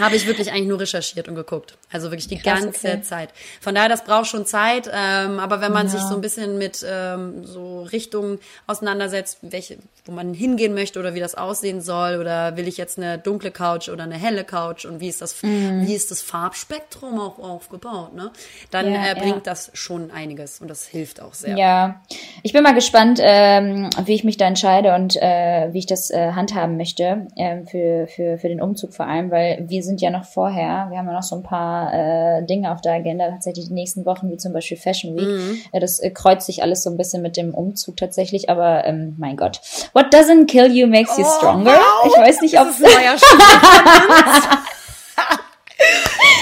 Habe 0.00 0.16
ich 0.16 0.26
wirklich 0.26 0.50
eigentlich 0.50 0.68
nur 0.68 0.80
recherchiert 0.80 1.28
und 1.28 1.34
geguckt. 1.34 1.76
Also 1.92 2.06
wirklich 2.10 2.26
die 2.28 2.38
Krass, 2.38 2.60
ganze 2.62 2.78
okay. 2.88 3.02
Zeit. 3.02 3.28
Von 3.60 3.74
daher, 3.74 3.90
das 3.90 4.04
braucht 4.04 4.26
schon 4.26 4.46
Zeit. 4.46 4.90
Ähm, 4.92 5.38
aber 5.38 5.60
wenn 5.60 5.72
man 5.72 5.86
Ja. 5.86 5.92
sich 5.92 6.00
so 6.00 6.14
ein 6.14 6.20
bisschen 6.22 6.56
mit 6.56 6.84
ähm, 6.88 7.44
so 7.44 7.82
Richtungen 7.82 8.38
auseinandersetzt, 8.66 9.38
welche, 9.42 9.76
wo 10.06 10.12
man 10.12 10.32
hingehen 10.32 10.72
möchte 10.74 10.98
oder 10.98 11.14
wie 11.14 11.20
das 11.20 11.34
aussehen 11.34 11.80
soll, 11.82 12.16
oder 12.18 12.56
will 12.56 12.68
ich 12.68 12.78
jetzt 12.78 12.96
eine 12.98 13.18
dunkle 13.18 13.50
Couch 13.50 13.88
oder 13.90 14.04
eine 14.04 14.14
helle 14.16 14.44
Couch 14.44 14.84
und 14.86 15.00
wie 15.00 15.08
ist 15.08 15.20
das, 15.20 15.42
Mhm. 15.42 15.86
wie 15.86 15.94
ist 15.94 16.10
das 16.10 16.22
Farbspektrum 16.22 17.20
auch 17.20 17.38
aufgebaut, 17.38 18.14
ne? 18.14 18.30
Dann 18.70 18.92
Ja, 18.92 19.04
äh, 19.04 19.08
ja. 19.08 19.14
bringt 19.14 19.46
das 19.46 19.70
schon 19.74 20.10
einiges 20.10 20.60
und 20.60 20.68
das 20.68 20.86
hilft 20.86 21.20
auch 21.20 21.34
sehr. 21.34 21.56
Ja, 21.56 22.00
ich 22.42 22.52
bin 22.52 22.62
mal 22.62 22.74
gespannt, 22.74 23.18
ähm, 23.22 23.90
wie 24.04 24.14
ich 24.14 24.24
mich 24.24 24.36
da 24.38 24.46
entscheide 24.46 24.94
und 24.94 25.16
äh, 25.16 25.68
wie 25.72 25.80
ich 25.80 25.86
das 25.86 26.10
äh, 26.10 26.32
handhaben 26.32 26.76
möchte 26.76 27.26
ähm, 27.36 27.66
für, 27.66 28.06
für, 28.06 28.38
für 28.38 28.48
den 28.48 28.60
Umzug 28.62 28.94
vor 28.94 29.06
allem, 29.06 29.30
weil 29.30 29.64
wir 29.68 29.81
sind 29.82 30.00
ja 30.00 30.10
noch 30.10 30.24
vorher, 30.24 30.86
wir 30.90 30.98
haben 30.98 31.06
ja 31.06 31.12
noch 31.12 31.22
so 31.22 31.36
ein 31.36 31.42
paar 31.42 31.92
äh, 31.92 32.44
Dinge 32.46 32.72
auf 32.72 32.80
der 32.80 32.92
Agenda, 32.94 33.28
tatsächlich 33.30 33.68
die 33.68 33.74
nächsten 33.74 34.04
Wochen, 34.06 34.30
wie 34.30 34.36
zum 34.36 34.52
Beispiel 34.52 34.76
Fashion 34.76 35.16
Week. 35.16 35.26
Mhm. 35.26 35.60
Äh, 35.72 35.80
das 35.80 36.00
äh, 36.00 36.10
kreuzt 36.10 36.46
sich 36.46 36.62
alles 36.62 36.82
so 36.82 36.90
ein 36.90 36.96
bisschen 36.96 37.22
mit 37.22 37.36
dem 37.36 37.54
Umzug 37.54 37.96
tatsächlich, 37.96 38.48
aber 38.50 38.84
ähm, 38.86 39.14
mein 39.18 39.36
Gott, 39.36 39.60
what 39.92 40.12
doesn't 40.14 40.46
kill 40.46 40.70
you 40.72 40.86
makes 40.86 41.16
you 41.18 41.24
Oh, 41.24 41.38
stronger. 41.38 41.72
wow. 41.72 42.06
Ich 42.06 42.12
weiß 42.20 42.40
nicht, 42.42 42.58
ob 42.58 42.68
uns. 42.68 42.78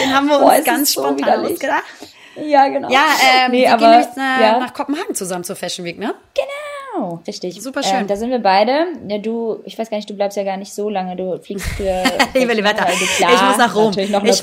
Den 0.00 0.14
haben 0.14 0.28
wir 0.28 0.36
uns 0.36 0.44
Boah, 0.44 0.52
es 0.52 0.58
ist 0.60 0.64
ganz 0.66 0.92
so 0.92 1.02
spontan 1.02 1.46
ausgedacht. 1.46 1.82
ja 2.36 2.68
genau. 2.68 2.90
Ja, 2.90 3.04
ähm, 3.44 3.50
nee, 3.52 3.62
wir 3.62 3.72
aber, 3.72 3.78
gehen 3.80 3.90
nämlich 3.90 4.16
äh, 4.16 4.42
ja. 4.42 4.58
nach 4.60 4.72
Kopenhagen 4.74 5.14
zusammen 5.14 5.44
zur 5.44 5.56
Fashion 5.56 5.84
Week, 5.84 5.98
ne? 5.98 6.14
Genau, 6.34 6.48
richtig. 7.26 7.60
Super 7.62 7.82
schön. 7.82 8.00
Ähm, 8.00 8.06
da 8.06 8.16
sind 8.16 8.30
wir 8.30 8.38
beide. 8.40 8.86
Ja, 9.08 9.18
du, 9.18 9.60
ich 9.64 9.78
weiß 9.78 9.90
gar 9.90 9.96
nicht, 9.96 10.08
du 10.10 10.14
bleibst 10.14 10.36
ja 10.36 10.44
gar 10.44 10.56
nicht 10.56 10.72
so 10.74 10.88
lange. 10.88 11.16
Du 11.16 11.38
fliegst 11.38 11.66
für. 11.68 12.02
Liebe 12.34 12.52
Liberta, 12.54 12.84
du 12.84 13.06
klar 13.16 13.34
ich 13.34 13.42
muss 13.42 13.56
nach 13.58 13.74
Rom. 13.74 13.92
Ich, 13.96 14.10
muss, 14.10 14.42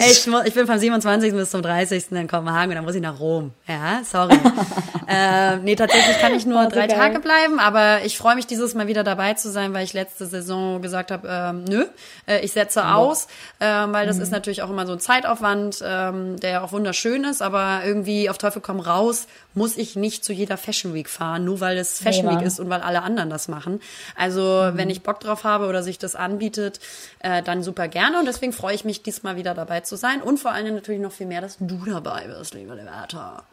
ich, 0.00 0.26
muss, 0.26 0.44
ich 0.46 0.54
bin 0.54 0.66
vom 0.66 0.78
27. 0.78 1.32
bis 1.32 1.50
zum 1.50 1.62
30. 1.62 2.12
in 2.12 2.28
Kopenhagen 2.28 2.70
und 2.70 2.76
dann 2.76 2.84
muss 2.84 2.94
ich 2.94 3.02
nach 3.02 3.18
Rom. 3.20 3.52
Ja, 3.68 4.00
sorry. 4.04 4.34
äh, 5.08 5.56
nee, 5.58 5.74
tatsächlich 5.76 6.18
kann 6.18 6.34
ich 6.34 6.46
nur 6.46 6.60
Oh, 6.66 6.68
drei 6.68 6.86
geil. 6.86 6.96
Tage 6.98 7.20
bleiben, 7.20 7.58
aber 7.58 8.04
ich 8.04 8.18
freue 8.18 8.34
mich 8.36 8.46
dieses 8.46 8.74
Mal 8.74 8.86
wieder 8.86 9.02
dabei 9.04 9.34
zu 9.34 9.50
sein, 9.50 9.72
weil 9.74 9.84
ich 9.84 9.92
letzte 9.92 10.26
Saison 10.26 10.82
gesagt 10.82 11.10
habe, 11.10 11.26
ähm, 11.28 11.64
nö, 11.64 11.86
äh, 12.26 12.40
ich 12.44 12.52
setze 12.52 12.86
aus, 12.86 13.26
ähm, 13.60 13.92
weil 13.92 14.06
das 14.06 14.16
Mhm. 14.16 14.22
ist 14.22 14.30
natürlich 14.32 14.62
auch 14.62 14.70
immer 14.70 14.86
so 14.86 14.92
ein 14.92 15.00
Zeitaufwand, 15.00 15.82
ähm, 15.84 16.38
der 16.40 16.62
auch 16.64 16.72
wunderschön 16.72 17.24
ist, 17.24 17.40
aber 17.42 17.80
irgendwie 17.84 18.28
auf 18.30 18.38
Teufel 18.38 18.60
komm 18.62 18.80
raus 18.80 19.26
muss 19.54 19.76
ich 19.76 19.96
nicht 19.96 20.24
zu 20.24 20.32
jeder 20.32 20.56
Fashion 20.56 20.94
Week 20.94 21.08
fahren, 21.08 21.44
nur 21.44 21.60
weil 21.60 21.76
es 21.80 22.00
Fashion 22.00 22.28
Week 22.30 22.42
ist 22.46 22.60
und 22.60 22.68
weil 22.70 22.80
alle 22.80 23.02
anderen 23.02 23.30
das 23.30 23.48
machen. 23.48 23.80
Also 24.16 24.70
Mhm. 24.72 24.76
wenn 24.76 24.90
ich 24.90 25.02
Bock 25.02 25.20
drauf 25.20 25.44
habe 25.44 25.66
oder 25.66 25.82
sich 25.82 25.98
das 25.98 26.14
anbietet, 26.14 26.80
äh, 27.20 27.42
dann 27.42 27.62
super 27.62 27.88
gerne 27.88 28.18
und 28.18 28.26
deswegen 28.26 28.52
freue 28.52 28.74
ich 28.74 28.84
mich 28.84 29.02
diesmal 29.02 29.36
wieder 29.36 29.54
dabei 29.54 29.80
zu 29.80 29.96
sein 29.96 30.22
und 30.22 30.38
vor 30.38 30.52
allem 30.52 30.74
natürlich 30.74 31.00
noch 31.00 31.12
viel 31.12 31.26
mehr, 31.26 31.40
dass 31.40 31.56
du 31.58 31.84
dabei 31.86 32.26
bist, 32.28 32.54
liebe 32.54 32.74
Liberta. 32.74 33.44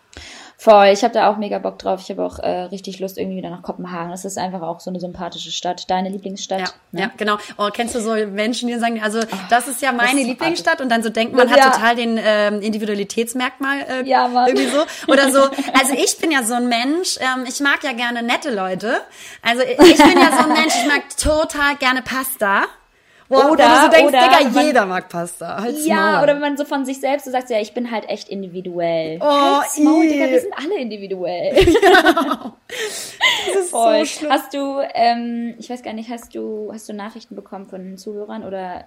Voll, 0.60 0.88
ich 0.88 1.04
habe 1.04 1.14
da 1.14 1.30
auch 1.30 1.38
mega 1.38 1.60
Bock 1.60 1.78
drauf. 1.78 2.00
Ich 2.02 2.10
habe 2.10 2.26
auch 2.26 2.40
äh, 2.40 2.62
richtig 2.64 3.00
Lust 3.00 3.20
irgendwie 3.20 3.38
wieder 3.38 3.52
nach 3.52 3.62
Kopenhagen. 3.62 4.10
Das 4.10 4.26
ist 4.26 4.40
einfach 4.40 4.64
auch 4.64 4.80
so 4.80 4.90
eine 4.90 5.00
sympathische 5.00 5.52
Stadt. 5.52 5.88
Deine 5.88 6.10
Lieblingsstadt? 6.10 6.60
Ja, 6.62 6.68
ne? 6.92 7.02
ja, 7.02 7.12
genau. 7.16 7.38
Oh, 7.60 7.70
kennst 7.72 7.94
du 7.94 8.02
so 8.02 8.16
Menschen, 8.26 8.68
die 8.68 8.74
sagen, 8.80 9.00
also 9.04 9.20
das 9.52 9.68
ist 9.68 9.84
ja 9.84 9.92
meine 9.92 10.20
ist 10.22 10.26
Lieblingsstadt 10.26 10.82
und 10.82 10.90
dann 10.90 11.04
so 11.04 11.10
denkt 11.10 11.36
man, 11.36 11.48
Das- 11.48 11.56
hat 11.58 11.64
ja. 11.64 11.70
total 11.72 11.96
den 11.96 12.20
ähm, 12.20 12.62
Individualitätsmerkmal 12.62 13.82
äh, 13.82 14.10
Ja, 14.10 14.28
Mann. 14.28 14.48
irgendwie 14.48 14.68
so. 14.68 14.84
Oder 15.12 15.32
so, 15.32 15.42
also 15.42 15.94
ich 15.96 16.18
bin 16.18 16.32
ja 16.32 16.42
so 16.42 16.56
ein 16.56 16.68
Mensch, 16.68 17.18
ähm, 17.20 17.46
ich 17.48 17.60
mag 17.60 17.84
ja 17.84 17.94
gerne 17.94 18.24
nette 18.24 18.50
Leute. 18.54 19.02
Also 19.44 19.62
ich 19.62 19.78
bin 19.78 20.20
ja 20.20 20.32
so 20.32 20.50
ein 20.50 20.54
Mensch, 20.54 20.74
ich 20.76 20.88
mag 20.88 21.04
total 21.18 21.76
gerne 21.76 22.02
Pasta. 22.02 22.64
Wo, 23.30 23.36
wo 23.36 23.52
Oder- 23.52 23.66
du 23.68 23.82
so 23.86 23.88
denkst, 23.90 24.08
oder 24.08 24.20
Digga, 24.22 24.50
man- 24.54 24.66
jeder 24.66 24.86
mag 24.86 25.10
Pasta. 25.10 25.62
Halt's 25.62 25.86
Ja, 25.86 26.14
Maul. 26.14 26.24
oder 26.24 26.34
wenn 26.36 26.42
man 26.42 26.58
so 26.58 26.64
von 26.66 26.86
sich 26.86 27.00
selbst 27.00 27.26
so 27.26 27.32
sagt, 27.32 27.50
ja, 27.50 27.60
ich 27.60 27.74
bin 27.74 27.92
halt 27.92 28.10
echt 28.10 28.30
individuell. 28.30 29.20
Oh, 29.22 29.26
Halt's 29.62 29.78
Maul. 29.80 30.08
Digga, 30.08 30.30
wir 30.30 30.40
sind 30.42 30.54
alle 30.58 30.78
individuell. 30.80 31.54
das 32.68 33.56
ist 33.64 33.70
Voll. 33.72 34.00
so 34.00 34.06
schlimm. 34.06 34.32
hast 34.32 34.54
du, 34.54 34.80
ähm, 34.94 35.56
ich 35.58 35.70
weiß 35.70 35.84
gar 35.84 35.94
nicht, 35.94 36.10
hast 36.10 36.34
du, 36.36 36.70
hast 36.74 36.88
du 36.90 36.94
Nachrichten 36.94 37.36
bekommen 37.36 37.66
von 37.68 37.98
Zuhörern 37.98 38.44
oder 38.44 38.86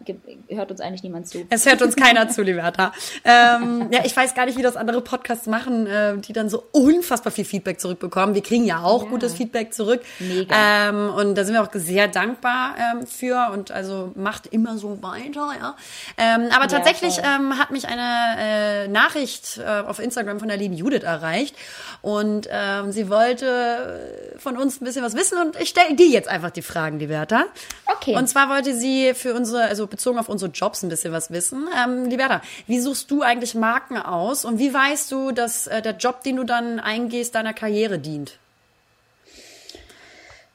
hört 0.48 0.70
uns 0.70 0.80
eigentlich 0.80 1.02
niemand 1.02 1.28
zu? 1.28 1.44
Es 1.50 1.66
hört 1.66 1.82
uns 1.82 1.96
keiner 1.96 2.28
zu, 2.28 2.42
Liberta. 2.42 2.92
Ähm, 3.24 3.88
ja, 3.90 4.00
ich 4.04 4.16
weiß 4.16 4.34
gar 4.34 4.46
nicht, 4.46 4.56
wie 4.58 4.62
das 4.62 4.76
andere 4.76 5.00
Podcasts 5.00 5.46
machen, 5.46 5.86
äh, 5.86 6.16
die 6.18 6.32
dann 6.32 6.48
so 6.48 6.62
unfassbar 6.72 7.32
viel 7.32 7.44
Feedback 7.44 7.80
zurückbekommen. 7.80 8.34
Wir 8.34 8.42
kriegen 8.42 8.64
ja 8.64 8.82
auch 8.82 9.04
Ja. 9.04 9.08
gutes 9.10 9.34
Feedback 9.34 9.72
zurück. 9.74 10.00
Mega. 10.18 10.54
Ähm, 10.88 11.10
und 11.14 11.34
da 11.36 11.44
sind 11.44 11.54
wir 11.54 11.62
auch 11.62 11.68
sehr 11.72 12.08
dankbar 12.08 12.74
ähm, 12.78 13.06
für. 13.06 13.50
Und 13.52 13.70
also 13.70 14.12
macht 14.30 14.46
immer 14.46 14.78
so 14.78 15.02
weiter, 15.02 15.50
ja. 15.60 15.76
Ähm, 16.16 16.50
aber 16.54 16.68
tatsächlich 16.68 17.16
ja, 17.16 17.34
ähm, 17.34 17.58
hat 17.58 17.72
mich 17.72 17.88
eine 17.88 18.36
äh, 18.38 18.86
Nachricht 18.86 19.58
äh, 19.58 19.80
auf 19.80 19.98
Instagram 19.98 20.38
von 20.38 20.46
der 20.46 20.56
lieben 20.56 20.76
Judith 20.76 21.02
erreicht 21.02 21.56
und 22.00 22.48
ähm, 22.48 22.92
sie 22.92 23.10
wollte 23.10 24.36
von 24.38 24.56
uns 24.56 24.80
ein 24.80 24.84
bisschen 24.84 25.04
was 25.04 25.14
wissen 25.14 25.36
und 25.38 25.60
ich 25.60 25.70
stelle 25.70 25.96
dir 25.96 26.06
jetzt 26.06 26.28
einfach 26.28 26.50
die 26.50 26.62
Fragen, 26.62 27.00
die 27.00 27.08
Werther. 27.08 27.46
Okay. 27.86 28.16
Und 28.16 28.28
zwar 28.28 28.48
wollte 28.48 28.72
sie 28.76 29.14
für 29.14 29.34
unsere, 29.34 29.64
also 29.64 29.88
bezogen 29.88 30.20
auf 30.20 30.28
unsere 30.28 30.52
Jobs 30.52 30.84
ein 30.84 30.88
bisschen 30.88 31.12
was 31.12 31.32
wissen. 31.32 31.68
Ähm, 31.76 32.04
Liberta, 32.04 32.40
wie 32.68 32.78
suchst 32.78 33.10
du 33.10 33.22
eigentlich 33.22 33.56
Marken 33.56 33.96
aus 33.96 34.44
und 34.44 34.60
wie 34.60 34.72
weißt 34.72 35.10
du, 35.10 35.32
dass 35.32 35.66
äh, 35.66 35.82
der 35.82 35.96
Job, 35.96 36.22
den 36.22 36.36
du 36.36 36.44
dann 36.44 36.78
eingehst, 36.78 37.34
deiner 37.34 37.52
Karriere 37.52 37.98
dient? 37.98 38.38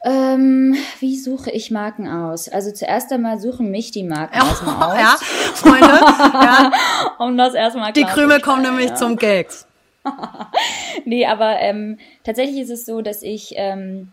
Ähm, 0.05 0.77
wie 0.99 1.17
suche 1.17 1.49
ich 1.49 1.71
Marken 1.71 2.07
aus? 2.07 2.47
Also 2.47 2.71
zuerst 2.71 3.11
einmal 3.11 3.39
suchen 3.39 3.71
mich 3.71 3.89
die 3.89 4.03
Marken 4.03 4.37
ja, 4.37 4.45
erstmal 4.45 4.75
aus. 4.91 4.99
Ja, 4.99 5.17
Freunde. 5.55 5.87
ja. 5.87 6.71
um 7.25 7.35
das 7.35 7.55
erstmal 7.55 7.91
Die 7.91 8.03
Krümel 8.03 8.39
kommen 8.39 8.61
nämlich 8.61 8.89
ja. 8.89 8.95
zum 8.95 9.15
Gags. 9.15 9.67
nee, 11.05 11.25
aber 11.25 11.59
ähm, 11.59 11.97
tatsächlich 12.23 12.59
ist 12.59 12.69
es 12.69 12.85
so, 12.85 13.01
dass 13.01 13.23
ich 13.23 13.53
ähm, 13.55 14.11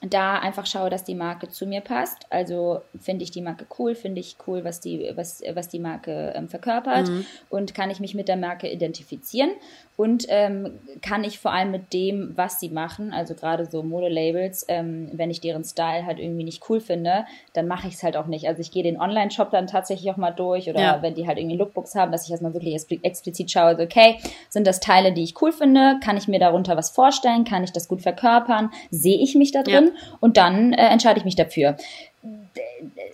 da 0.00 0.38
einfach 0.38 0.64
schaue, 0.64 0.88
dass 0.88 1.04
die 1.04 1.14
Marke 1.14 1.48
zu 1.48 1.66
mir 1.66 1.82
passt. 1.82 2.26
Also 2.30 2.80
finde 2.98 3.24
ich 3.24 3.30
die 3.30 3.42
Marke 3.42 3.66
cool, 3.78 3.94
finde 3.94 4.20
ich 4.20 4.36
cool, 4.46 4.64
was 4.64 4.80
die, 4.80 5.12
was, 5.14 5.42
was 5.52 5.68
die 5.68 5.80
Marke 5.80 6.32
ähm, 6.34 6.48
verkörpert 6.48 7.08
mhm. 7.08 7.26
und 7.50 7.74
kann 7.74 7.90
ich 7.90 8.00
mich 8.00 8.14
mit 8.14 8.28
der 8.28 8.36
Marke 8.36 8.70
identifizieren 8.70 9.50
und 9.96 10.26
ähm, 10.28 10.78
kann 11.00 11.24
ich 11.24 11.38
vor 11.38 11.52
allem 11.52 11.70
mit 11.70 11.92
dem, 11.92 12.32
was 12.36 12.60
sie 12.60 12.68
machen, 12.68 13.12
also 13.12 13.34
gerade 13.34 13.64
so 13.66 13.82
Modelabels, 13.82 14.66
ähm, 14.68 15.10
wenn 15.12 15.30
ich 15.30 15.40
deren 15.40 15.64
Style 15.64 16.04
halt 16.04 16.18
irgendwie 16.18 16.44
nicht 16.44 16.68
cool 16.68 16.80
finde, 16.80 17.24
dann 17.54 17.66
mache 17.66 17.88
ich 17.88 17.94
es 17.94 18.02
halt 18.02 18.16
auch 18.16 18.26
nicht. 18.26 18.46
Also 18.46 18.60
ich 18.60 18.70
gehe 18.70 18.82
den 18.82 19.00
Online-Shop 19.00 19.50
dann 19.50 19.66
tatsächlich 19.66 20.10
auch 20.10 20.18
mal 20.18 20.32
durch 20.32 20.68
oder 20.68 20.80
ja. 20.80 21.02
wenn 21.02 21.14
die 21.14 21.26
halt 21.26 21.38
irgendwie 21.38 21.56
Lookbooks 21.56 21.94
haben, 21.94 22.12
dass 22.12 22.24
ich 22.24 22.30
erstmal 22.30 22.52
wirklich 22.52 22.74
explizit 23.02 23.50
schaue, 23.50 23.64
also 23.64 23.82
okay, 23.82 24.18
sind 24.50 24.66
das 24.66 24.80
Teile, 24.80 25.12
die 25.12 25.22
ich 25.22 25.40
cool 25.40 25.52
finde, 25.52 25.98
kann 26.04 26.16
ich 26.16 26.28
mir 26.28 26.38
darunter 26.38 26.76
was 26.76 26.90
vorstellen, 26.90 27.44
kann 27.44 27.64
ich 27.64 27.72
das 27.72 27.88
gut 27.88 28.02
verkörpern, 28.02 28.70
sehe 28.90 29.18
ich 29.18 29.34
mich 29.34 29.52
da 29.52 29.62
drin 29.62 29.92
ja. 29.94 30.16
und 30.20 30.36
dann 30.36 30.72
äh, 30.72 30.88
entscheide 30.88 31.18
ich 31.18 31.24
mich 31.24 31.36
dafür 31.36 31.76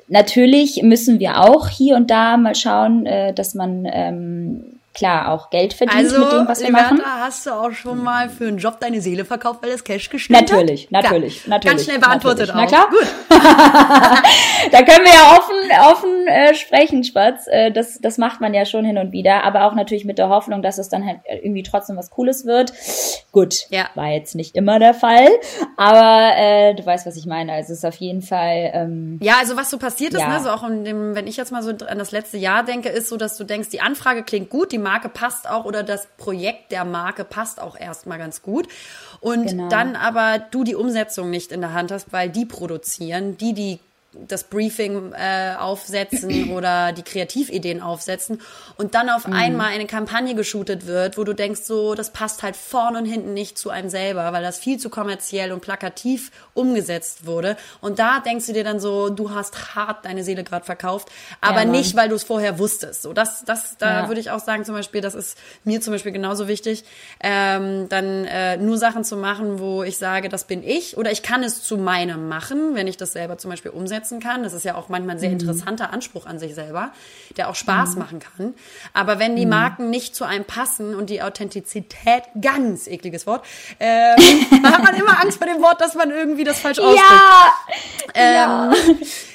natürlich 0.08 0.82
müssen 0.82 1.20
wir 1.20 1.40
auch 1.40 1.68
hier 1.68 1.96
und 1.96 2.10
da 2.10 2.36
mal 2.36 2.54
schauen, 2.54 3.06
äh, 3.06 3.32
dass 3.32 3.54
man 3.54 3.88
ähm, 3.90 4.71
klar 4.94 5.30
auch 5.30 5.50
Geld 5.50 5.72
verdient 5.72 6.04
also, 6.04 6.18
mit 6.18 6.32
dem, 6.32 6.48
was 6.48 6.60
wir 6.60 6.66
Liberta, 6.68 6.94
machen. 6.94 7.20
hast 7.20 7.46
du 7.46 7.50
auch 7.50 7.72
schon 7.72 8.02
mal 8.02 8.28
für 8.28 8.46
einen 8.46 8.58
Job 8.58 8.80
deine 8.80 9.00
Seele 9.00 9.24
verkauft, 9.24 9.62
weil 9.62 9.70
das 9.70 9.84
Cash 9.84 10.10
gestimmt 10.10 10.40
natürlich, 10.40 10.84
hat? 10.84 10.90
Natürlich, 10.92 11.46
natürlich, 11.46 11.76
Ganz 11.76 11.84
schnell 11.84 11.98
beantwortet 11.98 12.54
natürlich. 12.54 12.78
auch. 12.78 12.88
Na 12.88 12.88
klar. 12.88 12.90
Gut. 12.90 13.08
da 14.72 14.82
können 14.82 15.04
wir 15.04 15.12
ja 15.12 15.38
offen, 15.38 15.92
offen 15.92 16.26
äh, 16.26 16.54
sprechen, 16.54 17.04
Spatz. 17.04 17.46
Äh, 17.46 17.72
das, 17.72 17.98
das 18.00 18.18
macht 18.18 18.40
man 18.40 18.54
ja 18.54 18.64
schon 18.64 18.84
hin 18.84 18.98
und 18.98 19.12
wieder, 19.12 19.44
aber 19.44 19.64
auch 19.64 19.74
natürlich 19.74 20.04
mit 20.04 20.18
der 20.18 20.28
Hoffnung, 20.28 20.62
dass 20.62 20.78
es 20.78 20.88
dann 20.88 21.06
halt 21.06 21.20
irgendwie 21.26 21.62
trotzdem 21.62 21.96
was 21.96 22.10
Cooles 22.10 22.44
wird. 22.44 22.72
Gut, 23.32 23.66
ja. 23.70 23.86
war 23.94 24.08
jetzt 24.08 24.34
nicht 24.34 24.56
immer 24.56 24.78
der 24.78 24.92
Fall, 24.92 25.28
aber 25.76 26.36
äh, 26.36 26.74
du 26.74 26.84
weißt, 26.84 27.06
was 27.06 27.16
ich 27.16 27.26
meine. 27.26 27.52
Also 27.52 27.72
es 27.72 27.78
ist 27.78 27.84
auf 27.84 27.96
jeden 27.96 28.20
Fall. 28.20 28.70
Ähm, 28.74 29.18
ja, 29.22 29.34
also 29.40 29.56
was 29.56 29.70
so 29.70 29.78
passiert 29.78 30.12
ist, 30.12 30.20
ja. 30.20 30.28
ne, 30.28 30.40
so 30.40 30.50
auch 30.50 30.62
in 30.68 30.84
dem, 30.84 31.14
wenn 31.14 31.26
ich 31.26 31.36
jetzt 31.38 31.50
mal 31.50 31.62
so 31.62 31.70
an 31.70 31.98
das 31.98 32.12
letzte 32.12 32.36
Jahr 32.36 32.62
denke, 32.62 32.90
ist 32.90 33.08
so, 33.08 33.16
dass 33.16 33.36
du 33.36 33.44
denkst, 33.44 33.70
die 33.70 33.80
Anfrage 33.80 34.22
klingt 34.22 34.50
gut, 34.50 34.72
die 34.72 34.78
Marke 34.82 35.08
passt 35.08 35.48
auch 35.48 35.64
oder 35.64 35.82
das 35.82 36.06
Projekt 36.18 36.72
der 36.72 36.84
Marke 36.84 37.24
passt 37.24 37.60
auch 37.60 37.76
erstmal 37.78 38.18
ganz 38.18 38.42
gut. 38.42 38.68
Und 39.20 39.46
genau. 39.46 39.68
dann 39.68 39.96
aber 39.96 40.38
du 40.38 40.64
die 40.64 40.74
Umsetzung 40.74 41.30
nicht 41.30 41.52
in 41.52 41.60
der 41.60 41.72
Hand 41.72 41.90
hast, 41.90 42.12
weil 42.12 42.28
die 42.28 42.44
produzieren, 42.44 43.36
die 43.36 43.54
die 43.54 43.80
das 44.14 44.44
Briefing 44.44 45.12
äh, 45.12 45.54
aufsetzen 45.58 46.50
oder 46.56 46.92
die 46.92 47.02
Kreativideen 47.02 47.80
aufsetzen 47.80 48.40
und 48.76 48.94
dann 48.94 49.08
auf 49.08 49.26
mhm. 49.26 49.32
einmal 49.32 49.68
eine 49.68 49.86
Kampagne 49.86 50.34
geshootet 50.34 50.86
wird, 50.86 51.16
wo 51.16 51.24
du 51.24 51.32
denkst, 51.32 51.62
so, 51.62 51.94
das 51.94 52.10
passt 52.10 52.42
halt 52.42 52.56
vorne 52.56 52.98
und 52.98 53.06
hinten 53.06 53.32
nicht 53.32 53.56
zu 53.56 53.70
einem 53.70 53.88
selber, 53.88 54.32
weil 54.32 54.42
das 54.42 54.58
viel 54.58 54.78
zu 54.78 54.90
kommerziell 54.90 55.52
und 55.52 55.60
plakativ 55.60 56.30
umgesetzt 56.54 57.26
wurde. 57.26 57.56
Und 57.80 57.98
da 57.98 58.20
denkst 58.20 58.46
du 58.46 58.52
dir 58.52 58.64
dann 58.64 58.80
so, 58.80 59.08
du 59.08 59.30
hast 59.30 59.74
hart 59.74 60.04
deine 60.04 60.24
Seele 60.24 60.44
gerade 60.44 60.64
verkauft, 60.64 61.08
aber 61.40 61.60
ja, 61.60 61.64
nicht, 61.64 61.96
weil 61.96 62.08
du 62.08 62.14
es 62.14 62.24
vorher 62.24 62.58
wusstest. 62.58 63.02
So, 63.02 63.12
das, 63.12 63.44
das, 63.44 63.78
da 63.78 64.02
ja. 64.02 64.08
würde 64.08 64.20
ich 64.20 64.30
auch 64.30 64.40
sagen, 64.40 64.64
zum 64.64 64.74
Beispiel, 64.74 65.00
das 65.00 65.14
ist 65.14 65.38
mir 65.64 65.80
zum 65.80 65.92
Beispiel 65.92 66.12
genauso 66.12 66.48
wichtig, 66.48 66.84
ähm, 67.20 67.88
dann 67.88 68.26
äh, 68.26 68.58
nur 68.58 68.76
Sachen 68.76 69.04
zu 69.04 69.16
machen, 69.16 69.58
wo 69.58 69.82
ich 69.82 69.96
sage, 69.96 70.28
das 70.28 70.44
bin 70.44 70.62
ich 70.62 70.98
oder 70.98 71.10
ich 71.10 71.22
kann 71.22 71.42
es 71.42 71.62
zu 71.62 71.78
meinem 71.78 72.28
machen, 72.28 72.74
wenn 72.74 72.86
ich 72.86 72.96
das 72.96 73.12
selber 73.12 73.38
zum 73.38 73.50
Beispiel 73.50 73.70
umsetze 73.70 74.01
umsetzen 74.02 74.20
kann. 74.20 74.42
Das 74.42 74.52
ist 74.52 74.64
ja 74.64 74.74
auch 74.74 74.88
manchmal 74.88 75.16
ein 75.16 75.18
sehr 75.18 75.30
mhm. 75.30 75.38
interessanter 75.40 75.92
Anspruch 75.92 76.26
an 76.26 76.38
sich 76.38 76.54
selber, 76.54 76.92
der 77.36 77.48
auch 77.48 77.54
Spaß 77.54 77.92
mhm. 77.92 77.98
machen 77.98 78.18
kann. 78.20 78.54
Aber 78.92 79.18
wenn 79.18 79.36
die 79.36 79.44
mhm. 79.44 79.50
Marken 79.50 79.90
nicht 79.90 80.14
zu 80.14 80.24
einem 80.24 80.44
passen 80.44 80.94
und 80.94 81.10
die 81.10 81.22
Authentizität, 81.22 82.24
ganz 82.40 82.86
ekliges 82.86 83.26
Wort, 83.26 83.44
ähm, 83.80 84.16
hat 84.64 84.82
man 84.82 84.94
immer 84.94 85.20
Angst 85.20 85.38
vor 85.38 85.46
dem 85.46 85.62
Wort, 85.62 85.80
dass 85.80 85.94
man 85.94 86.10
irgendwie 86.10 86.44
das 86.44 86.60
falsch 86.60 86.78
ausspricht. 86.78 87.02
Ja! 87.02 87.52
Ähm, 88.14 88.34
ja. 88.34 88.72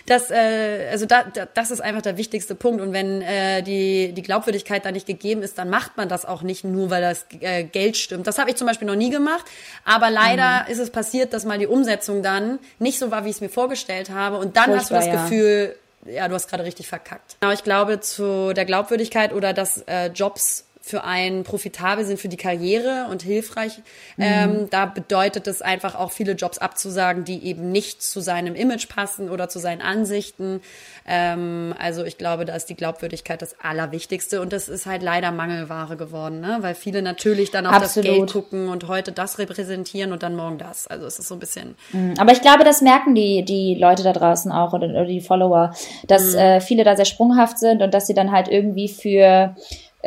Das, 0.08 0.32
äh, 0.32 0.88
also 0.90 1.06
da, 1.06 1.24
da, 1.24 1.46
das 1.54 1.70
ist 1.70 1.82
einfach 1.82 2.02
der 2.02 2.16
wichtigste 2.16 2.56
Punkt. 2.56 2.82
Und 2.82 2.94
wenn 2.94 3.22
äh, 3.22 3.62
die, 3.62 4.14
die 4.14 4.22
Glaubwürdigkeit 4.22 4.86
da 4.86 4.92
nicht 4.94 5.06
gegeben 5.06 5.42
ist, 5.42 5.58
dann 5.58 5.70
macht 5.70 5.98
man 5.98 6.08
das 6.08 6.24
auch 6.24 6.44
nicht 6.44 6.64
nur, 6.64 6.90
weil 6.90 7.02
das 7.02 7.26
äh, 7.42 7.66
Geld 7.66 7.98
stimmt. 7.98 8.26
Das 8.26 8.40
habe 8.40 8.50
ich 8.50 8.56
zum 8.56 8.68
Beispiel 8.68 8.88
noch 8.88 8.96
nie 8.96 9.10
gemacht. 9.10 9.44
Aber 9.84 10.10
leider 10.10 10.64
mhm. 10.64 10.72
ist 10.72 10.80
es 10.80 10.92
passiert, 10.92 11.34
dass 11.34 11.44
mal 11.44 11.60
die 11.60 11.68
Umsetzung 11.68 12.24
dann 12.24 12.60
nicht 12.80 13.00
so 13.00 13.12
war, 13.12 13.26
wie 13.26 13.30
ich 13.30 13.36
es 13.36 13.42
mir 13.42 13.50
vorgestellt 13.50 14.10
habe. 14.10 14.38
Und 14.38 14.56
dann 14.66 14.76
hast 14.76 14.92
du 14.92 14.96
das. 14.96 15.10
Gefühl, 15.10 15.76
ja, 16.06 16.28
du 16.28 16.36
hast 16.36 16.50
gerade 16.50 16.64
richtig 16.64 16.88
verkackt. 16.88 17.36
Aber 17.42 17.54
ich 17.54 17.64
glaube, 17.64 18.00
zu 18.00 18.54
der 18.54 18.66
Glaubwürdigkeit 18.66 19.34
oder 19.34 19.54
dass 19.54 19.84
äh, 19.88 20.08
Jobs 20.08 20.67
für 20.88 21.04
einen 21.04 21.44
profitabel 21.44 22.06
sind 22.06 22.20
für 22.20 22.30
die 22.30 22.38
Karriere 22.38 23.08
und 23.12 23.22
hilfreich. 23.22 23.78
Mhm. 24.16 24.24
Ähm, 24.24 24.68
da 24.70 24.86
bedeutet 24.86 25.46
es 25.48 25.62
einfach 25.62 25.96
auch 25.96 26.12
viele 26.12 26.32
Jobs 26.32 26.58
abzusagen, 26.58 27.26
die 27.26 27.46
eben 27.46 27.72
nicht 27.72 28.02
zu 28.02 28.22
seinem 28.22 28.56
Image 28.56 28.88
passen 28.88 29.30
oder 29.30 29.50
zu 29.50 29.60
seinen 29.60 29.82
Ansichten. 29.82 30.62
Ähm, 31.06 31.76
also 31.78 32.06
ich 32.06 32.18
glaube, 32.18 32.46
da 32.46 32.56
ist 32.56 32.70
die 32.70 32.76
Glaubwürdigkeit 32.76 33.42
das 33.42 33.56
Allerwichtigste 33.62 34.42
und 34.42 34.54
das 34.54 34.70
ist 34.70 34.86
halt 34.86 35.04
leider 35.04 35.32
Mangelware 35.32 35.98
geworden, 35.98 36.40
ne? 36.40 36.58
weil 36.62 36.74
viele 36.74 37.02
natürlich 37.02 37.52
dann 37.52 37.66
auf 37.66 37.74
Absolut. 37.74 38.08
das 38.08 38.16
Geld 38.16 38.32
gucken 38.32 38.70
und 38.70 38.88
heute 38.88 39.12
das 39.12 39.40
repräsentieren 39.40 40.14
und 40.14 40.24
dann 40.24 40.36
morgen 40.36 40.58
das. 40.58 40.88
Also 40.88 41.06
es 41.06 41.20
ist 41.20 41.28
so 41.28 41.36
ein 41.36 41.40
bisschen. 41.40 41.76
Mhm. 41.92 42.14
Aber 42.18 42.32
ich 42.32 42.42
glaube, 42.42 42.64
das 42.64 42.82
merken 42.82 43.14
die, 43.14 43.44
die 43.44 43.76
Leute 43.76 44.04
da 44.04 44.14
draußen 44.14 44.52
auch 44.54 44.72
oder, 44.72 44.88
oder 44.88 45.06
die 45.06 45.22
Follower, 45.22 45.74
dass 46.08 46.34
mhm. 46.34 46.40
äh, 46.40 46.62
viele 46.62 46.86
da 46.86 46.96
sehr 46.96 47.06
sprunghaft 47.06 47.60
sind 47.60 47.82
und 47.82 47.94
dass 47.94 48.08
sie 48.08 48.14
dann 48.14 48.32
halt 48.32 48.48
irgendwie 48.48 48.88
für 48.88 49.56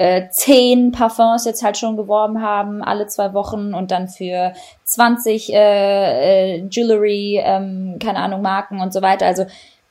äh, 0.01 0.31
zehn 0.31 0.93
Parfums 0.93 1.45
jetzt 1.45 1.63
halt 1.63 1.77
schon 1.77 1.99
geworben 1.99 2.41
haben, 2.41 2.83
alle 2.83 3.07
zwei 3.07 3.35
Wochen 3.35 3.75
und 3.75 3.91
dann 3.91 4.09
für 4.09 4.55
20 4.85 5.53
äh, 5.53 5.57
äh, 6.57 6.67
Jewelry, 6.71 7.39
ähm, 7.45 7.99
keine 8.03 8.21
Ahnung, 8.21 8.41
Marken 8.41 8.81
und 8.81 8.95
so 8.95 9.03
weiter. 9.03 9.27
Also 9.27 9.45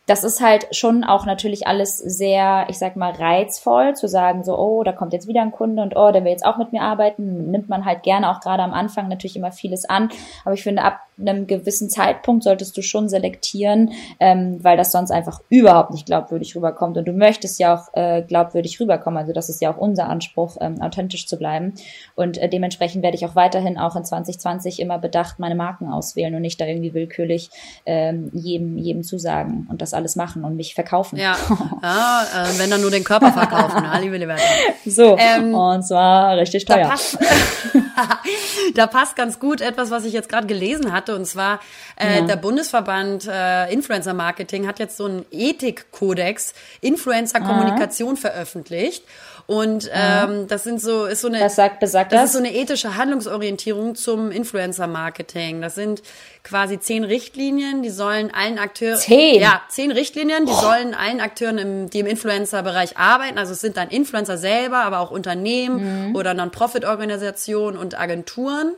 das 0.08 0.24
ist 0.24 0.42
halt 0.42 0.76
schon 0.76 1.04
auch 1.04 1.28
natürlich 1.28 1.68
alles 1.68 1.98
sehr, 1.98 2.66
ich 2.70 2.80
sag 2.80 2.96
mal, 2.96 3.12
reizvoll 3.12 3.96
zu 3.96 4.08
sagen, 4.08 4.44
so, 4.44 4.58
oh, 4.58 4.82
da 4.82 4.94
kommt 4.94 5.14
jetzt 5.14 5.28
wieder 5.28 5.44
ein 5.44 5.52
Kunde 5.52 5.84
und 5.84 5.96
oh, 5.96 6.12
der 6.12 6.24
will 6.24 6.32
jetzt 6.32 6.46
auch 6.46 6.58
mit 6.58 6.72
mir 6.72 6.82
arbeiten. 6.82 7.52
Nimmt 7.52 7.70
man 7.70 7.86
halt 7.86 8.02
gerne 8.02 8.32
auch 8.32 8.40
gerade 8.40 8.64
am 8.64 8.74
Anfang 8.74 9.10
natürlich 9.10 9.36
immer 9.36 9.52
vieles 9.52 9.86
an. 9.86 10.10
Aber 10.44 10.56
ich 10.56 10.64
finde, 10.64 10.82
ab 10.82 11.02
einem 11.20 11.48
gewissen 11.48 11.90
Zeitpunkt 11.90 12.44
solltest 12.44 12.78
du 12.78 12.82
schon 12.82 13.10
selektieren, 13.10 13.92
ähm, 14.20 14.64
weil 14.64 14.78
das 14.78 14.92
sonst 14.92 15.12
einfach 15.12 15.42
überhaupt 15.50 15.92
nicht 15.92 16.06
glaubwürdig 16.06 16.56
rüberkommt. 16.56 16.98
Und 16.98 17.08
du 17.08 17.14
möchtest 17.14 17.60
ja 17.60 17.76
auch 17.76 17.94
äh, 17.94 18.22
glaubwürdig 18.22 18.80
rüberkommen. 18.80 19.18
Also 19.18 19.34
das 19.34 19.50
ist 19.50 19.62
ja 19.62 19.74
auch 19.74 19.78
unser 19.78 20.08
Anspruch, 20.08 20.58
ähm, 20.62 20.82
authentisch 20.82 21.28
zu 21.28 21.38
bleiben. 21.38 21.74
Und 22.16 22.38
äh, 22.38 22.50
dementsprechend 22.50 23.04
werde 23.04 23.18
ich 23.18 23.26
auch 23.26 23.36
weiterhin 23.36 23.78
auch 23.78 23.96
in 23.96 24.06
2020 24.06 24.80
immer 24.80 25.00
bedacht 25.00 25.40
meine 25.40 25.56
Marken 25.56 25.88
auswählen 25.88 26.34
und 26.36 26.42
nicht 26.42 26.60
da 26.60 26.66
irgendwie 26.66 26.94
willkürlich 26.94 27.50
ähm, 27.86 28.30
jedem, 28.34 28.78
jedem 28.78 29.04
zusagen 29.04 29.68
und 29.70 29.82
das 29.82 29.94
alles 29.94 30.16
machen 30.16 30.44
und 30.44 30.56
mich 30.56 30.74
verkaufen. 30.76 31.18
Ja, 31.18 31.36
ja 31.84 32.24
äh, 32.24 32.60
wenn 32.60 32.70
dann 32.70 32.82
nur 32.82 32.92
den 32.92 33.04
Körper 33.04 33.32
verkaufen, 33.32 33.84
ja, 33.84 33.98
liebe 33.98 34.18
Liberta. 34.18 34.44
So, 34.86 35.18
ähm, 35.18 35.54
und 35.54 35.84
zwar 35.84 36.38
richtig 36.38 36.66
teuer. 36.66 36.84
Da 36.84 36.90
passt, 36.90 37.18
da 38.76 38.88
passt 38.88 39.16
ganz 39.16 39.40
gut 39.40 39.62
etwas, 39.62 39.92
was 39.92 40.06
ich 40.06 40.14
jetzt 40.14 40.30
gerade 40.30 40.48
gelesen 40.48 40.92
hatte 40.92 41.09
hatte. 41.10 41.16
Und 41.16 41.26
zwar 41.26 41.60
äh, 42.00 42.20
ja. 42.20 42.22
der 42.22 42.36
Bundesverband 42.36 43.28
äh, 43.28 43.72
Influencer 43.72 44.14
Marketing 44.14 44.68
hat 44.68 44.80
jetzt 44.80 44.98
so 44.98 45.06
einen 45.06 45.26
Ethikkodex 45.32 46.54
Influencer 46.82 47.40
Kommunikation 47.40 48.18
veröffentlicht. 48.18 49.04
Und 49.48 49.90
ähm, 49.92 50.46
das 50.48 50.64
sind 50.64 50.80
so, 50.80 51.06
ist 51.06 51.22
so 51.22 51.28
eine, 51.28 51.42
Was 51.42 51.56
sagt, 51.56 51.80
besagt 51.80 52.12
das 52.12 52.22
das? 52.22 52.30
ist 52.30 52.34
so 52.34 52.38
eine 52.38 52.54
ethische 52.54 52.98
Handlungsorientierung 52.98 53.96
zum 53.96 54.30
Influencer-Marketing. 54.30 55.60
Das 55.60 55.74
sind 55.74 56.04
quasi 56.44 56.80
zehn 56.80 57.04
Richtlinien, 57.04 57.82
die 57.82 57.90
sollen 57.90 58.32
allen 58.32 58.60
Akteuren. 58.60 59.00
Zehn? 59.00 59.42
Ja, 59.42 59.64
zehn 59.68 59.90
Richtlinien, 59.90 60.46
die 60.46 60.54
sollen 60.54 60.94
allen 60.94 61.20
Akteuren, 61.20 61.58
im, 61.58 61.90
die 61.90 62.00
im 62.00 62.06
Influencer-Bereich 62.06 62.98
arbeiten, 63.00 63.40
also 63.40 63.54
es 63.54 63.62
sind 63.62 63.76
dann 63.76 63.90
Influencer 63.90 64.38
selber, 64.38 64.84
aber 64.84 65.00
auch 65.00 65.10
Unternehmen 65.10 66.16
oder 66.16 66.36
Non-Profit-Organisationen 66.36 67.76
und 67.76 68.00
Agenturen 68.00 68.76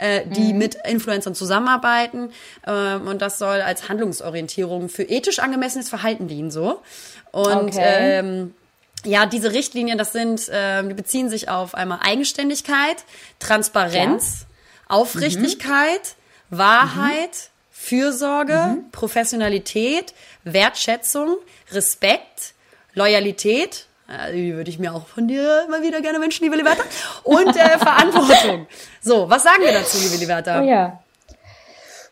äh, 0.00 0.26
die 0.26 0.52
mit 0.52 0.76
Influencern 0.86 1.34
zusammenarbeiten. 1.34 2.30
Ähm, 2.66 3.06
und 3.06 3.22
das 3.22 3.38
soll 3.38 3.60
als 3.60 3.88
Handlungsorientierung 3.88 4.88
für 4.88 5.02
ethisch 5.04 5.38
angemessenes 5.38 5.88
Verhalten 5.88 6.26
dienen, 6.26 6.50
so. 6.50 6.82
Und 7.32 7.74
Okay. 7.74 8.18
ähm, 8.18 8.54
ja, 9.04 9.26
diese 9.26 9.52
Richtlinien, 9.52 9.96
das 9.98 10.12
sind, 10.12 10.50
ähm, 10.52 10.88
die 10.88 10.94
beziehen 10.94 11.28
sich 11.30 11.48
auf 11.48 11.74
einmal 11.74 12.00
Eigenständigkeit, 12.02 13.04
Transparenz, 13.38 14.46
Aufrichtigkeit, 14.88 16.16
Wahrheit, 16.50 17.50
Fürsorge, 17.70 18.78
Professionalität, 18.92 20.12
Wertschätzung, 20.44 21.36
Respekt, 21.72 22.54
Loyalität, 22.94 23.86
äh, 23.86 23.89
die 24.32 24.54
würde 24.54 24.70
ich 24.70 24.78
mir 24.78 24.94
auch 24.94 25.06
von 25.06 25.28
dir 25.28 25.66
mal 25.70 25.82
wieder 25.82 26.00
gerne 26.00 26.20
wünschen, 26.20 26.44
liebe 26.44 26.56
Liberta, 26.56 26.82
und 27.24 27.56
äh, 27.56 27.78
Verantwortung. 27.78 28.66
So, 29.00 29.28
was 29.30 29.42
sagen 29.42 29.62
wir 29.62 29.72
dazu, 29.72 29.98
liebe 30.02 30.16
Liberta? 30.16 30.60
Oh 30.60 30.64
ja. 30.64 31.00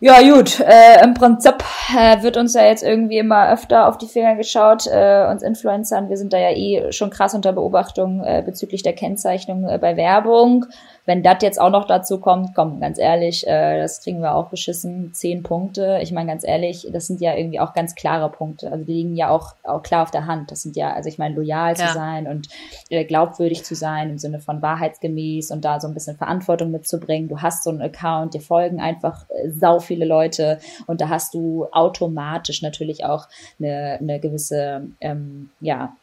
Ja, 0.00 0.20
gut. 0.22 0.60
Äh, 0.60 1.02
Im 1.02 1.14
Prinzip 1.14 1.56
äh, 1.96 2.22
wird 2.22 2.36
uns 2.36 2.54
ja 2.54 2.64
jetzt 2.64 2.84
irgendwie 2.84 3.18
immer 3.18 3.50
öfter 3.50 3.88
auf 3.88 3.98
die 3.98 4.06
Finger 4.06 4.36
geschaut, 4.36 4.86
äh, 4.86 5.26
uns 5.28 5.42
Influencern. 5.42 6.08
Wir 6.08 6.16
sind 6.16 6.32
da 6.32 6.38
ja 6.38 6.50
eh 6.50 6.92
schon 6.92 7.10
krass 7.10 7.34
unter 7.34 7.52
Beobachtung 7.52 8.22
äh, 8.22 8.42
bezüglich 8.46 8.84
der 8.84 8.92
Kennzeichnung 8.92 9.68
äh, 9.68 9.76
bei 9.78 9.96
Werbung. 9.96 10.66
Wenn 11.08 11.22
das 11.22 11.38
jetzt 11.40 11.58
auch 11.58 11.70
noch 11.70 11.86
dazu 11.86 12.20
kommt, 12.20 12.54
komm, 12.54 12.80
ganz 12.80 12.98
ehrlich, 12.98 13.46
äh, 13.46 13.80
das 13.80 14.02
kriegen 14.02 14.20
wir 14.20 14.34
auch 14.34 14.48
beschissen. 14.50 15.14
Zehn 15.14 15.42
Punkte. 15.42 16.00
Ich 16.02 16.12
meine, 16.12 16.28
ganz 16.28 16.44
ehrlich, 16.46 16.86
das 16.92 17.06
sind 17.06 17.22
ja 17.22 17.34
irgendwie 17.34 17.60
auch 17.60 17.72
ganz 17.72 17.94
klare 17.94 18.28
Punkte. 18.28 18.70
Also 18.70 18.84
die 18.84 18.92
liegen 18.92 19.16
ja 19.16 19.30
auch, 19.30 19.54
auch 19.62 19.82
klar 19.82 20.02
auf 20.02 20.10
der 20.10 20.26
Hand. 20.26 20.50
Das 20.50 20.60
sind 20.60 20.76
ja, 20.76 20.92
also 20.92 21.08
ich 21.08 21.16
meine, 21.16 21.34
loyal 21.34 21.70
Ja. 21.70 21.86
zu 21.86 21.94
sein 21.94 22.26
und 22.26 22.48
äh, 22.90 23.06
glaubwürdig 23.06 23.64
zu 23.64 23.74
sein 23.74 24.10
im 24.10 24.18
Sinne 24.18 24.38
von 24.38 24.60
wahrheitsgemäß 24.60 25.50
und 25.50 25.64
da 25.64 25.80
so 25.80 25.88
ein 25.88 25.94
bisschen 25.94 26.18
Verantwortung 26.18 26.72
mitzubringen. 26.72 27.30
Du 27.30 27.40
hast 27.40 27.64
so 27.64 27.70
einen 27.70 27.80
Account, 27.80 28.34
dir 28.34 28.42
folgen 28.42 28.78
einfach 28.78 29.24
äh, 29.30 29.48
sau 29.48 29.78
viele 29.78 30.04
Leute 30.04 30.58
und 30.86 31.00
da 31.00 31.08
hast 31.08 31.32
du 31.32 31.68
automatisch 31.72 32.60
natürlich 32.60 33.06
auch 33.06 33.28
eine, 33.58 33.96
eine 33.98 34.20
gewisse, 34.20 34.82
ähm, 35.00 35.48
ja, 35.60 35.96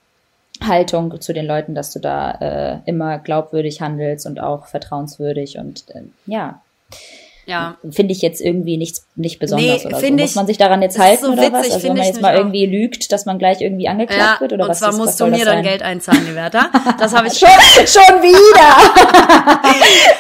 Haltung 0.62 1.20
zu 1.22 1.34
den 1.34 1.46
Leuten, 1.46 1.76
dass 1.76 1.92
du 1.92 2.00
da 2.00 2.32
äh, 2.32 2.80
immer 2.86 3.20
glaubwürdig 3.20 3.82
handelst 3.82 4.26
und 4.26 4.40
auch 4.40 4.68
vertrauenswürdig 4.68 5.58
und 5.58 5.90
äh, 5.90 6.04
ja, 6.26 6.62
Ja. 7.48 7.78
finde 7.92 8.14
ich 8.14 8.22
jetzt 8.22 8.42
irgendwie 8.42 8.78
nichts 8.78 9.06
nicht 9.16 9.40
besonders 9.40 9.84
Nee, 9.84 9.88
oder 9.88 10.00
so. 10.00 10.12
Muss 10.14 10.36
man 10.36 10.48
sich 10.48 10.58
daran 10.58 10.82
jetzt 10.82 10.98
halten 11.00 11.26
so 11.26 11.32
oder 11.34 11.52
was? 11.54 11.72
Also 11.72 11.84
wenn 11.88 11.96
man 11.98 12.06
jetzt 12.08 12.22
mal 12.22 12.34
auch. 12.36 12.40
irgendwie 12.40 12.66
lügt, 12.66 13.12
dass 13.12 13.26
man 13.26 13.38
gleich 13.40 13.62
irgendwie 13.62 13.88
angeklagt 13.88 14.20
Ja, 14.20 14.42
wird 14.42 14.54
oder 14.54 14.64
und 14.66 14.70
was? 14.72 14.80
zwar 14.80 14.90
ist, 14.90 15.00
was 15.00 15.06
musst 15.06 15.20
du 15.20 15.28
mir 15.28 15.46
dann? 15.46 15.64
Geld 15.64 15.82
einzahlen, 15.84 16.26
Liberta. 16.26 16.70
Das 17.00 17.14
habe 17.16 17.28
ich 17.28 17.34
Schon, 17.40 17.50
schon 17.88 18.22
wieder! 18.22 18.76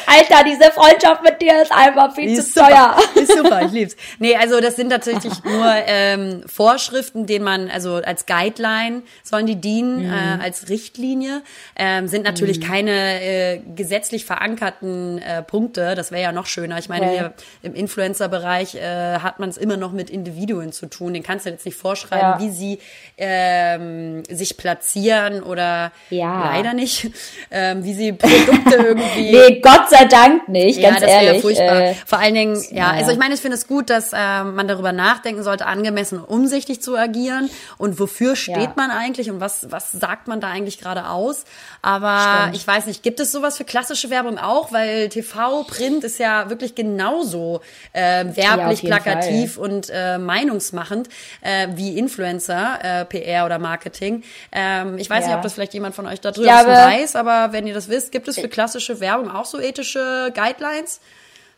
Alter, 0.08 0.44
diese 0.48 0.72
Freundschaft 0.72 1.24
mit 1.24 1.42
dir 1.42 1.62
ist 1.62 1.72
einfach 1.72 2.14
viel 2.14 2.36
zu 2.36 2.42
ist 2.42 2.54
super. 2.54 2.68
teuer. 2.68 2.96
Ist 3.16 3.36
super, 3.38 3.62
ich 3.66 3.72
lieb's. 3.72 3.96
Nee, 4.20 4.36
also 4.36 4.60
das 4.60 4.76
sind 4.76 4.90
tatsächlich 4.90 5.34
nur 5.44 5.66
ähm, 5.88 6.44
Vorschriften, 6.46 7.26
denen 7.26 7.44
man, 7.44 7.70
also 7.70 7.96
als 7.96 8.26
Guideline 8.26 9.02
sollen 9.24 9.46
die 9.46 9.56
dienen, 9.56 10.06
Mhm. 10.06 10.12
äh, 10.14 10.44
als 10.44 10.70
Richtlinie. 10.70 11.42
Ähm, 11.76 12.08
sind 12.08 12.24
natürlich 12.24 12.62
keine 12.62 13.22
äh, 13.22 13.62
gesetzlich 13.76 14.26
verankerten 14.26 15.20
äh, 15.20 15.42
Punkte. 15.44 15.96
Das 15.96 16.12
wäre 16.12 16.22
ja 16.24 16.32
noch 16.32 16.46
schöner. 16.46 16.78
Ich 16.78 16.90
meine, 16.90 17.06
Okay. 17.06 17.15
Hier 17.16 17.34
im 17.64 17.74
Influencer-Bereich 17.76 18.76
äh, 18.76 19.20
hat 19.20 19.40
man 19.40 19.50
es 19.50 19.58
immer 19.58 19.78
noch 19.78 19.92
mit 19.92 20.10
Individuen 20.10 20.72
zu 20.72 20.86
tun. 20.88 21.14
Den 21.14 21.24
kannst 21.24 21.46
du 21.46 21.50
jetzt 21.50 21.66
nicht 21.66 21.78
vorschreiben, 21.78 22.20
Ja. 22.20 22.40
wie 22.40 22.50
sie 22.52 22.80
ähm, 23.18 24.24
sich 24.30 24.58
platzieren 24.58 25.42
oder 25.44 25.92
Ja. 26.10 26.52
leider 26.52 26.74
nicht, 26.74 27.10
ähm, 27.52 27.84
wie 27.84 27.94
sie 27.94 28.14
Produkte 28.14 28.76
irgendwie 28.76 29.32
Nee, 29.32 29.60
Gott 29.62 29.90
sei 29.90 30.06
Dank 30.06 30.48
nicht, 30.48 30.82
ganz 30.82 30.96
ja, 30.96 31.02
das 31.02 31.10
wäre 31.10 31.22
ja 31.22 31.28
ehrlich. 31.28 31.42
furchtbar. 31.42 31.82
Äh, 31.82 31.94
Vor 32.06 32.20
allen 32.20 32.34
Dingen, 32.34 32.56
ja, 32.72 32.78
ja. 32.78 32.92
also 32.92 33.12
ich 33.12 33.18
meine, 33.18 33.34
ich 33.34 33.42
finde 33.42 33.56
es 33.56 33.68
gut, 33.68 33.90
dass 33.90 34.12
ähm, 34.14 34.56
man 34.56 34.68
darüber 34.68 34.92
nachdenken 34.92 35.44
sollte, 35.44 35.66
angemessen 35.66 36.20
und 36.20 36.26
umsichtig 36.26 36.82
zu 36.82 36.96
agieren 36.98 37.50
und 37.78 38.00
wofür 38.00 38.36
steht 38.36 38.56
Ja. 38.58 38.74
man 38.76 38.92
eigentlich 38.92 39.30
und 39.30 39.40
was, 39.40 39.72
was 39.72 39.92
sagt 39.92 40.28
man 40.28 40.40
da 40.42 40.50
eigentlich 40.50 40.80
gerade 40.80 41.08
aus. 41.10 41.46
Aber 41.82 42.40
Stimmt. 42.42 42.56
ich 42.58 42.68
weiß 42.68 42.86
nicht, 42.88 43.04
gibt 43.04 43.20
es 43.20 43.32
sowas 43.32 43.58
für 43.58 43.64
klassische 43.66 44.10
Werbung 44.10 44.38
auch? 44.38 44.72
Weil 44.72 45.10
TV, 45.10 45.64
Print 45.64 46.04
ist 46.04 46.20
ja 46.20 46.50
wirklich 46.50 46.76
genauso 47.06 47.62
äh, 47.94 48.26
Ja, 48.26 48.36
werblich, 48.36 48.82
jeden 48.82 48.96
plakativ 48.96 49.58
und 49.58 49.90
äh, 49.94 50.18
meinungsmachend 50.18 51.10
äh, 51.42 51.68
wie 51.76 51.98
Influencer, 51.98 52.80
äh, 52.82 53.06
PR 53.06 53.46
oder 53.46 53.60
Marketing. 53.60 54.24
Ähm, 54.52 54.98
ich 54.98 55.10
weiß 55.10 55.22
Ja. 55.22 55.28
nicht, 55.28 55.36
ob 55.38 55.42
das 55.44 55.54
vielleicht 55.54 55.74
jemand 55.74 55.96
von 55.96 56.06
euch 56.08 56.22
da 56.22 56.32
drüben 56.32 56.48
glaube- 56.48 56.70
weiß, 56.72 57.16
aber 57.16 57.52
wenn 57.54 57.68
ihr 57.68 57.74
das 57.74 57.90
wisst, 57.90 58.12
gibt 58.12 58.28
es 58.28 58.40
für 58.40 58.48
klassische 58.50 59.00
Werbung 59.00 59.30
auch 59.32 59.46
so 59.46 59.60
ethische 59.60 60.32
Guidelines? 60.34 61.00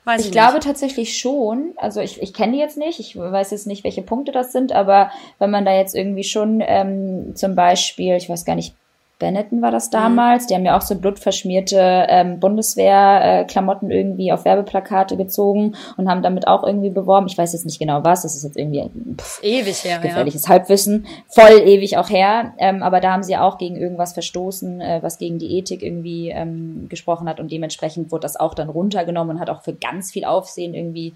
Weiß 0.05 0.21
ich, 0.21 0.27
Ich 0.27 0.31
glaube 0.31 0.59
tatsächlich 0.59 1.17
schon. 1.19 1.73
Also 1.75 1.99
ich, 1.99 2.21
ich 2.21 2.33
kenne 2.33 2.53
die 2.53 2.59
jetzt 2.59 2.77
nicht. 2.77 2.99
Ich 3.01 3.17
weiß 3.17 3.51
jetzt 3.51 3.67
nicht, 3.67 3.83
welche 3.83 4.01
Punkte 4.01 4.31
das 4.31 4.53
sind, 4.53 4.71
aber 4.71 5.11
wenn 5.37 5.51
man 5.51 5.65
da 5.65 5.73
jetzt 5.75 5.95
irgendwie 5.95 6.23
schon 6.23 6.63
ähm, 6.65 7.35
zum 7.35 7.55
Beispiel, 7.55 8.15
ich 8.15 8.29
weiß 8.29 8.45
gar 8.45 8.55
nicht, 8.55 8.73
Benetton 9.19 9.61
war 9.61 9.69
Mhm. 9.69 9.73
das 9.73 9.89
damals, 9.89 10.47
die 10.47 10.53
haben 10.53 10.65
ja 10.65 10.77
auch 10.77 10.81
so 10.81 10.95
blutverschmierte 10.95 12.05
ähm, 12.09 12.39
Bundeswehr-Klamotten 12.39 13.89
irgendwie 13.89 14.31
auf 14.31 14.45
Werbeplakate 14.45 15.17
gezogen 15.17 15.75
und 15.97 16.09
haben 16.09 16.21
damit 16.21 16.47
auch 16.47 16.63
irgendwie 16.63 16.89
beworben. 16.89 17.27
Ich 17.27 17.37
weiß 17.37 17.53
jetzt 17.53 17.65
nicht 17.65 17.79
genau 17.79 18.03
was, 18.03 18.21
das 18.21 18.35
ist 18.35 18.43
jetzt 18.43 18.57
irgendwie 18.57 18.89
pff, 19.15 19.43
ewig 19.43 19.83
her, 19.83 19.95
ja. 19.95 20.01
gefährliches 20.01 20.47
Halbwissen, 20.47 21.07
voll 21.27 21.61
ewig 21.65 21.97
auch 21.97 22.09
her. 22.09 22.53
Ähm, 22.59 22.83
aber 22.83 22.99
da 22.99 23.13
haben 23.13 23.23
sie 23.23 23.35
auch 23.37 23.57
gegen 23.57 23.75
irgendwas 23.75 24.13
verstoßen, 24.13 24.81
äh, 24.81 24.99
was 25.01 25.17
gegen 25.17 25.39
die 25.39 25.57
Ethik 25.57 25.81
irgendwie 25.81 26.29
ähm, 26.29 26.85
gesprochen 26.89 27.27
hat 27.27 27.39
und 27.39 27.51
dementsprechend 27.51 28.11
wurde 28.11 28.21
das 28.21 28.35
auch 28.35 28.53
dann 28.53 28.69
runtergenommen 28.69 29.37
und 29.37 29.41
hat 29.41 29.49
auch 29.49 29.63
für 29.63 29.73
ganz 29.73 30.11
viel 30.11 30.25
Aufsehen 30.25 30.75
irgendwie 30.75 31.13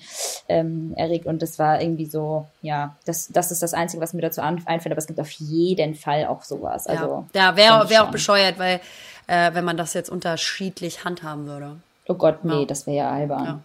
ähm, 0.50 0.94
erregt 0.96 1.28
und 1.28 1.42
das 1.42 1.60
war 1.60 1.82
irgendwie 1.82 2.06
so, 2.06 2.48
ja, 2.62 2.96
das, 3.06 3.28
das 3.28 3.52
ist 3.52 3.62
das 3.62 3.74
Einzige, 3.74 4.02
was 4.02 4.14
mir 4.14 4.22
dazu 4.22 4.42
einfällt, 4.42 4.88
aber 4.88 4.98
es 4.98 5.08
gibt 5.08 5.20
auf 5.20 5.32
jeden 5.32 5.94
Fall 5.94 6.26
auch 6.26 6.42
sowas. 6.42 6.88
Also, 6.88 7.26
ja, 7.34 7.42
ja 7.44 7.56
fand 7.78 7.91
wäre 7.92 8.04
auch 8.04 8.12
bescheuert, 8.12 8.58
weil 8.58 8.82
äh, 9.28 9.54
wenn 9.54 9.64
man 9.64 9.78
das 9.78 9.94
jetzt 9.94 10.10
unterschiedlich 10.10 11.06
handhaben 11.06 11.46
würde. 11.46 11.76
Oh 12.08 12.16
Gott, 12.16 12.44
nee, 12.44 12.62
Ja. 12.62 12.66
das 12.66 12.88
wäre 12.88 12.98
ja 12.98 13.12
albern. 13.12 13.46
Ja. 13.46 13.60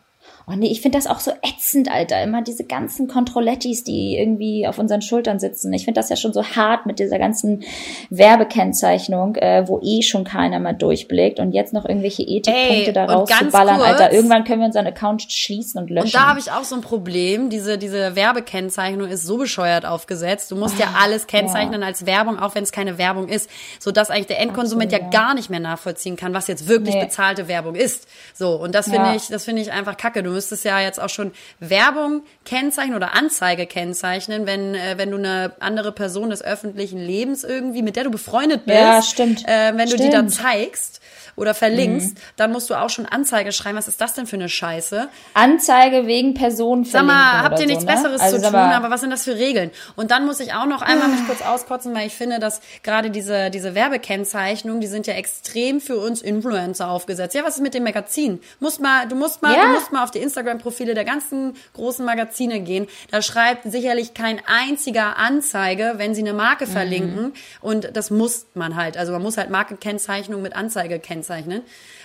Oh 0.48 0.52
nee, 0.54 0.68
ich 0.68 0.80
finde 0.80 0.96
das 0.96 1.08
auch 1.08 1.18
so 1.18 1.32
ätzend, 1.42 1.90
Alter. 1.90 2.22
Immer 2.22 2.40
diese 2.40 2.62
ganzen 2.64 3.08
Kontrollettis, 3.08 3.82
die 3.82 4.16
irgendwie 4.16 4.68
auf 4.68 4.78
unseren 4.78 5.02
Schultern 5.02 5.40
sitzen. 5.40 5.72
Ich 5.72 5.84
finde 5.84 5.98
das 5.98 6.08
ja 6.08 6.14
schon 6.14 6.32
so 6.32 6.44
hart 6.44 6.86
mit 6.86 7.00
dieser 7.00 7.18
ganzen 7.18 7.64
Werbekennzeichnung, 8.10 9.36
äh, 9.36 9.64
wo 9.66 9.80
eh 9.82 10.02
schon 10.02 10.24
keiner 10.24 10.60
mal 10.60 10.72
durchblickt 10.72 11.40
und 11.40 11.52
jetzt 11.52 11.72
noch 11.72 11.84
irgendwelche 11.84 12.22
Ethikpunkte 12.22 12.92
da 12.92 13.06
rauszuballern, 13.06 13.80
Alter. 13.80 14.12
Irgendwann 14.12 14.44
können 14.44 14.60
wir 14.60 14.66
unseren 14.66 14.86
Account 14.86 15.22
schließen 15.30 15.80
und 15.80 15.90
löschen. 15.90 16.06
Und 16.06 16.14
da 16.14 16.28
habe 16.28 16.38
ich 16.38 16.50
auch 16.52 16.64
so 16.64 16.74
ein 16.74 16.80
Problem. 16.80 17.50
Diese, 17.50 17.78
diese 17.78 18.14
Werbekennzeichnung 18.16 19.08
ist 19.08 19.24
so 19.26 19.38
bescheuert 19.38 19.86
aufgesetzt. 19.86 20.50
Du 20.50 20.56
musst 20.56 20.78
ja 20.78 20.94
alles 21.00 21.26
kennzeichnen 21.26 21.82
als 21.82 22.06
Werbung, 22.06 22.38
auch 22.38 22.54
wenn 22.54 22.62
es 22.62 22.72
keine 22.72 22.98
Werbung 22.98 23.28
ist, 23.28 23.50
sodass 23.78 24.10
eigentlich 24.10 24.26
der 24.26 24.40
Endkonsument 24.40 24.92
Absolut, 24.92 25.12
ja 25.12 25.18
ja. 25.20 25.24
gar 25.26 25.34
nicht 25.34 25.50
mehr 25.50 25.60
nachvollziehen 25.60 26.16
kann, 26.16 26.34
was 26.34 26.46
jetzt 26.46 26.68
wirklich 26.68 26.94
Nee. 26.94 27.04
bezahlte 27.04 27.48
Werbung 27.48 27.74
ist. 27.74 28.06
So, 28.34 28.54
und 28.56 28.74
das 28.74 28.86
finde 28.86 29.08
Ja. 29.08 29.14
ich, 29.16 29.28
das 29.28 29.44
finde 29.44 29.62
ich 29.62 29.72
einfach 29.72 29.96
kacke. 29.96 30.15
Du 30.22 30.30
müsstest 30.30 30.64
ja 30.64 30.80
jetzt 30.80 31.00
auch 31.00 31.08
schon 31.08 31.32
Werbung 31.60 32.22
kennzeichnen 32.44 32.96
oder 32.96 33.14
Anzeige 33.14 33.66
kennzeichnen, 33.66 34.46
wenn, 34.46 34.74
äh, 34.74 34.94
wenn 34.96 35.10
du 35.10 35.16
eine 35.16 35.52
andere 35.60 35.92
Person 35.92 36.30
des 36.30 36.42
öffentlichen 36.42 36.98
Lebens 36.98 37.44
irgendwie, 37.44 37.82
mit 37.82 37.96
der 37.96 38.04
du 38.04 38.10
befreundet 38.10 38.66
bist, 38.66 38.78
Ja, 38.78 39.02
stimmt. 39.02 39.44
Äh, 39.46 39.76
wenn 39.76 39.88
du 39.88 39.96
die 39.96 40.10
dann 40.10 40.30
Stimmt. 40.30 40.44
Mhm. 40.44 40.48
zeigst 40.48 41.00
oder 41.36 41.54
verlinkst, 41.54 42.16
dann 42.36 42.50
musst 42.50 42.70
du 42.70 42.74
auch 42.74 42.90
schon 42.90 43.06
Anzeige 43.06 43.52
schreiben. 43.52 43.76
Was 43.76 43.88
ist 43.88 44.00
das 44.00 44.14
denn 44.14 44.26
für 44.26 44.36
eine 44.36 44.48
Scheiße? 44.48 45.08
Anzeige 45.34 46.06
wegen 46.06 46.34
Personen 46.34 46.84
Sag 46.84 47.04
mal, 47.04 47.42
habt 47.42 47.60
ihr 47.60 47.66
nichts 47.66 47.82
so, 47.82 47.88
ne? 47.88 47.94
Besseres 47.94 48.20
also 48.20 48.38
zu 48.38 48.42
tun, 48.42 48.54
aber 48.54 48.90
was 48.90 49.02
sind 49.02 49.10
das 49.10 49.24
für 49.24 49.36
Regeln? 49.36 49.70
Und 49.94 50.10
dann 50.10 50.24
muss 50.26 50.40
ich 50.40 50.54
auch 50.54 50.66
noch 50.66 50.82
einmal 50.82 51.08
mich 51.08 51.24
kurz 51.26 51.42
auskotzen, 51.42 51.94
weil 51.94 52.06
ich 52.06 52.14
finde, 52.14 52.38
dass 52.38 52.60
gerade 52.82 53.10
diese, 53.10 53.50
diese 53.50 53.74
Werbekennzeichnungen, 53.74 54.80
die 54.80 54.86
sind 54.86 55.06
ja 55.06 55.14
extrem 55.14 55.80
für 55.80 55.98
uns 55.98 56.22
Influencer 56.22 56.88
aufgesetzt. 56.88 57.34
Ja, 57.34 57.44
was 57.44 57.56
ist 57.56 57.62
mit 57.62 57.74
dem 57.74 57.84
Magazin? 57.84 58.40
Musst 58.60 58.80
mal, 58.80 59.06
du 59.06 59.14
musst 59.14 59.42
mal, 59.42 59.54
Ja. 59.54 59.66
du 59.66 59.72
musst 59.72 59.92
mal 59.92 60.02
auf 60.02 60.10
die 60.10 60.20
Instagram-Profile 60.20 60.94
der 60.94 61.04
ganzen 61.04 61.54
großen 61.74 62.04
Magazine 62.04 62.60
gehen, 62.60 62.86
da 63.10 63.20
schreibt 63.20 63.70
sicherlich 63.70 64.14
kein 64.14 64.40
einziger 64.46 65.18
Anzeige, 65.18 65.94
wenn 65.96 66.14
sie 66.14 66.22
eine 66.22 66.32
Marke 66.32 66.66
mhm. 66.66 66.70
verlinken. 66.70 67.32
Und 67.60 67.94
das 67.94 68.10
muss 68.10 68.46
man 68.54 68.76
halt. 68.76 68.96
Also 68.96 69.12
man 69.12 69.22
muss 69.22 69.36
halt 69.36 69.50
Markenkennzeichnung 69.50 70.40
mit 70.40 70.56
Anzeige 70.56 70.98
kennzeichnen. 70.98 71.25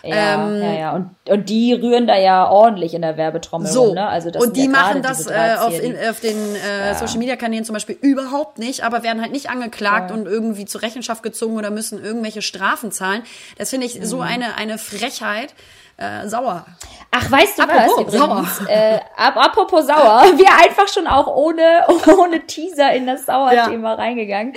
Ja, 0.03 0.47
ähm, 0.47 0.61
ja, 0.61 0.73
ja. 0.73 0.91
Und, 0.95 1.11
und 1.29 1.49
die 1.49 1.73
rühren 1.73 2.07
da 2.07 2.17
ja 2.17 2.49
ordentlich 2.49 2.93
in 2.93 3.01
der 3.01 3.17
Werbetrommel 3.17 3.71
so. 3.71 3.85
rum, 3.85 3.95
ne? 3.95 4.07
Also 4.07 4.31
das 4.31 4.43
und 4.43 4.57
die 4.57 4.65
ja 4.65 4.69
machen 4.69 5.01
das 5.01 5.27
äh, 5.27 5.55
auf, 5.59 5.79
in, 5.79 5.95
auf 6.09 6.19
den 6.19 6.55
äh, 6.55 6.87
ja. 6.87 6.95
Social 6.95 7.19
Media 7.19 7.35
Kanälen 7.35 7.65
zum 7.65 7.73
Beispiel 7.73 7.97
überhaupt 8.01 8.57
nicht, 8.57 8.83
aber 8.83 9.03
werden 9.03 9.21
halt 9.21 9.31
nicht 9.31 9.49
angeklagt 9.49 10.09
ja. 10.09 10.15
und 10.15 10.25
irgendwie 10.25 10.65
zur 10.65 10.81
Rechenschaft 10.81 11.23
gezogen 11.23 11.57
oder 11.57 11.69
müssen 11.69 12.03
irgendwelche 12.03 12.41
Strafen 12.41 12.91
zahlen. 12.91 13.21
Das 13.57 13.69
finde 13.69 13.85
ich 13.85 13.99
mhm. 13.99 14.05
so 14.05 14.21
eine 14.21 14.57
eine 14.57 14.77
Frechheit 14.77 15.53
äh, 16.01 16.27
sauer. 16.27 16.65
Ach, 17.13 17.29
weißt 17.29 17.59
du 17.59 17.63
apropos, 17.63 18.07
was? 18.07 18.15
Übrigens, 18.15 18.57
sauer. 18.57 18.69
Äh, 18.69 18.99
apropos 19.17 19.85
sauer, 19.85 20.23
wir 20.37 20.47
einfach 20.63 20.87
schon 20.87 21.07
auch 21.07 21.27
ohne, 21.27 21.85
ohne 22.17 22.45
Teaser 22.47 22.93
in 22.93 23.05
das 23.05 23.25
Sauerthema 23.25 23.89
ja. 23.89 23.95
reingegangen. 23.95 24.53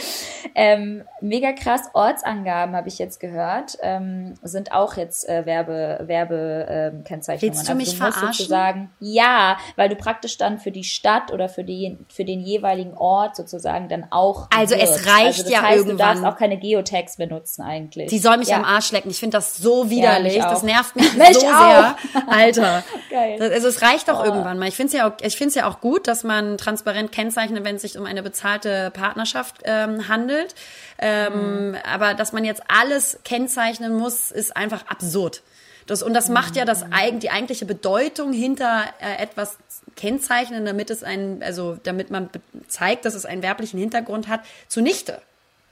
Ähm, 0.55 1.03
mega 1.21 1.53
krass, 1.53 1.91
Ortsangaben 1.95 2.77
habe 2.77 2.87
ich 2.87 3.01
jetzt 3.01 3.19
gehört, 3.19 3.77
ähm, 3.83 4.35
sind 4.43 4.71
auch 4.71 4.97
jetzt 4.97 5.29
äh, 5.29 5.45
Werbe, 5.47 6.05
Werbe 6.07 6.67
ähm, 6.69 7.03
Kennzeichnungen. 7.03 7.57
Willst 7.57 7.69
du 7.69 7.75
mich 7.75 7.89
also, 7.89 8.05
du 8.05 8.13
verarschen? 8.13 8.33
sozusagen, 8.33 8.91
ja, 9.01 9.57
weil 9.75 9.89
du 9.89 9.97
praktisch 9.97 10.39
dann 10.39 10.61
für 10.61 10.71
die 10.71 10.85
Stadt 10.85 11.33
oder 11.33 11.49
für 11.49 11.65
die, 11.65 11.99
für 12.09 12.25
den 12.25 12.39
jeweiligen 12.39 12.95
Ort 12.95 13.35
sozusagen 13.35 13.89
dann 13.89 14.07
auch. 14.11 14.47
Also 14.57 14.77
wirst. 14.77 15.01
es 15.01 15.07
reicht 15.09 15.27
also 15.27 15.43
das 15.43 15.53
ja 15.53 15.63
heißt, 15.63 15.77
irgendwann. 15.79 15.97
Du 15.97 16.21
darfst 16.21 16.25
auch 16.25 16.39
keine 16.39 16.57
Geotags 16.57 17.17
benutzen 17.17 17.63
eigentlich. 17.63 18.11
Die 18.11 18.19
soll 18.21 18.37
mich 18.37 18.49
ja. 18.49 18.59
am 18.59 18.65
Arsch 18.65 18.93
lecken. 18.93 19.11
Ich 19.11 19.19
finde 19.19 19.39
das 19.39 19.57
so 19.57 19.91
widerlich. 19.91 20.37
Ja, 20.37 20.51
das 20.51 20.63
nervt 20.63 20.95
mich 20.95 21.13
so 21.35 21.41
sehr. 21.41 21.97
Alter. 22.27 22.85
Geil. 23.11 23.39
Also 23.41 23.69
es 23.69 23.83
reicht 23.83 24.09
doch 24.09 24.21
oh. 24.21 24.25
irgendwann 24.25 24.59
mal. 24.59 24.69
Ich 24.69 24.77
finde 24.77 24.89
es 24.89 24.93
ja 24.95 25.09
auch, 25.09 25.13
ich 25.21 25.55
ja 25.55 25.69
auch 25.69 25.81
gut, 25.81 26.07
dass 26.07 26.25
man 26.25 26.59
transparent 26.59 27.13
kennzeichnet, 27.13 27.65
wenn 27.65 27.77
es 27.77 27.83
sich 27.83 27.99
um 27.99 28.07
eine 28.07 28.23
bezahlte 28.23 28.91
Partnerschaft 28.93 29.63
ähm, 29.65 30.09
handelt. 30.09 30.55
Ähm, 30.99 31.71
mhm. 31.71 31.77
Aber 31.91 32.15
dass 32.15 32.33
man 32.33 32.45
jetzt 32.45 32.63
alles 32.69 33.19
kennzeichnen 33.25 33.97
muss, 33.97 34.31
ist 34.31 34.57
einfach 34.57 34.87
absurd. 34.87 35.43
Das, 35.87 36.03
und 36.03 36.15
das 36.15 36.29
macht 36.29 36.57
ja 36.57 36.65
das, 36.65 36.85
mhm. 36.85 37.21
die 37.21 37.31
eigentliche 37.31 37.67
Bedeutung 37.67 38.33
hinter 38.33 38.85
äh, 39.01 39.23
etwas 39.23 39.59
kennzeichnen, 39.97 40.65
damit 40.65 40.91
es 40.91 41.05
ein, 41.05 41.43
also 41.43 41.79
damit 41.83 42.11
man 42.11 42.31
zeigt, 42.69 43.05
dass 43.05 43.15
es 43.15 43.27
einen 43.27 43.43
werblichen 43.43 43.79
Hintergrund 43.79 44.29
hat, 44.29 44.41
zunichte. 44.69 45.21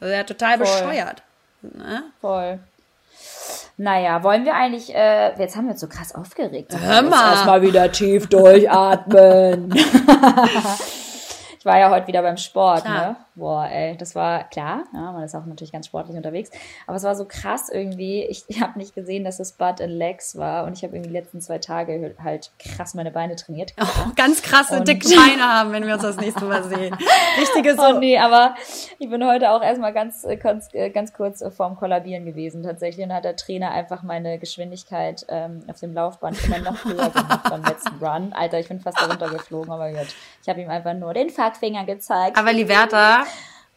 Das 0.01 0.11
ist 0.11 0.15
ja 0.15 0.25
total 0.25 0.59
Voll. 0.59 0.67
bescheuert. 0.67 1.23
Ne? 1.63 2.05
Voll. 2.21 2.59
Naja, 3.77 4.23
wollen 4.23 4.45
wir 4.45 4.55
eigentlich, 4.55 4.95
äh, 4.95 5.33
jetzt 5.39 5.57
haben 5.57 5.65
wir 5.65 5.73
uns 5.73 5.81
so 5.81 5.89
krass 5.89 6.15
aufgeregt. 6.15 6.77
Hör 6.79 7.03
mal. 7.03 7.33
Erstmal 7.33 7.63
wieder 7.63 7.91
tief 7.91 8.27
durchatmen. 8.29 9.73
ich 11.59 11.65
war 11.65 11.79
ja 11.79 11.91
heute 11.91 12.07
wieder 12.07 12.23
beim 12.23 12.37
Sport, 12.37 12.85
Klar. 12.85 13.09
ne? 13.09 13.17
Boah, 13.35 13.67
ey, 13.67 13.97
das 13.97 14.15
war 14.15 14.45
klar, 14.51 14.85
ja, 14.93 15.13
man 15.13 15.25
ist 15.25 15.35
auch 15.35 15.47
natürlich 15.47 15.73
ganz 15.73 15.87
sportlich 15.87 16.17
unterwegs, 16.17 16.51
aber 16.87 16.97
es 16.97 17.03
war 17.03 17.15
so 17.15 17.25
krass 17.25 17.71
irgendwie. 17.71 18.25
Ich, 18.25 18.45
ich 18.49 18.61
habe 18.61 18.79
nicht 18.79 18.95
gesehen, 18.95 19.25
dass 19.25 19.41
es 19.41 19.53
Butt 19.53 19.81
and 19.81 19.93
Legs 19.93 20.37
war 20.37 20.65
und 20.65 20.77
ich 20.77 20.83
habe 20.83 20.95
irgendwie 20.97 21.09
die 21.09 21.19
letzten 21.19 21.41
zwei 21.41 21.59
Tage 21.59 22.15
halt 22.23 22.51
krass 22.59 22.93
meine 22.93 23.11
Beine 23.11 23.37
trainiert. 23.37 23.73
Oh, 23.81 24.11
ganz 24.17 24.43
krasse 24.43 24.77
und 24.77 24.87
dicke 24.87 25.09
Beine 25.17 25.43
haben, 25.43 25.73
wenn 25.73 25.87
wir 25.87 25.95
uns 25.95 26.03
das 26.03 26.19
nächste 26.19 26.45
Mal 26.45 26.63
sehen. 26.65 26.95
Richtige 27.41 27.75
so. 27.75 27.83
Oh 27.83 27.99
nee, 27.99 28.19
aber 28.19 28.55
ich 28.99 29.09
bin 29.09 29.27
heute 29.27 29.51
auch 29.51 29.63
erstmal 29.63 29.95
ganz, 29.95 30.25
äh, 30.25 30.37
ganz, 30.37 30.69
äh, 30.75 30.91
ganz 30.91 31.15
kurz 31.15 31.43
vorm 31.57 31.77
Kollabieren 31.77 32.27
gewesen 32.27 32.63
tatsächlich 32.63 33.07
und 33.07 33.15
hat 33.15 33.25
der 33.25 33.37
Trainer 33.37 33.71
einfach 33.71 34.03
meine 34.03 34.39
Geschwindigkeit 34.39 35.25
ähm, 35.29 35.63
auf 35.69 35.81
dem 35.81 35.95
Laufband 35.95 36.45
immer 36.45 36.59
noch 36.59 36.85
höher 36.85 37.09
gemacht 37.09 37.49
beim 37.49 37.65
letzten 37.65 38.05
Run. 38.05 38.33
Alter, 38.35 38.61
ich 38.61 38.69
bin 38.69 38.81
fast 38.81 39.01
darunter 39.01 39.31
geflogen, 39.31 39.73
aber 39.73 39.91
gut. 39.91 40.15
Ich 40.43 40.49
habe 40.49 40.61
ihm 40.61 40.69
einfach 40.69 40.95
nur 40.95 41.15
den 41.15 41.31
Fackfinger 41.31 41.85
gezeigt. 41.85 42.37
Aber 42.37 42.53
Liberta, 42.53 43.22